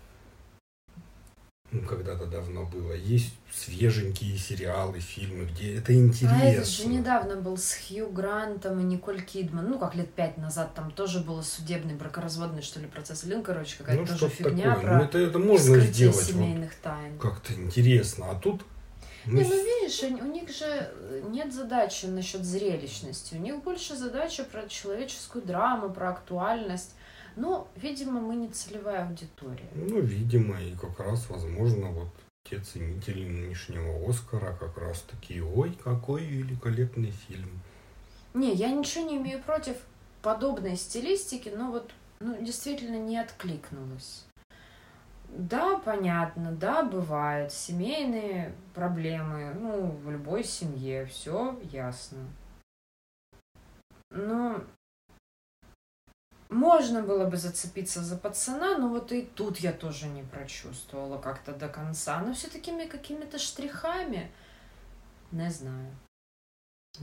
ну, 1.75 1.83
когда-то 1.83 2.27
давно 2.27 2.65
было. 2.65 2.93
Есть 2.93 3.35
свеженькие 3.53 4.39
сериалы, 4.39 5.01
фильмы, 5.01 5.47
где 5.47 5.77
это 5.77 5.93
интересно. 5.93 6.41
А 6.41 6.45
этот 6.45 6.69
же 6.69 6.87
недавно 6.87 7.37
был 7.37 7.57
с 7.57 7.75
Хью 7.75 8.11
Грантом 8.11 8.79
и 8.81 8.85
Николь 8.85 9.23
Кидман. 9.23 9.69
Ну, 9.69 9.79
как 9.79 9.95
лет 9.97 10.13
пять 10.13 10.39
назад 10.39 10.75
там 10.75 10.93
тоже 10.93 11.21
было 11.21 11.43
судебный 11.43 11.95
бракоразводный, 11.95 12.63
что 12.63 12.79
ли, 12.79 12.87
процесс. 12.87 13.25
Или, 13.25 13.35
ну, 13.35 13.43
короче, 13.43 13.77
какая-то 13.79 14.03
ну, 14.03 14.19
тоже 14.19 14.29
фигня 14.29 14.75
такое. 14.75 14.83
про 14.83 14.99
ну, 14.99 15.05
это, 15.05 15.19
это 15.19 15.39
можно 15.39 15.81
сделать 15.81 16.25
семейных 16.25 16.71
вот 16.71 16.81
тайн. 16.81 17.19
Как-то 17.19 17.53
интересно. 17.55 18.31
А 18.31 18.35
тут 18.37 18.65
мы... 19.25 19.43
Не, 19.43 19.49
ну 19.49 19.65
видишь, 19.65 20.03
у 20.03 20.27
них 20.27 20.51
же 20.51 20.95
нет 21.29 21.53
задачи 21.53 22.07
насчет 22.07 22.45
зрелищности. 22.45 23.35
У 23.35 23.39
них 23.39 23.63
больше 23.65 23.97
задача 23.97 24.45
про 24.45 24.69
человеческую 24.69 25.45
драму, 25.45 25.91
про 25.91 26.11
актуальность. 26.11 26.95
Но, 27.37 27.69
видимо, 27.77 28.21
мы 28.21 28.37
не 28.37 28.49
целевая 28.49 29.07
аудитория. 29.07 29.69
Ну, 29.75 30.01
видимо, 30.01 30.61
и 30.61 30.75
как 30.77 31.01
раз, 31.01 31.29
возможно, 31.29 31.89
вот 31.89 32.09
те 32.45 32.61
ценители 32.61 33.25
нынешнего 33.25 34.09
Оскара 34.09 34.55
как 34.55 34.79
раз 34.79 35.01
таки, 35.03 35.41
ой, 35.41 35.77
какой 35.83 36.25
великолепный 36.25 37.11
фильм. 37.11 37.61
Не, 38.35 38.53
я 38.53 38.71
ничего 38.71 39.05
не 39.05 39.17
имею 39.17 39.43
против 39.43 39.77
подобной 40.23 40.77
стилистики, 40.77 41.49
но 41.49 41.71
вот 41.71 41.91
ну, 42.21 42.37
действительно 42.43 42.97
не 42.97 43.19
откликнулась. 43.19 44.27
Да, 45.29 45.79
понятно, 45.79 46.53
да, 46.53 46.85
бывают 46.85 47.53
семейные 47.53 48.55
проблемы, 48.73 49.53
ну, 49.55 49.89
в 49.89 50.11
любой 50.11 50.45
семье, 50.45 51.07
все 51.07 51.59
ясно. 51.73 52.19
Но 54.11 54.63
можно 56.55 57.03
было 57.03 57.29
бы 57.29 57.37
зацепиться 57.37 58.03
за 58.03 58.17
пацана, 58.17 58.79
но 58.79 58.89
вот 58.89 59.13
и 59.13 59.23
тут 59.23 59.59
я 59.59 59.73
тоже 59.73 60.07
не 60.07 60.23
прочувствовала 60.23 61.19
как-то 61.19 61.53
до 61.53 61.69
конца. 61.69 62.23
Но 62.23 62.33
все 62.33 62.49
такими 62.49 62.87
какими-то 62.87 63.39
штрихами, 63.39 64.31
не 65.33 65.51
знаю. 65.51 65.91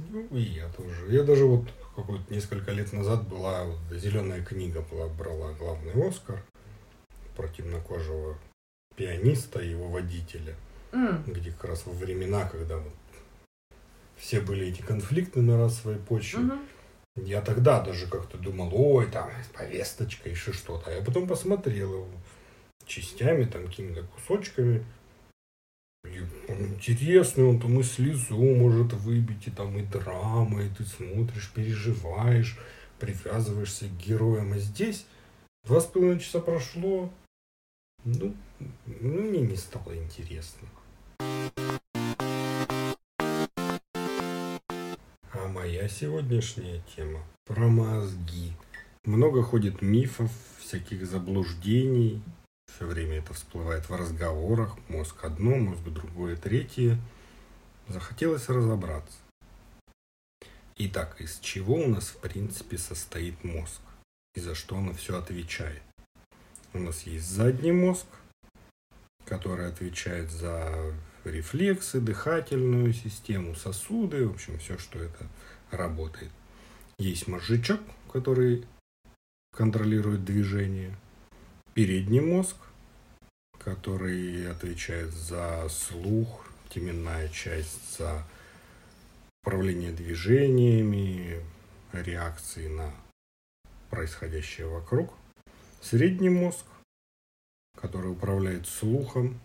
Ну, 0.10 0.26
и 0.32 0.42
я 0.42 0.70
тоже. 0.70 1.12
Я 1.12 1.24
даже 1.24 1.46
вот 1.46 1.68
какой-то 1.96 2.34
несколько 2.34 2.72
лет 2.72 2.94
назад 2.94 3.28
была, 3.28 3.66
вот, 3.66 3.80
зеленая 3.92 4.44
книга 4.44 4.82
была, 4.90 5.08
брала 5.08 5.52
главный 5.54 6.08
Оскар 6.08 6.42
про 7.36 7.50
темнокожего 7.50 8.38
пианиста 8.96 9.60
и 9.60 9.72
его 9.72 9.90
водителя. 9.90 10.56
Mm. 10.94 11.32
Где 11.32 11.52
как 11.52 11.66
раз 11.66 11.86
во 11.86 11.92
времена, 11.94 12.48
когда 12.48 12.78
вот 12.78 12.94
все 14.16 14.40
были 14.40 14.68
эти 14.68 14.82
конфликты 14.82 15.42
на 15.42 15.58
расовой 15.58 15.98
почве. 15.98 16.40
Mm-hmm 16.40 16.68
я 17.16 17.42
тогда 17.42 17.82
даже 17.82 18.08
как-то 18.08 18.38
думал, 18.38 18.70
ой, 18.74 19.10
там 19.10 19.30
повесточка, 19.54 20.30
еще 20.30 20.54
что-то. 20.54 20.90
А 20.90 20.94
я 20.94 21.02
потом 21.02 21.28
посмотрел 21.28 21.94
его 21.94 22.08
частями, 22.86 23.46
там 23.46 23.68
какими-то 23.68 24.04
кусочками. 24.04 24.86
И 26.06 26.20
он 26.48 26.66
интересный, 26.68 27.44
он 27.44 27.60
там 27.60 27.80
и 27.80 27.84
слезу 27.84 28.56
может 28.56 28.94
выбить, 28.94 29.48
и 29.48 29.52
там 29.52 29.78
и 29.78 29.84
драма, 29.84 30.64
и 30.64 30.70
ты 30.70 30.84
смотришь, 30.84 31.52
переживаешь, 31.54 32.58
привязываешься 33.00 33.86
к 33.86 33.98
героям. 33.98 34.54
А 34.54 34.58
здесь 34.58 35.06
два 35.64 35.80
с 35.80 35.86
половиной 35.86 36.20
часа 36.20 36.40
прошло, 36.40 37.12
ну, 38.04 38.36
ну 38.88 39.22
мне 39.22 39.42
не 39.42 39.56
стало 39.56 39.96
интересно. 39.96 40.68
Моя 45.62 45.88
сегодняшняя 45.88 46.82
тема 46.96 47.24
про 47.46 47.68
мозги. 47.68 48.54
Много 49.06 49.44
ходит 49.44 49.84
мифов, 49.84 50.32
всяких 50.58 51.06
заблуждений. 51.06 52.24
Все 52.66 52.88
время 52.88 53.20
это 53.20 53.36
всплывает 53.36 53.88
в 53.88 53.96
разговорах. 53.96 54.76
Мозг 54.90 55.24
одно, 55.24 55.58
мозг 55.58 55.84
другое, 55.84 56.36
третье. 56.36 56.98
Захотелось 57.88 58.50
разобраться. 58.50 59.20
Итак, 60.78 61.22
из 61.22 61.38
чего 61.42 61.76
у 61.76 61.88
нас 61.88 62.08
в 62.08 62.18
принципе 62.18 62.80
состоит 62.80 63.44
мозг? 63.44 63.82
И 64.34 64.40
за 64.40 64.56
что 64.56 64.76
он 64.76 64.92
все 64.96 65.16
отвечает? 65.16 65.84
У 66.74 66.80
нас 66.80 67.04
есть 67.04 67.30
задний 67.30 67.72
мозг, 67.72 68.08
который 69.26 69.68
отвечает 69.68 70.32
за 70.32 70.92
рефлексы, 71.26 72.00
дыхательную 72.00 72.94
систему, 72.94 73.56
сосуды, 73.56 74.28
в 74.28 74.34
общем, 74.34 74.58
все, 74.60 74.78
что 74.78 75.00
это 75.00 75.28
работает. 75.72 76.32
Есть 76.98 77.28
мозжечок, 77.28 77.82
который 78.12 78.66
контролирует 79.56 80.24
движение. 80.24 80.96
Передний 81.74 82.20
мозг, 82.20 82.58
который 83.58 84.50
отвечает 84.50 85.12
за 85.12 85.68
слух, 85.70 86.46
теменная 86.70 87.28
часть 87.30 87.98
за 87.98 88.26
управление 89.44 89.92
движениями, 89.92 91.44
реакции 91.94 92.68
на 92.68 92.94
происходящее 93.90 94.68
вокруг. 94.68 95.14
Средний 95.82 96.30
мозг, 96.30 96.66
который 97.78 98.12
управляет 98.12 98.68
слухом, 98.68 99.40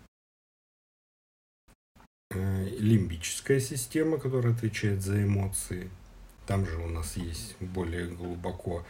лимбическая 2.78 3.60
система, 3.60 4.18
которая 4.18 4.54
отвечает 4.54 5.02
за 5.02 5.22
эмоции, 5.22 5.90
там 6.46 6.66
же 6.66 6.76
у 6.78 6.88
нас 6.88 7.16
есть 7.16 7.56
более 7.60 8.06
глубоко 8.06 8.84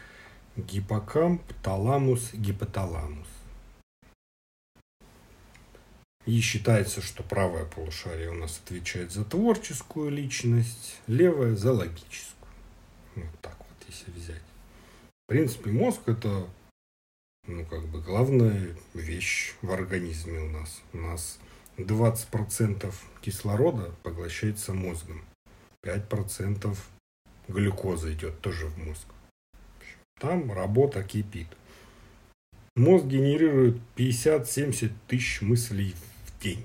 гиппокамп, 0.56 1.42
таламус, 1.62 2.32
гипоталамус. 2.34 3.28
И 6.26 6.40
считается, 6.40 7.00
что 7.02 7.22
правое 7.22 7.64
полушарие 7.64 8.30
у 8.30 8.34
нас 8.34 8.60
отвечает 8.64 9.12
за 9.12 9.24
творческую 9.24 10.10
личность, 10.10 10.98
левое 11.06 11.54
за 11.54 11.72
логическую. 11.72 12.50
Вот 13.14 13.40
так 13.40 13.56
вот, 13.58 13.88
если 13.88 14.10
взять. 14.10 14.42
В 15.24 15.28
принципе, 15.28 15.70
мозг 15.70 16.00
это 16.06 16.48
ну, 17.46 17.64
как 17.64 17.86
бы 17.86 18.00
главная 18.00 18.76
вещь 18.92 19.54
в 19.62 19.70
организме 19.70 20.40
у 20.40 20.48
нас. 20.50 20.82
У 20.92 20.98
нас 20.98 21.38
20% 21.76 22.94
кислорода 23.20 23.92
поглощается 24.02 24.72
мозгом, 24.72 25.22
5% 25.82 26.76
глюкоза 27.48 28.12
идет 28.12 28.40
тоже 28.40 28.66
в 28.66 28.78
мозг. 28.78 29.06
Там 30.18 30.50
работа 30.52 31.02
кипит. 31.02 31.48
Мозг 32.74 33.06
генерирует 33.06 33.78
50-70 33.96 34.92
тысяч 35.06 35.42
мыслей 35.42 35.94
в 36.26 36.42
день. 36.42 36.64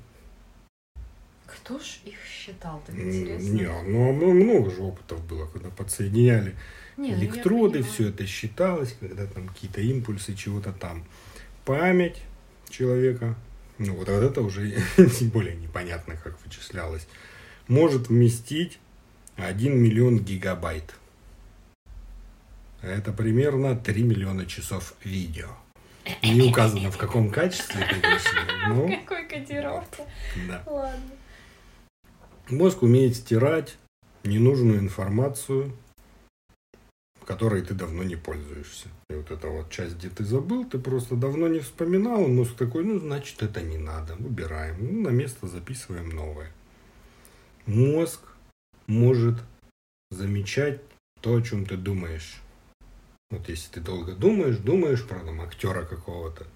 Кто 1.45 1.80
ж 1.80 1.99
их 2.05 2.18
считал, 2.26 2.82
так 2.86 2.95
интересно? 2.97 3.49
Не, 3.49 3.68
ну, 3.84 4.14
ну 4.14 4.34
много 4.34 4.72
же 4.72 4.82
опытов 4.82 5.26
было, 5.26 5.47
когда 5.47 5.70
подсоединяли 5.70 6.55
не, 6.97 7.12
ну, 7.12 7.18
электроды, 7.18 7.84
все 7.84 8.09
это 8.09 8.26
считалось, 8.26 8.95
когда 8.99 9.26
там 9.26 9.47
какие-то 9.47 9.82
импульсы 9.82 10.34
чего-то 10.34 10.72
там. 10.72 11.03
Память 11.66 12.22
человека, 12.70 13.36
ну 13.82 13.95
вот, 13.95 14.09
вот 14.09 14.23
это 14.23 14.41
уже 14.41 14.71
тем 14.95 15.29
более 15.29 15.55
непонятно, 15.55 16.15
как 16.15 16.39
вычислялось, 16.43 17.07
может 17.67 18.09
вместить 18.09 18.79
1 19.38 19.77
миллион 19.77 20.19
гигабайт. 20.19 20.95
Это 22.82 23.11
примерно 23.11 23.75
3 23.75 24.03
миллиона 24.03 24.45
часов 24.45 24.93
видео. 25.03 25.49
Не 26.23 26.41
указано 26.49 26.89
в 26.91 26.97
каком 26.97 27.29
качестве, 27.32 27.86
конечно. 27.86 28.41
Но, 28.69 28.88
Какой 29.05 29.27
котировки. 29.27 30.03
да. 30.47 30.63
Ладно. 30.65 31.11
Мозг 32.49 32.82
умеет 32.82 33.15
стирать 33.15 33.77
ненужную 34.23 34.79
информацию, 34.79 35.71
которой 37.32 37.61
ты 37.61 37.73
давно 37.73 38.03
не 38.03 38.17
пользуешься. 38.17 38.89
И 39.09 39.13
вот 39.13 39.32
эта 39.32 39.47
вот 39.47 39.69
часть, 39.69 39.95
где 39.95 40.09
ты 40.09 40.25
забыл, 40.25 40.65
ты 40.65 40.77
просто 40.77 41.15
давно 41.15 41.47
не 41.47 41.61
вспоминал, 41.61 42.25
и 42.25 42.27
мозг 42.27 42.57
такой, 42.57 42.84
ну, 42.84 42.99
значит, 42.99 43.41
это 43.41 43.61
не 43.61 43.77
надо, 43.77 44.15
убираем. 44.15 44.75
Ну, 44.82 45.03
на 45.03 45.13
место 45.13 45.47
записываем 45.47 46.09
новое. 46.09 46.51
Мозг 47.65 48.19
может 48.86 49.36
замечать 50.09 50.82
то, 51.21 51.38
о 51.38 51.41
чем 51.41 51.65
ты 51.65 51.77
думаешь. 51.77 52.41
Вот 53.29 53.47
если 53.47 53.71
ты 53.71 53.79
долго 53.79 54.11
думаешь, 54.11 54.57
думаешь 54.57 55.07
про 55.07 55.19
там, 55.21 55.39
актера 55.39 55.86
какого-то, 55.86 56.47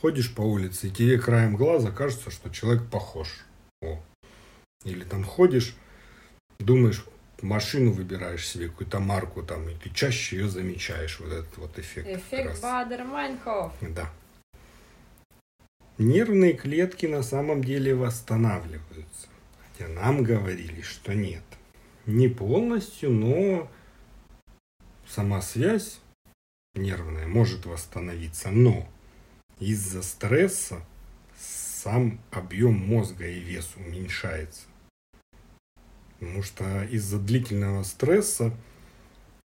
ходишь 0.00 0.34
по 0.34 0.42
улице, 0.42 0.88
и 0.88 0.90
тебе 0.90 1.16
краем 1.16 1.54
глаза 1.54 1.92
кажется, 1.92 2.32
что 2.32 2.50
человек 2.50 2.90
похож. 2.90 3.28
О. 3.82 4.02
Или 4.82 5.04
там 5.04 5.22
ходишь, 5.22 5.76
думаешь, 6.58 7.04
машину 7.44 7.92
выбираешь 7.92 8.48
себе, 8.48 8.68
какую-то 8.68 8.98
марку 8.98 9.42
там, 9.42 9.68
и 9.68 9.74
ты 9.74 9.90
чаще 9.90 10.38
ее 10.38 10.48
замечаешь, 10.48 11.20
вот 11.20 11.32
этот 11.32 11.56
вот 11.58 11.78
эффект. 11.78 12.08
Эффект. 12.08 12.62
Бадер-Майнхоф. 12.62 13.72
Да. 13.80 14.10
Нервные 15.98 16.54
клетки 16.54 17.06
на 17.06 17.22
самом 17.22 17.62
деле 17.62 17.94
восстанавливаются. 17.94 19.28
Хотя 19.60 19.88
нам 19.88 20.24
говорили, 20.24 20.80
что 20.80 21.14
нет. 21.14 21.44
Не 22.06 22.28
полностью, 22.28 23.10
но 23.10 23.70
сама 25.06 25.40
связь 25.40 26.00
нервная 26.74 27.26
может 27.26 27.66
восстановиться. 27.66 28.50
Но 28.50 28.88
из-за 29.60 30.02
стресса 30.02 30.84
сам 31.38 32.18
объем 32.30 32.74
мозга 32.74 33.28
и 33.28 33.38
вес 33.38 33.74
уменьшается. 33.76 34.62
Потому 36.24 36.42
что 36.42 36.84
из-за 36.84 37.18
длительного 37.18 37.82
стресса 37.82 38.56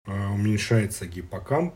э, 0.07 0.29
уменьшается 0.29 1.07
гиппокамп, 1.07 1.75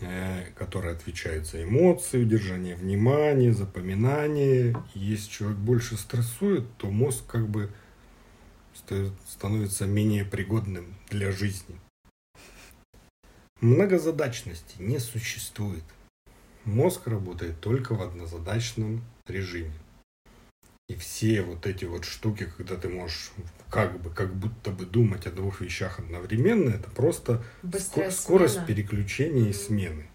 э, 0.00 0.46
который 0.56 0.92
отвечает 0.92 1.46
за 1.46 1.62
эмоции, 1.62 2.22
удержание 2.22 2.76
внимания, 2.76 3.52
запоминание. 3.52 4.74
Если 4.94 5.30
человек 5.30 5.58
больше 5.58 5.98
стрессует, 5.98 6.64
то 6.78 6.90
мозг 6.90 7.26
как 7.26 7.46
бы 7.46 7.70
ста- 8.74 9.10
становится 9.28 9.84
менее 9.84 10.24
пригодным 10.24 10.96
для 11.10 11.30
жизни. 11.30 11.78
Многозадачности 13.60 14.76
не 14.80 14.98
существует. 14.98 15.84
Мозг 16.64 17.06
работает 17.06 17.60
только 17.60 17.94
в 17.94 18.00
однозадачном 18.00 19.04
режиме. 19.26 19.74
И 20.90 20.96
все 20.96 21.42
вот 21.42 21.68
эти 21.68 21.84
вот 21.84 22.04
штуки, 22.04 22.52
когда 22.56 22.74
ты 22.74 22.88
можешь 22.88 23.30
как 23.70 24.00
бы, 24.00 24.10
как 24.10 24.34
будто 24.34 24.72
бы 24.72 24.84
думать 24.84 25.24
о 25.24 25.30
двух 25.30 25.60
вещах 25.60 26.00
одновременно, 26.00 26.70
это 26.70 26.90
просто 26.90 27.44
Ско- 27.62 28.10
скорость 28.10 28.54
смена. 28.54 28.66
переключения 28.66 29.48
и 29.48 29.52
смены. 29.52 30.08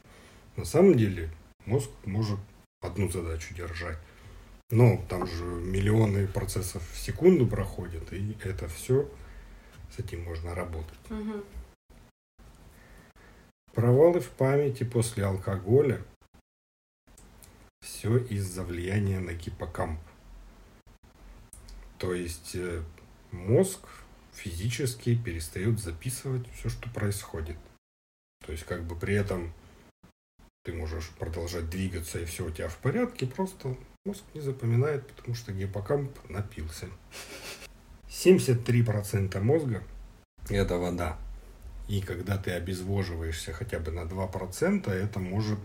На 0.58 0.66
самом 0.66 0.96
деле 0.96 1.30
мозг 1.66 1.90
может 2.04 2.42
одну 2.82 3.10
задачу 3.10 3.54
держать. 3.54 3.98
Но 4.70 5.02
там 5.08 5.26
же 5.28 5.46
миллионы 5.46 6.28
процессов 6.28 6.84
в 6.92 6.98
секунду 6.98 7.48
проходят, 7.48 8.12
и 8.12 8.36
это 8.44 8.68
все 8.68 9.10
с 9.96 10.00
этим 10.00 10.26
можно 10.26 10.54
работать. 10.56 11.00
Мгм. 11.10 11.42
Провалы 13.74 14.20
в 14.20 14.30
памяти 14.32 14.84
после 14.84 15.24
алкоголя 15.24 16.04
все 17.82 18.18
из-за 18.18 18.64
влияния 18.64 19.22
на 19.22 19.32
гиппокамп. 19.32 20.02
То 21.98 22.14
есть 22.14 22.56
э, 22.56 22.84
мозг 23.32 23.80
физически 24.34 25.16
перестает 25.16 25.80
записывать 25.80 26.46
все, 26.54 26.70
что 26.70 26.90
происходит. 26.90 27.58
То 28.46 28.52
есть 28.52 28.66
как 28.66 28.84
бы 28.84 28.96
при 28.96 29.16
этом 29.16 29.54
ты 30.64 30.74
можешь 30.74 31.10
продолжать 31.12 31.70
двигаться 31.70 32.20
и 32.20 32.26
все 32.26 32.46
у 32.46 32.50
тебя 32.50 32.68
в 32.68 32.78
порядке, 32.78 33.28
просто 33.28 33.78
мозг 34.06 34.24
не 34.34 34.42
запоминает, 34.42 35.08
потому 35.12 35.36
что 35.36 35.54
гиппокамп 35.54 36.12
напился. 36.30 36.88
73% 38.10 39.40
мозга– 39.42 39.84
это 40.50 40.78
вода. 40.78 41.18
И 41.88 42.02
когда 42.02 42.38
ты 42.38 42.52
обезвоживаешься 42.52 43.54
хотя 43.54 43.80
бы 43.80 43.92
на 43.92 44.02
2%, 44.02 44.90
это 44.90 45.20
может 45.20 45.60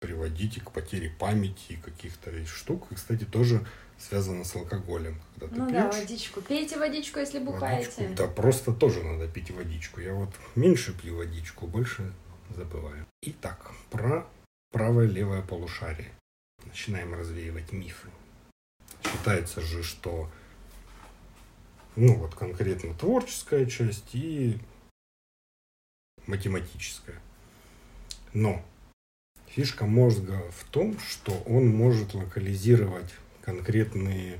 приводить 0.00 0.58
и 0.58 0.60
к 0.60 0.70
потере 0.70 1.10
памяти 1.18 1.72
и 1.72 1.76
каких-то 1.76 2.44
штук. 2.46 2.86
И, 2.90 2.94
кстати, 2.94 3.24
тоже 3.24 3.66
связано 4.00 4.44
с 4.44 4.56
алкоголем. 4.56 5.20
Когда 5.38 5.54
ты 5.54 5.60
Ну 5.60 5.70
да, 5.70 5.88
пьешь, 5.90 6.00
водичку. 6.00 6.40
Пейте 6.40 6.78
водичку, 6.78 7.18
если 7.20 7.38
водичку, 7.38 7.52
бухаете. 7.52 8.08
да, 8.16 8.26
просто 8.26 8.72
тоже 8.72 9.02
надо 9.02 9.28
пить 9.28 9.50
водичку. 9.50 10.00
Я 10.00 10.14
вот 10.14 10.30
меньше 10.54 10.96
пью 10.98 11.16
водичку, 11.16 11.66
больше 11.66 12.12
забываю. 12.56 13.06
Итак, 13.22 13.70
про 13.90 14.26
правое 14.70 15.06
и 15.06 15.10
левое 15.10 15.42
полушарие. 15.42 16.10
Начинаем 16.64 17.14
развеивать 17.14 17.72
мифы. 17.72 18.08
Считается 19.04 19.60
же, 19.60 19.82
что 19.82 20.30
ну 21.96 22.16
вот 22.16 22.34
конкретно 22.34 22.94
творческая 22.94 23.66
часть 23.66 24.14
и 24.14 24.58
математическая. 26.26 27.18
Но 28.32 28.62
фишка 29.48 29.84
мозга 29.86 30.40
в 30.56 30.64
том, 30.70 30.98
что 31.00 31.32
он 31.46 31.68
может 31.68 32.14
локализировать 32.14 33.12
конкретные 33.50 34.38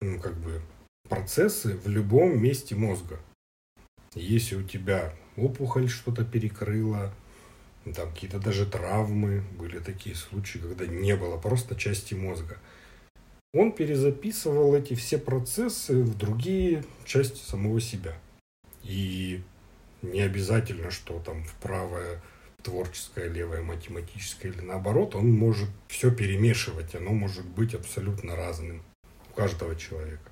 ну, 0.00 0.20
как 0.20 0.36
бы 0.38 0.62
процессы 1.08 1.76
в 1.76 1.88
любом 1.88 2.40
месте 2.40 2.76
мозга. 2.76 3.18
Если 4.14 4.54
у 4.54 4.62
тебя 4.62 5.12
опухоль 5.36 5.88
что-то 5.88 6.24
перекрыла, 6.24 7.12
там 7.84 8.12
какие-то 8.12 8.38
даже 8.38 8.64
травмы, 8.64 9.42
были 9.58 9.80
такие 9.80 10.14
случаи, 10.14 10.58
когда 10.58 10.86
не 10.86 11.16
было 11.16 11.36
просто 11.36 11.74
части 11.74 12.14
мозга. 12.14 12.58
Он 13.52 13.72
перезаписывал 13.72 14.76
эти 14.76 14.94
все 14.94 15.18
процессы 15.18 16.00
в 16.02 16.16
другие 16.16 16.84
части 17.04 17.40
самого 17.42 17.80
себя. 17.80 18.16
И 18.84 19.42
не 20.02 20.20
обязательно, 20.20 20.92
что 20.92 21.18
там 21.18 21.42
в 21.42 21.54
правое 21.54 22.22
творческое, 22.62 23.28
левое 23.28 23.62
математическое 23.62 24.48
или 24.48 24.60
наоборот, 24.60 25.14
он 25.14 25.32
может 25.32 25.68
все 25.88 26.10
перемешивать, 26.10 26.94
оно 26.94 27.10
может 27.10 27.44
быть 27.44 27.74
абсолютно 27.74 28.36
разным 28.36 28.82
у 29.30 29.34
каждого 29.34 29.76
человека. 29.76 30.30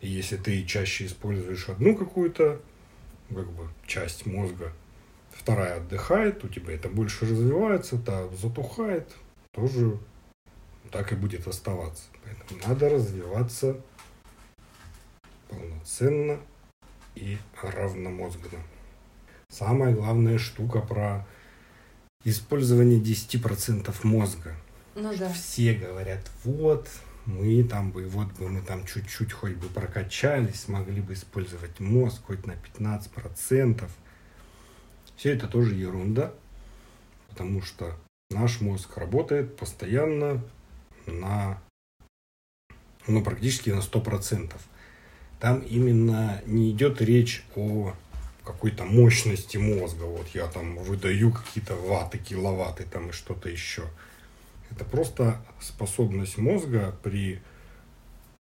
И 0.00 0.08
если 0.08 0.36
ты 0.36 0.64
чаще 0.64 1.06
используешь 1.06 1.68
одну 1.68 1.96
какую-то 1.96 2.60
как 3.28 3.50
бы, 3.52 3.68
часть 3.86 4.26
мозга, 4.26 4.72
вторая 5.30 5.76
отдыхает, 5.76 6.44
у 6.44 6.48
тебя 6.48 6.74
это 6.74 6.88
больше 6.88 7.24
развивается, 7.24 7.98
та 7.98 8.28
затухает, 8.28 9.08
тоже 9.52 9.98
так 10.90 11.12
и 11.12 11.16
будет 11.16 11.46
оставаться. 11.46 12.04
Поэтому 12.24 12.60
надо 12.66 12.88
развиваться 12.88 13.80
полноценно 15.48 16.38
и 17.14 17.38
равномозгно. 17.62 18.58
Самая 19.52 19.94
главная 19.94 20.38
штука 20.38 20.80
про 20.80 21.26
использование 22.24 22.98
10% 22.98 23.94
мозга. 24.02 24.56
Ну 24.94 25.14
да. 25.14 25.30
Все 25.30 25.74
говорят, 25.74 26.30
вот, 26.42 26.88
мы 27.26 27.62
там 27.62 27.90
бы, 27.90 28.06
вот 28.06 28.28
бы 28.32 28.48
мы 28.48 28.62
там 28.62 28.86
чуть-чуть 28.86 29.30
хоть 29.34 29.56
бы 29.56 29.68
прокачались, 29.68 30.62
смогли 30.62 31.02
бы 31.02 31.12
использовать 31.12 31.80
мозг 31.80 32.22
хоть 32.26 32.46
на 32.46 32.52
15%. 32.52 33.90
Все 35.16 35.34
это 35.34 35.46
тоже 35.46 35.74
ерунда, 35.74 36.32
потому 37.28 37.60
что 37.60 37.94
наш 38.30 38.62
мозг 38.62 38.96
работает 38.96 39.54
постоянно 39.58 40.42
на, 41.04 41.62
ну, 43.06 43.22
практически 43.22 43.68
на 43.68 43.80
100%. 43.80 44.54
Там 45.40 45.58
именно 45.60 46.40
не 46.46 46.70
идет 46.70 47.02
речь 47.02 47.44
о 47.54 47.94
какой-то 48.44 48.84
мощности 48.84 49.56
мозга. 49.56 50.04
Вот 50.04 50.28
я 50.28 50.46
там 50.46 50.76
выдаю 50.76 51.32
какие-то 51.32 51.74
ваты, 51.74 52.18
киловатты 52.18 52.84
там 52.84 53.10
и 53.10 53.12
что-то 53.12 53.48
еще. 53.48 53.84
Это 54.70 54.84
просто 54.84 55.44
способность 55.60 56.38
мозга 56.38 56.96
при 57.02 57.40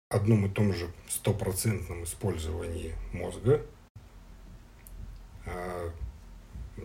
одном 0.09 0.45
и 0.45 0.49
том 0.49 0.73
же 0.73 0.89
стопроцентном 1.09 2.03
использовании 2.03 2.93
мозга 3.11 3.61
а, 5.45 5.91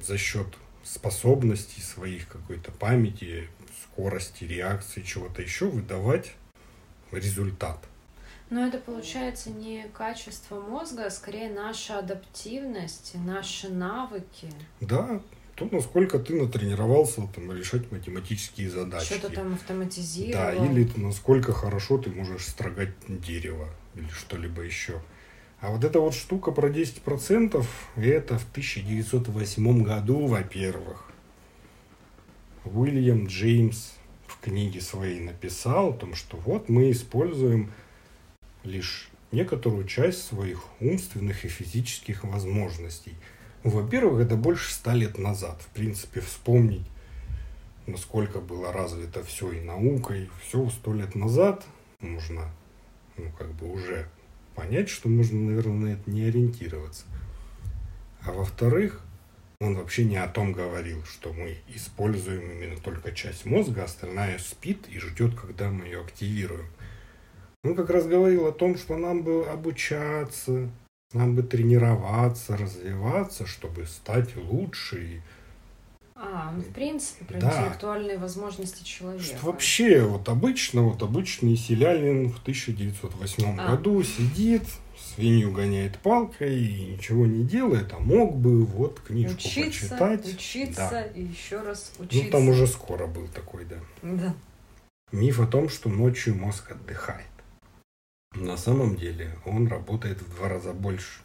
за 0.00 0.18
счет 0.18 0.46
способностей 0.82 1.82
своих 1.82 2.28
какой-то 2.28 2.72
памяти, 2.72 3.48
скорости 3.82 4.44
реакции, 4.44 5.02
чего-то 5.02 5.42
еще 5.42 5.68
выдавать 5.68 6.34
результат. 7.12 7.78
Но 8.50 8.66
это 8.66 8.78
получается 8.78 9.50
не 9.50 9.86
качество 9.92 10.60
мозга, 10.60 11.06
а 11.06 11.10
скорее 11.10 11.50
наша 11.50 11.98
адаптивность, 11.98 13.12
наши 13.24 13.68
навыки. 13.68 14.50
Да, 14.80 15.20
то, 15.54 15.68
насколько 15.70 16.18
ты 16.18 16.40
натренировался 16.40 17.28
там, 17.34 17.52
решать 17.52 17.90
математические 17.90 18.70
задачи. 18.70 19.06
Что-то 19.06 19.34
там 19.34 19.54
автоматизировал. 19.54 20.44
Да, 20.44 20.54
или 20.54 20.88
насколько 20.96 21.52
хорошо 21.52 21.98
ты 21.98 22.10
можешь 22.10 22.46
строгать 22.46 22.94
дерево 23.08 23.68
или 23.94 24.08
что-либо 24.08 24.62
еще. 24.62 25.02
А 25.60 25.70
вот 25.70 25.82
эта 25.82 25.98
вот 25.98 26.14
штука 26.14 26.52
про 26.52 26.68
10% 26.68 27.66
это 27.96 28.38
в 28.38 28.50
1908 28.52 29.82
году, 29.82 30.26
во-первых. 30.26 31.10
Уильям 32.64 33.26
Джеймс 33.26 33.94
в 34.26 34.40
книге 34.40 34.80
своей 34.80 35.20
написал 35.20 35.90
о 35.90 35.92
том, 35.92 36.14
что 36.14 36.36
вот 36.36 36.68
мы 36.68 36.92
используем 36.92 37.72
лишь 38.68 39.08
некоторую 39.32 39.86
часть 39.86 40.26
своих 40.26 40.64
умственных 40.80 41.44
и 41.44 41.48
физических 41.48 42.24
возможностей. 42.24 43.14
Ну, 43.64 43.70
во-первых, 43.70 44.24
это 44.24 44.36
больше 44.36 44.72
ста 44.72 44.94
лет 44.94 45.18
назад. 45.18 45.60
В 45.62 45.74
принципе, 45.74 46.20
вспомнить, 46.20 46.86
насколько 47.86 48.40
было 48.40 48.72
развито 48.72 49.24
все 49.24 49.50
и 49.52 49.60
наука, 49.60 50.14
и 50.14 50.28
все 50.42 50.68
сто 50.70 50.94
лет 50.94 51.14
назад 51.14 51.64
можно, 52.00 52.50
ну, 53.16 53.30
как 53.36 53.52
бы 53.54 53.70
уже 53.70 54.08
понять, 54.54 54.88
что 54.88 55.08
можно, 55.08 55.40
наверное, 55.40 55.74
на 55.74 55.92
это 55.94 56.10
не 56.10 56.24
ориентироваться. 56.24 57.04
А 58.22 58.32
во-вторых, 58.32 59.02
он 59.60 59.74
вообще 59.74 60.04
не 60.04 60.16
о 60.16 60.28
том 60.28 60.52
говорил, 60.52 61.04
что 61.04 61.32
мы 61.32 61.58
используем 61.68 62.50
именно 62.52 62.76
только 62.76 63.10
часть 63.12 63.44
мозга, 63.44 63.84
остальная 63.84 64.38
спит 64.38 64.86
и 64.88 65.00
ждет, 65.00 65.34
когда 65.34 65.70
мы 65.70 65.86
ее 65.86 66.00
активируем. 66.00 66.66
Он 67.68 67.74
как 67.74 67.90
раз 67.90 68.06
говорил 68.06 68.46
о 68.46 68.52
том, 68.52 68.78
что 68.78 68.96
нам 68.96 69.22
бы 69.22 69.44
обучаться, 69.46 70.70
нам 71.12 71.34
бы 71.34 71.42
тренироваться, 71.42 72.56
развиваться, 72.56 73.46
чтобы 73.46 73.84
стать 73.84 74.34
лучше. 74.36 75.20
А, 76.14 76.50
ну, 76.56 76.62
в 76.62 76.68
принципе, 76.72 77.26
про 77.26 77.38
Да. 77.38 77.48
интеллектуальные 77.50 78.16
возможности 78.16 78.82
человека. 78.82 79.22
Что 79.22 79.46
вообще 79.46 80.00
вот 80.00 80.30
обычно, 80.30 80.80
вот 80.82 81.02
обычный 81.02 81.56
селянин 81.56 82.30
в 82.32 82.38
1908 82.42 83.58
А. 83.60 83.72
году 83.72 84.02
сидит, 84.02 84.62
свинью 85.14 85.52
гоняет 85.52 85.98
палкой 85.98 86.58
и 86.58 86.86
ничего 86.92 87.26
не 87.26 87.44
делает, 87.44 87.92
а 87.92 87.98
мог 87.98 88.34
бы 88.34 88.64
вот 88.64 88.98
книжку 89.00 89.34
Учиться, 89.36 89.90
почитать. 89.90 90.26
учиться 90.34 90.88
Да. 90.90 91.02
и 91.04 91.22
еще 91.22 91.60
раз 91.60 91.92
учиться. 91.98 92.24
Ну 92.24 92.30
там 92.30 92.48
уже 92.48 92.66
скоро 92.66 93.06
был 93.06 93.28
такой, 93.28 93.66
да. 93.66 93.76
Да. 94.02 94.34
Миф 95.12 95.38
о 95.38 95.46
том, 95.46 95.68
что 95.68 95.90
ночью 95.90 96.34
мозг 96.34 96.70
отдыхает. 96.72 97.26
На 98.34 98.56
самом 98.56 98.96
деле 98.96 99.36
он 99.44 99.68
работает 99.68 100.20
в 100.22 100.34
два 100.36 100.48
раза 100.48 100.72
больше. 100.72 101.20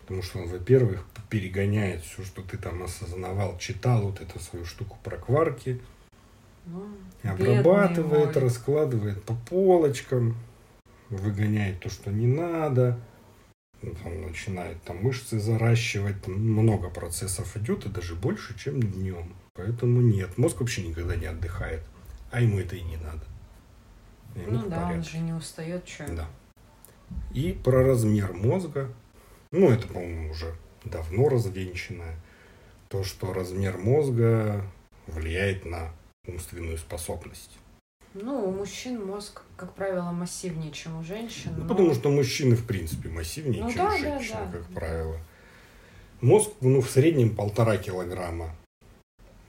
Потому 0.00 0.22
что 0.22 0.38
он, 0.40 0.48
во-первых, 0.48 1.06
перегоняет 1.30 2.02
все, 2.02 2.24
что 2.24 2.42
ты 2.42 2.58
там 2.58 2.82
осознавал, 2.82 3.58
читал 3.58 4.02
вот 4.02 4.20
эту 4.20 4.38
свою 4.38 4.64
штуку 4.66 4.98
про 5.02 5.16
кварки, 5.16 5.80
Ну, 6.66 6.88
обрабатывает, 7.22 8.34
мой. 8.34 8.44
раскладывает 8.44 9.22
по 9.24 9.34
полочкам, 9.34 10.36
выгоняет 11.08 11.80
то, 11.80 11.88
что 11.88 12.10
не 12.10 12.26
надо, 12.26 12.98
там 14.02 14.22
начинает 14.22 14.82
там 14.82 14.98
мышцы 14.98 15.38
заращивать, 15.38 16.22
там 16.22 16.34
много 16.34 16.90
процессов 16.90 17.56
идет, 17.56 17.86
и 17.86 17.88
даже 17.88 18.14
больше, 18.14 18.58
чем 18.58 18.82
днем. 18.82 19.34
Поэтому 19.54 20.00
нет, 20.00 20.36
мозг 20.38 20.60
вообще 20.60 20.86
никогда 20.86 21.16
не 21.16 21.26
отдыхает, 21.26 21.82
а 22.30 22.40
ему 22.40 22.58
это 22.58 22.76
и 22.76 22.82
не 22.82 22.96
надо. 22.96 23.24
Ну 24.34 24.68
да, 24.68 24.76
он 24.82 24.88
порядке. 24.88 25.10
же 25.10 25.18
не 25.18 25.32
устает, 25.32 25.88
что. 25.88 26.06
Да. 26.12 26.26
И 27.32 27.52
про 27.52 27.82
размер 27.84 28.32
мозга, 28.32 28.92
ну 29.52 29.70
это, 29.70 29.86
по-моему, 29.86 30.30
уже 30.30 30.54
давно 30.84 31.28
развенчанное, 31.28 32.16
то, 32.88 33.04
что 33.04 33.32
размер 33.32 33.78
мозга 33.78 34.62
влияет 35.06 35.64
на 35.64 35.90
умственную 36.26 36.78
способность. 36.78 37.58
Ну, 38.14 38.48
у 38.48 38.52
мужчин 38.52 39.04
мозг, 39.04 39.42
как 39.56 39.74
правило, 39.74 40.12
массивнее, 40.12 40.70
чем 40.70 41.00
у 41.00 41.02
женщин. 41.04 41.50
Ну, 41.56 41.62
но- 41.64 41.68
потому 41.68 41.94
что 41.94 42.10
мужчины, 42.10 42.54
в 42.54 42.64
принципе, 42.64 43.08
массивнее, 43.08 43.62
Ну 43.64 43.68
чем 43.72 43.78
да, 43.84 43.90
да, 43.90 43.98
женщины, 43.98 44.38
да. 44.46 44.52
как 44.52 44.66
правило. 44.68 45.18
Мозг, 46.20 46.50
ну, 46.60 46.80
в 46.80 46.88
среднем 46.88 47.34
полтора 47.34 47.76
килограмма 47.76 48.54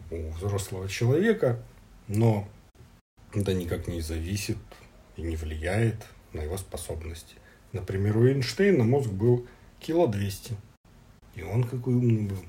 у 0.09 0.29
взрослого 0.31 0.89
человека, 0.89 1.61
но 2.07 2.47
это 3.35 3.53
никак 3.53 3.87
не 3.87 4.01
зависит 4.01 4.57
и 5.17 5.21
не 5.21 5.35
влияет 5.35 6.07
на 6.33 6.41
его 6.41 6.57
способности. 6.57 7.35
Например, 7.73 8.17
у 8.17 8.25
Эйнштейна 8.27 8.83
мозг 8.83 9.09
был 9.09 9.45
кило 9.79 10.07
двести. 10.07 10.55
И 11.35 11.43
он 11.43 11.65
какой 11.65 11.93
умный 11.93 12.29
был. 12.29 12.45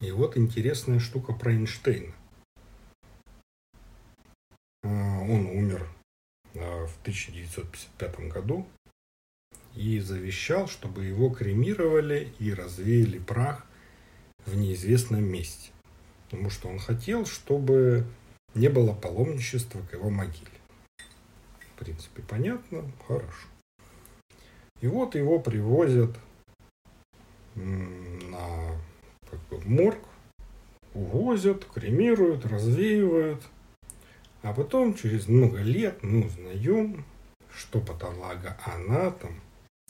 И 0.00 0.10
вот 0.10 0.38
интересная 0.38 0.98
штука 0.98 1.34
про 1.34 1.52
Эйнштейна. 1.52 2.14
А, 4.82 4.88
Он 5.20 5.46
умер 5.46 5.86
а, 6.54 6.86
в 6.86 7.00
1955 7.02 8.20
году 8.30 8.66
и 9.74 10.00
завещал, 10.00 10.68
чтобы 10.68 11.04
его 11.04 11.28
кремировали 11.28 12.32
и 12.38 12.54
развеяли 12.54 13.18
прах 13.18 13.66
в 14.46 14.56
неизвестном 14.56 15.24
месте. 15.24 15.70
Потому 16.28 16.50
что 16.50 16.68
он 16.68 16.78
хотел, 16.78 17.26
чтобы 17.26 18.06
не 18.54 18.68
было 18.68 18.92
паломничества 18.92 19.80
к 19.82 19.92
его 19.92 20.10
могиле. 20.10 20.46
В 21.74 21.78
принципе, 21.78 22.22
понятно, 22.22 22.90
хорошо. 23.06 23.48
И 24.80 24.86
вот 24.86 25.14
его 25.14 25.38
привозят 25.38 26.16
на 27.54 28.76
как 29.30 29.40
бы, 29.48 29.60
морг, 29.64 29.98
увозят, 30.94 31.64
кремируют, 31.64 32.46
развеивают. 32.46 33.42
А 34.42 34.54
потом, 34.54 34.94
через 34.94 35.28
много 35.28 35.58
лет, 35.58 36.02
мы 36.02 36.26
узнаем, 36.26 37.04
что 37.52 37.80
патологоанатом 37.80 39.40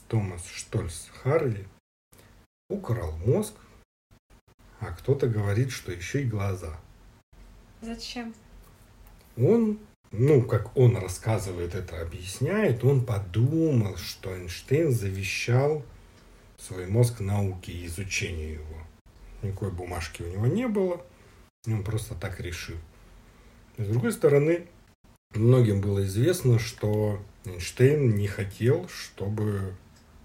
Томас 0.07 0.45
Штольц 0.47 1.07
Харли 1.23 1.67
украл 2.69 3.15
мозг, 3.17 3.53
а 4.81 4.91
кто-то 4.91 5.27
говорит, 5.27 5.71
что 5.71 5.91
еще 5.91 6.23
и 6.23 6.25
глаза. 6.25 6.75
Зачем? 7.81 8.33
Он, 9.37 9.79
ну, 10.11 10.41
как 10.41 10.75
он 10.75 10.97
рассказывает 10.97 11.75
это, 11.75 12.01
объясняет, 12.01 12.83
он 12.83 13.05
подумал, 13.05 13.95
что 13.97 14.35
Эйнштейн 14.35 14.91
завещал 14.91 15.85
свой 16.57 16.87
мозг 16.87 17.19
науке 17.19 17.71
и 17.71 17.85
изучению 17.85 18.53
его. 18.55 18.77
Никакой 19.43 19.71
бумажки 19.71 20.23
у 20.23 20.27
него 20.27 20.47
не 20.47 20.67
было, 20.67 21.05
и 21.65 21.73
он 21.73 21.83
просто 21.83 22.15
так 22.15 22.39
решил. 22.39 22.77
С 23.77 23.87
другой 23.87 24.11
стороны, 24.11 24.67
многим 25.33 25.79
было 25.79 26.03
известно, 26.03 26.59
что 26.59 27.23
Эйнштейн 27.45 28.15
не 28.15 28.27
хотел, 28.27 28.87
чтобы 28.89 29.75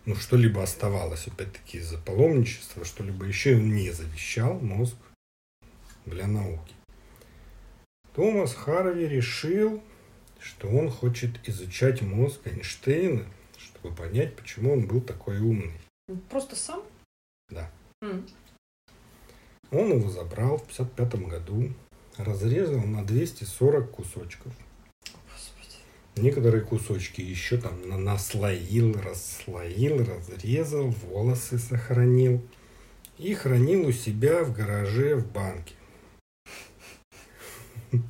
ну, 0.07 0.15
что-либо 0.15 0.63
оставалось, 0.63 1.27
опять-таки, 1.27 1.79
из-за 1.79 1.99
паломничества, 1.99 2.85
что-либо 2.85 3.25
еще, 3.27 3.53
и 3.53 3.55
он 3.57 3.75
не 3.75 3.91
завещал 3.91 4.55
мозг 4.61 4.97
для 6.07 6.29
науки. 6.29 6.75
Томас 8.15 8.55
Харви 8.55 9.07
решил, 9.09 9.83
что 10.41 10.69
он 10.69 10.91
хочет 10.91 11.47
изучать 11.49 12.03
мозг 12.03 12.41
Эйнштейна, 12.47 13.27
чтобы 13.59 13.95
понять, 13.95 14.37
почему 14.37 14.73
он 14.73 14.87
был 14.87 15.01
такой 15.01 15.41
умный. 15.41 15.75
Просто 16.31 16.55
сам? 16.55 16.83
Да. 17.51 17.71
М. 18.01 18.27
Он 19.73 19.99
его 19.99 20.09
забрал 20.09 20.59
в 20.59 20.71
1955 20.71 21.29
году, 21.29 21.75
разрезал 22.17 22.81
на 22.83 23.05
240 23.05 23.91
кусочков. 23.91 24.53
Некоторые 26.17 26.63
кусочки 26.65 27.21
еще 27.21 27.59
там 27.59 27.87
на- 27.89 27.99
наслоил, 27.99 28.95
расслоил, 29.03 29.99
разрезал, 30.05 30.89
волосы 30.89 31.59
сохранил 31.59 32.41
и 33.19 33.35
хранил 33.35 33.87
у 33.89 33.93
себя 33.93 34.43
в 34.43 34.53
гараже 34.55 35.17
в 35.17 35.31
банке. 35.31 35.75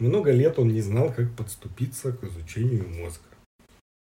Много 0.00 0.32
лет 0.32 0.58
он 0.58 0.68
не 0.72 0.80
знал, 0.80 1.12
как 1.12 1.32
подступиться 1.36 2.12
к 2.12 2.24
изучению 2.24 2.88
мозга 2.88 3.22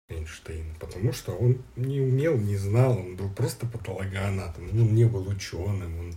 Эйнштейна, 0.09 0.75
потому 0.79 1.13
что 1.13 1.31
он 1.31 1.63
не 1.77 2.01
умел, 2.01 2.37
не 2.37 2.57
знал, 2.57 2.97
он 2.99 3.15
был 3.15 3.29
просто 3.29 3.65
патологоанатом, 3.65 4.65
он 4.69 4.93
не 4.93 5.05
был 5.05 5.25
ученым, 5.29 5.97
он, 5.97 6.13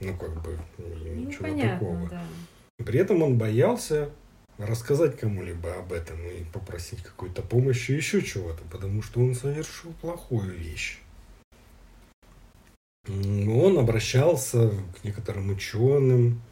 ну, 0.00 0.16
как 0.16 0.40
бы, 0.42 0.56
Ну, 0.78 1.14
ничего 1.14 1.42
понятно, 1.42 1.72
такого. 1.78 2.08
да. 2.08 2.24
При 2.84 3.00
этом 3.00 3.22
он 3.22 3.36
боялся 3.36 4.10
рассказать 4.58 5.18
кому-либо 5.18 5.74
об 5.74 5.92
этом 5.92 6.18
и 6.26 6.44
попросить 6.44 7.02
какой-то 7.02 7.42
помощи, 7.42 7.92
еще 7.92 8.22
чего-то, 8.22 8.62
потому 8.70 9.02
что 9.02 9.20
он 9.20 9.34
совершил 9.34 9.92
плохую 10.00 10.56
вещь. 10.56 10.98
Он 13.08 13.78
обращался 13.78 14.70
к 14.70 15.04
некоторым 15.04 15.50
ученым, 15.50 16.42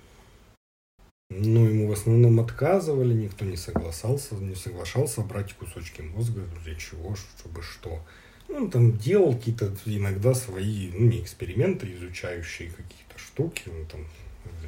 но 1.31 1.69
ему 1.69 1.89
в 1.89 1.93
основном 1.93 2.39
отказывали, 2.39 3.13
никто 3.13 3.45
не 3.45 3.57
соглашался, 3.57 4.37
не 4.37 4.55
соглашался 4.55 5.23
брать 5.23 5.53
кусочки 5.55 6.03
мозга, 6.03 6.43
для 6.65 6.77
чего, 6.77 7.17
чтобы 7.17 7.63
что. 7.63 8.01
Он 8.49 8.71
там 8.71 8.97
делал 8.97 9.35
какие-то 9.35 9.75
иногда 9.87 10.35
свои, 10.35 10.91
ну, 10.93 11.07
не 11.07 11.21
эксперименты, 11.23 11.93
изучающие 11.95 12.69
какие-то 12.69 13.19
штуки. 13.19 13.63
Он 13.69 13.87
там 13.87 14.07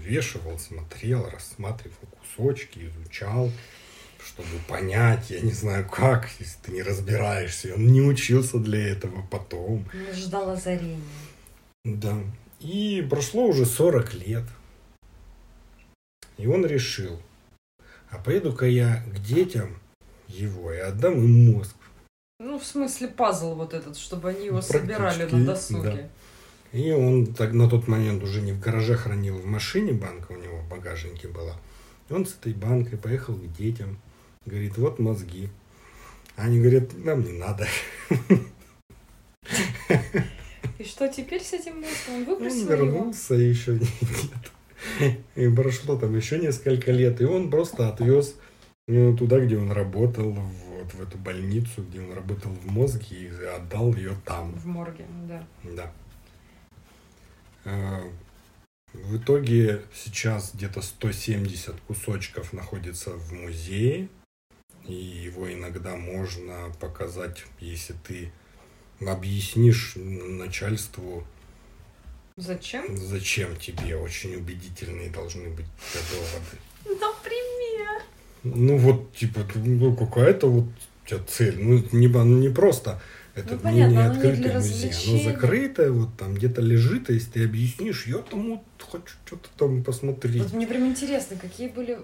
взвешивал, 0.07 0.59
смотрел, 0.59 1.29
рассматривал 1.29 1.97
кусочки, 2.21 2.87
изучал, 2.87 3.51
чтобы 4.25 4.49
понять, 4.69 5.31
я 5.31 5.41
не 5.41 5.53
знаю 5.53 5.89
как, 5.89 6.29
если 6.39 6.57
ты 6.63 6.73
не 6.73 6.83
разбираешься. 6.83 7.75
Он 7.75 7.87
не 7.87 8.03
учился 8.03 8.59
для 8.59 8.89
этого 8.93 9.23
потом. 9.31 9.85
Он 9.93 10.15
ждал 10.15 10.51
озарения. 10.51 11.01
Да. 11.85 12.17
И 12.61 13.07
прошло 13.09 13.47
уже 13.47 13.67
40 13.67 14.15
лет. 14.15 14.45
И 16.39 16.47
он 16.47 16.67
решил, 16.67 17.21
а 18.11 18.19
поеду-ка 18.19 18.67
я 18.67 19.03
к 19.13 19.19
детям 19.21 19.79
его 20.29 20.73
и 20.73 20.79
отдам 20.79 21.15
им 21.15 21.53
мозг. 21.53 21.75
Ну, 22.39 22.59
в 22.59 22.67
смысле, 22.67 23.09
пазл 23.09 23.55
вот 23.55 23.73
этот, 23.73 23.97
чтобы 23.97 24.29
они 24.29 24.47
его 24.47 24.57
Ну, 24.57 24.63
собирали 24.63 25.25
на 25.25 25.47
досуге. 25.47 26.11
И 26.77 26.93
он 26.93 27.25
так 27.33 27.55
на 27.55 27.71
тот 27.71 27.89
момент 27.89 28.23
уже 28.23 28.43
не 28.43 28.53
в 28.53 28.61
гараже 28.61 28.97
хранил, 28.97 29.39
в 29.39 29.47
машине 29.47 29.95
банка 29.95 30.33
у 30.33 30.37
него 30.37 30.59
в 30.59 30.69
багажнике 30.69 31.27
была. 31.27 31.57
И 32.11 32.13
он 32.13 32.27
с 32.27 32.35
этой 32.35 32.53
банкой 32.53 32.99
поехал 32.99 33.35
к 33.35 33.53
детям. 33.55 33.99
Говорит, 34.45 34.77
вот 34.77 34.99
мозги. 34.99 35.49
Они 36.37 36.61
говорят, 36.61 36.91
нам 37.03 37.25
не 37.25 37.33
надо. 37.33 37.67
И 40.79 40.85
что 40.85 41.09
теперь 41.09 41.43
с 41.43 41.55
этим 41.55 41.77
мозгом? 41.77 42.15
Он 42.15 42.17
Он 42.17 42.25
выбросил 42.27 42.61
его? 42.61 42.71
вернулся 42.71 43.35
еще 43.35 43.79
нет. 43.79 45.23
И 45.35 45.49
прошло 45.49 45.97
там 45.97 46.15
еще 46.15 46.39
несколько 46.39 46.93
лет. 46.93 47.23
И 47.23 47.25
он 47.25 47.51
просто 47.51 47.89
отвез 47.89 48.37
э, 48.87 49.15
туда, 49.19 49.41
где 49.41 49.57
он 49.57 49.73
работал, 49.73 50.33
вот 50.33 50.93
в 50.93 51.01
эту 51.01 51.17
больницу, 51.17 51.83
где 51.89 52.01
он 52.03 52.13
работал 52.13 52.51
в 52.51 52.67
мозге, 52.67 53.17
и 53.17 53.31
отдал 53.47 53.95
ее 53.95 54.15
там. 54.27 54.53
В 54.53 54.67
морге, 54.67 55.07
да. 55.27 55.43
Да. 55.65 55.91
Э, 57.67 58.09
В 58.93 59.19
итоге 59.19 59.83
сейчас 59.95 60.53
где-то 60.55 60.81
170 60.81 61.75
кусочков 61.87 62.53
находится 62.55 63.11
в 63.11 63.33
музее. 63.33 64.09
И 64.87 64.95
его 64.95 65.53
иногда 65.53 65.97
можно 65.97 66.73
показать, 66.81 67.45
если 67.61 67.95
ты 68.07 68.33
объяснишь 69.05 69.95
начальству, 69.97 71.25
Зачем? 72.37 72.97
зачем 72.97 73.57
тебе. 73.57 73.97
Очень 73.97 74.37
убедительные 74.37 75.11
должны 75.11 75.49
быть 75.51 75.67
доводы. 76.11 77.01
Например. 77.01 78.03
Ну 78.45 78.79
вот, 78.79 79.15
типа, 79.15 79.41
ну 79.57 79.95
какая-то 79.97 80.47
вот 80.49 80.65
у 81.05 81.07
тебя 81.09 81.21
цель. 81.25 81.59
Ну, 81.61 81.83
не, 81.93 82.07
не 82.07 82.49
просто 82.49 83.01
это 83.37 83.55
Ну, 83.55 83.61
понятно, 83.61 83.93
не 83.93 83.97
не 83.97 84.03
открытый 84.03 84.55
музей, 84.55 84.93
оно 84.93 85.19
закрытое, 85.19 85.91
вот 85.91 86.17
там 86.17 86.35
где-то 86.35 86.61
лежит, 86.63 87.11
а 87.11 87.13
если 87.13 87.31
ты 87.33 87.45
объяснишь, 87.45 88.07
я 88.07 88.19
там 88.19 88.51
вот 88.51 88.63
хочу 88.91 89.15
что-то 89.27 89.49
там 89.57 89.85
посмотреть. 89.85 90.43
Вот 90.43 90.53
мне 90.53 90.67
прям 90.67 90.87
интересно, 90.87 91.37
какие 91.37 91.69
были, 91.69 91.99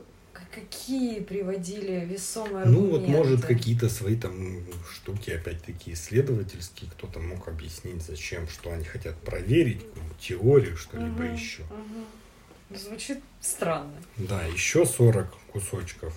какие 0.54 1.20
приводили 1.20 2.04
весомые 2.04 2.66
Ну 2.66 2.80
вот, 2.82 3.00
аргументы? 3.00 3.10
может, 3.10 3.44
какие-то 3.46 3.88
свои 3.88 4.14
там 4.16 4.60
штуки, 4.92 5.30
опять-таки, 5.30 5.94
исследовательские, 5.94 6.90
кто-то 6.90 7.18
мог 7.18 7.48
объяснить, 7.48 8.02
зачем, 8.02 8.46
что 8.46 8.70
они 8.70 8.84
хотят 8.84 9.16
проверить, 9.22 9.80
теорию, 10.20 10.76
что-либо 10.76 11.22
Мгм, 11.24 11.34
еще. 11.34 11.62
мгм. 11.62 12.76
Звучит 12.78 13.18
странно. 13.40 13.92
Да, 14.16 14.42
еще 14.44 14.84
40 14.86 15.34
кусочков. 15.50 16.14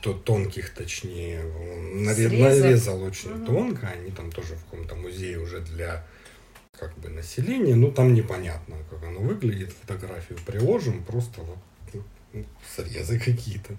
То, 0.00 0.12
тонких, 0.14 0.74
точнее, 0.74 1.44
он 1.44 2.04
наре- 2.04 2.28
Срезов. 2.28 2.60
нарезал 2.62 3.02
очень 3.02 3.30
Мгм. 3.30 3.46
тонко. 3.46 3.86
Они 3.88 4.10
там 4.10 4.30
тоже 4.32 4.56
в 4.56 4.64
каком-то 4.64 4.94
музее 4.96 5.38
уже 5.38 5.60
для 5.60 6.04
как 6.78 6.96
бы 6.98 7.08
населения. 7.10 7.74
Ну, 7.74 7.92
там 7.92 8.14
непонятно, 8.14 8.76
как 8.90 9.02
оно 9.04 9.20
выглядит. 9.20 9.72
Фотографию 9.72 10.38
приложим, 10.44 11.04
просто 11.04 11.42
вот 11.42 11.58
ну, 12.32 12.44
срезы 12.76 13.18
какие-то. 13.20 13.76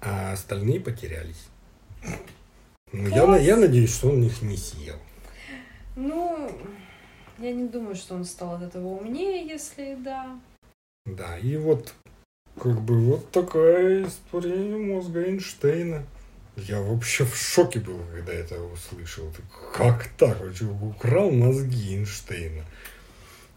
А 0.00 0.32
остальные 0.32 0.80
потерялись. 0.80 1.46
Ну, 2.92 3.06
я, 3.08 3.36
я 3.38 3.56
надеюсь, 3.56 3.94
что 3.94 4.08
он 4.10 4.24
их 4.24 4.42
не 4.42 4.56
съел. 4.56 4.96
Ну, 5.94 6.50
я 7.38 7.52
не 7.52 7.68
думаю, 7.68 7.94
что 7.94 8.14
он 8.14 8.24
стал 8.24 8.56
от 8.56 8.62
этого 8.62 8.88
умнее, 8.88 9.46
если 9.46 9.96
да. 10.02 10.40
Да, 11.06 11.38
и 11.38 11.56
вот 11.56 11.94
как 12.60 12.80
бы 12.80 12.98
вот 13.00 13.30
такая 13.30 14.06
история 14.06 14.76
мозга 14.76 15.24
Эйнштейна. 15.24 16.04
Я 16.56 16.80
вообще 16.80 17.24
в 17.24 17.34
шоке 17.34 17.80
был, 17.80 17.98
когда 18.14 18.32
это 18.32 18.62
услышал. 18.62 19.32
Как 19.74 20.08
так? 20.18 20.38
Украл 20.82 21.30
мозги 21.30 21.96
Эйнштейна. 21.96 22.64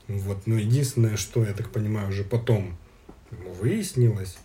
Вот, 0.08 0.46
но 0.46 0.58
единственное, 0.58 1.18
что, 1.18 1.44
я 1.44 1.54
так 1.54 1.72
понимаю, 1.72 2.10
уже 2.10 2.24
потом 2.24 2.78
выяснилось, 3.32 4.38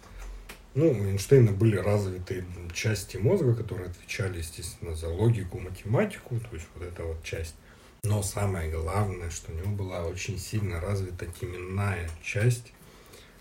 ну, 0.74 0.90
у 0.90 1.04
Эйнштейна 1.04 1.52
были 1.52 1.76
развиты 1.76 2.44
части 2.72 3.18
мозга, 3.18 3.54
которые 3.54 3.90
отвечали, 3.90 4.38
естественно, 4.38 4.94
за 4.94 5.08
логику, 5.08 5.58
математику, 5.58 6.40
то 6.40 6.56
есть 6.56 6.66
вот 6.74 6.86
эта 6.86 7.04
вот 7.04 7.22
часть. 7.22 7.54
Но 8.02 8.22
самое 8.22 8.70
главное, 8.70 9.30
что 9.30 9.52
у 9.52 9.54
него 9.54 9.70
была 9.72 10.04
очень 10.04 10.38
сильно 10.38 10.80
развита 10.80 11.26
теменная 11.26 12.08
часть, 12.22 12.72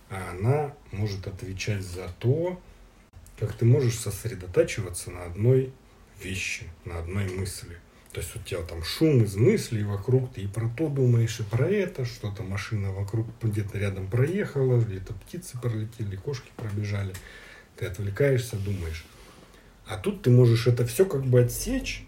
а 0.10 0.32
она 0.32 0.74
может 0.92 1.28
отвечать 1.28 1.84
за 1.84 2.08
то, 2.20 2.60
как 3.40 3.54
ты 3.54 3.66
можешь 3.66 3.98
сосредотачиваться 3.98 5.12
на 5.12 5.24
одной 5.24 5.72
вещи, 6.22 6.68
на 6.86 7.00
одной 7.00 7.30
мысли. 7.30 7.78
То 8.12 8.22
есть 8.22 8.36
у 8.36 8.40
тебя 8.40 8.62
там 8.64 8.84
шум 8.84 9.24
из 9.24 9.36
мыслей 9.36 9.84
вокруг, 9.84 10.34
ты 10.34 10.42
и 10.42 10.48
про 10.48 10.68
то 10.68 10.90
думаешь, 10.90 11.40
и 11.40 11.44
про 11.44 11.68
это, 11.70 12.06
что-то 12.06 12.42
машина 12.42 12.92
вокруг 12.92 13.28
где-то 13.42 13.78
рядом 13.78 14.08
проехала, 14.08 14.82
где-то 14.82 15.14
птицы 15.14 15.60
пролетели, 15.62 16.16
кошки 16.16 16.50
пробежали. 16.56 17.14
Ты 17.78 17.86
отвлекаешься, 17.86 18.56
думаешь. 18.58 19.06
А 19.88 19.98
тут 19.98 20.24
ты 20.24 20.32
можешь 20.32 20.68
это 20.68 20.86
все 20.86 21.06
как 21.06 21.24
бы 21.24 21.42
отсечь 21.42 22.06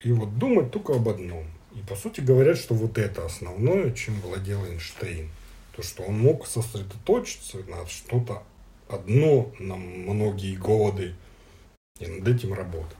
и 0.00 0.12
вот 0.12 0.38
думать 0.38 0.70
только 0.70 0.94
об 0.94 1.08
одном. 1.08 1.46
И 1.74 1.80
по 1.80 1.96
сути 1.96 2.20
говорят, 2.20 2.56
что 2.56 2.74
вот 2.74 2.96
это 2.96 3.26
основное, 3.26 3.90
чем 3.92 4.20
владел 4.20 4.64
Эйнштейн. 4.64 5.28
То, 5.76 5.82
что 5.82 6.04
он 6.04 6.18
мог 6.18 6.46
сосредоточиться 6.46 7.58
на 7.68 7.86
что-то 7.86 8.42
одно 8.88 9.52
на 9.58 9.76
многие 9.76 10.56
годы 10.56 11.14
и 11.98 12.06
над 12.06 12.26
этим 12.26 12.54
работать. 12.54 12.96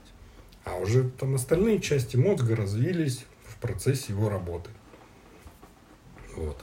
А 0.63 0.75
уже 0.75 1.09
там 1.09 1.35
остальные 1.35 1.79
части 1.79 2.17
мозга 2.17 2.55
развились 2.55 3.25
в 3.45 3.57
процессе 3.57 4.13
его 4.13 4.29
работы. 4.29 4.69
Вот. 6.35 6.57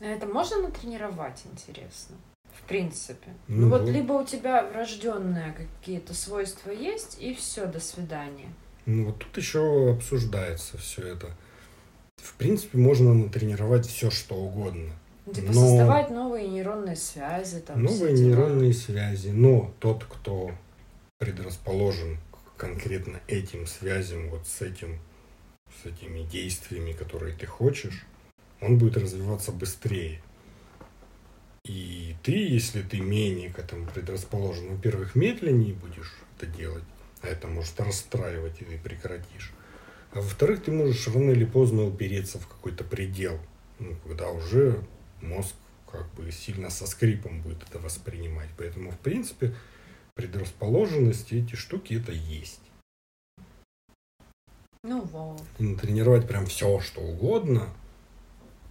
А 0.00 0.04
это 0.04 0.26
можно 0.26 0.58
натренировать, 0.62 1.42
интересно? 1.52 2.16
В 2.52 2.62
принципе. 2.62 3.32
Ну 3.46 3.66
Ну, 3.66 3.68
вот 3.70 3.82
вот. 3.82 3.90
либо 3.90 4.14
у 4.14 4.24
тебя 4.24 4.64
врожденные 4.64 5.52
какие-то 5.52 6.14
свойства 6.14 6.70
есть, 6.70 7.18
и 7.20 7.34
все, 7.34 7.66
до 7.66 7.78
свидания. 7.78 8.52
Ну 8.86 9.06
вот 9.06 9.18
тут 9.18 9.36
еще 9.36 9.92
обсуждается 9.92 10.78
все 10.78 11.02
это. 11.02 11.28
В 12.16 12.34
принципе, 12.34 12.78
можно 12.78 13.14
натренировать 13.14 13.86
все, 13.86 14.10
что 14.10 14.34
угодно. 14.34 14.97
Ну, 15.28 15.34
Типа 15.34 15.52
Но- 15.52 15.68
создавать 15.68 16.10
новые 16.10 16.48
нейронные 16.48 16.96
связи. 16.96 17.60
Там, 17.60 17.82
Новые 17.82 18.14
нейронные 18.14 18.72
связи. 18.72 19.28
Но 19.28 19.74
тот, 19.78 20.04
кто 20.04 20.50
предрасположен 21.18 22.16
к 22.30 22.58
конкретно 22.58 23.20
этим 23.26 23.66
связям, 23.66 24.30
вот 24.30 24.46
с 24.46 24.62
этим, 24.62 24.98
с 25.82 25.86
этими 25.86 26.22
действиями, 26.22 26.92
которые 26.92 27.36
ты 27.36 27.44
хочешь, 27.44 28.06
он 28.62 28.78
будет 28.78 28.96
развиваться 28.96 29.52
быстрее. 29.52 30.22
И 31.64 32.16
ты, 32.22 32.32
если 32.32 32.80
ты 32.80 32.98
менее 33.00 33.50
к 33.52 33.58
этому 33.58 33.86
предрасположен, 33.86 34.74
во-первых, 34.74 35.14
медленнее 35.14 35.74
будешь 35.74 36.16
это 36.36 36.46
делать, 36.46 36.84
а 37.20 37.26
это 37.26 37.48
может 37.48 37.78
расстраивать, 37.78 38.62
и 38.62 38.64
ты 38.64 38.78
прекратишь. 38.78 39.52
А 40.12 40.22
во-вторых, 40.22 40.62
ты 40.62 40.72
можешь 40.72 41.06
рано 41.08 41.32
или 41.32 41.44
поздно 41.44 41.84
упереться 41.84 42.38
в 42.38 42.48
какой-то 42.48 42.84
предел, 42.84 43.38
ну, 43.78 43.94
когда 44.06 44.30
уже 44.30 44.80
мозг 45.20 45.54
как 45.90 46.06
бы 46.14 46.30
сильно 46.30 46.70
со 46.70 46.86
скрипом 46.86 47.40
будет 47.40 47.62
это 47.62 47.78
воспринимать. 47.78 48.48
Поэтому, 48.56 48.90
в 48.90 48.98
принципе, 48.98 49.54
предрасположенность, 50.14 51.32
эти 51.32 51.54
штуки 51.54 51.94
это 51.94 52.12
есть. 52.12 52.60
Ну 54.82 55.02
вот. 55.02 55.42
И 55.58 55.64
натренировать 55.64 56.26
прям 56.28 56.46
все, 56.46 56.80
что 56.80 57.00
угодно. 57.00 57.68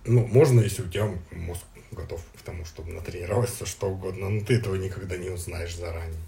Ну, 0.06 0.26
можно, 0.26 0.62
если 0.62 0.84
у 0.84 0.90
тебя 0.90 1.10
мозг 1.32 1.64
готов 1.92 2.24
к 2.38 2.42
тому, 2.42 2.66
чтобы 2.66 2.94
натренировать 2.94 3.50
все, 3.50 3.66
что 3.66 3.90
угодно, 3.90 4.30
но 4.30 4.46
ты 4.46 4.56
этого 4.56 4.76
никогда 4.76 5.18
не 5.18 5.30
узнаешь 5.30 5.76
заранее. 5.76 6.20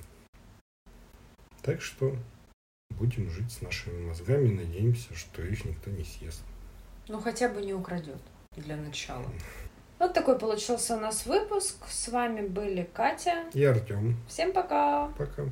Так 1.61 1.81
что 1.81 2.15
будем 2.91 3.29
жить 3.29 3.51
с 3.51 3.61
нашими 3.61 4.07
мозгами, 4.07 4.53
надеемся, 4.53 5.15
что 5.15 5.41
их 5.41 5.65
никто 5.65 5.91
не 5.91 6.03
съест. 6.03 6.41
Ну 7.07 7.19
хотя 7.19 7.49
бы 7.49 7.61
не 7.61 7.73
украдет 7.73 8.21
для 8.55 8.75
начала. 8.75 9.25
Вот 9.99 10.13
такой 10.13 10.39
получился 10.39 10.95
у 10.95 10.99
нас 10.99 11.25
выпуск. 11.25 11.75
С 11.89 12.07
вами 12.07 12.47
были 12.47 12.89
Катя. 12.93 13.43
И 13.53 13.63
Артем. 13.65 14.15
Всем 14.29 14.53
пока! 14.53 15.09
Пока. 15.17 15.43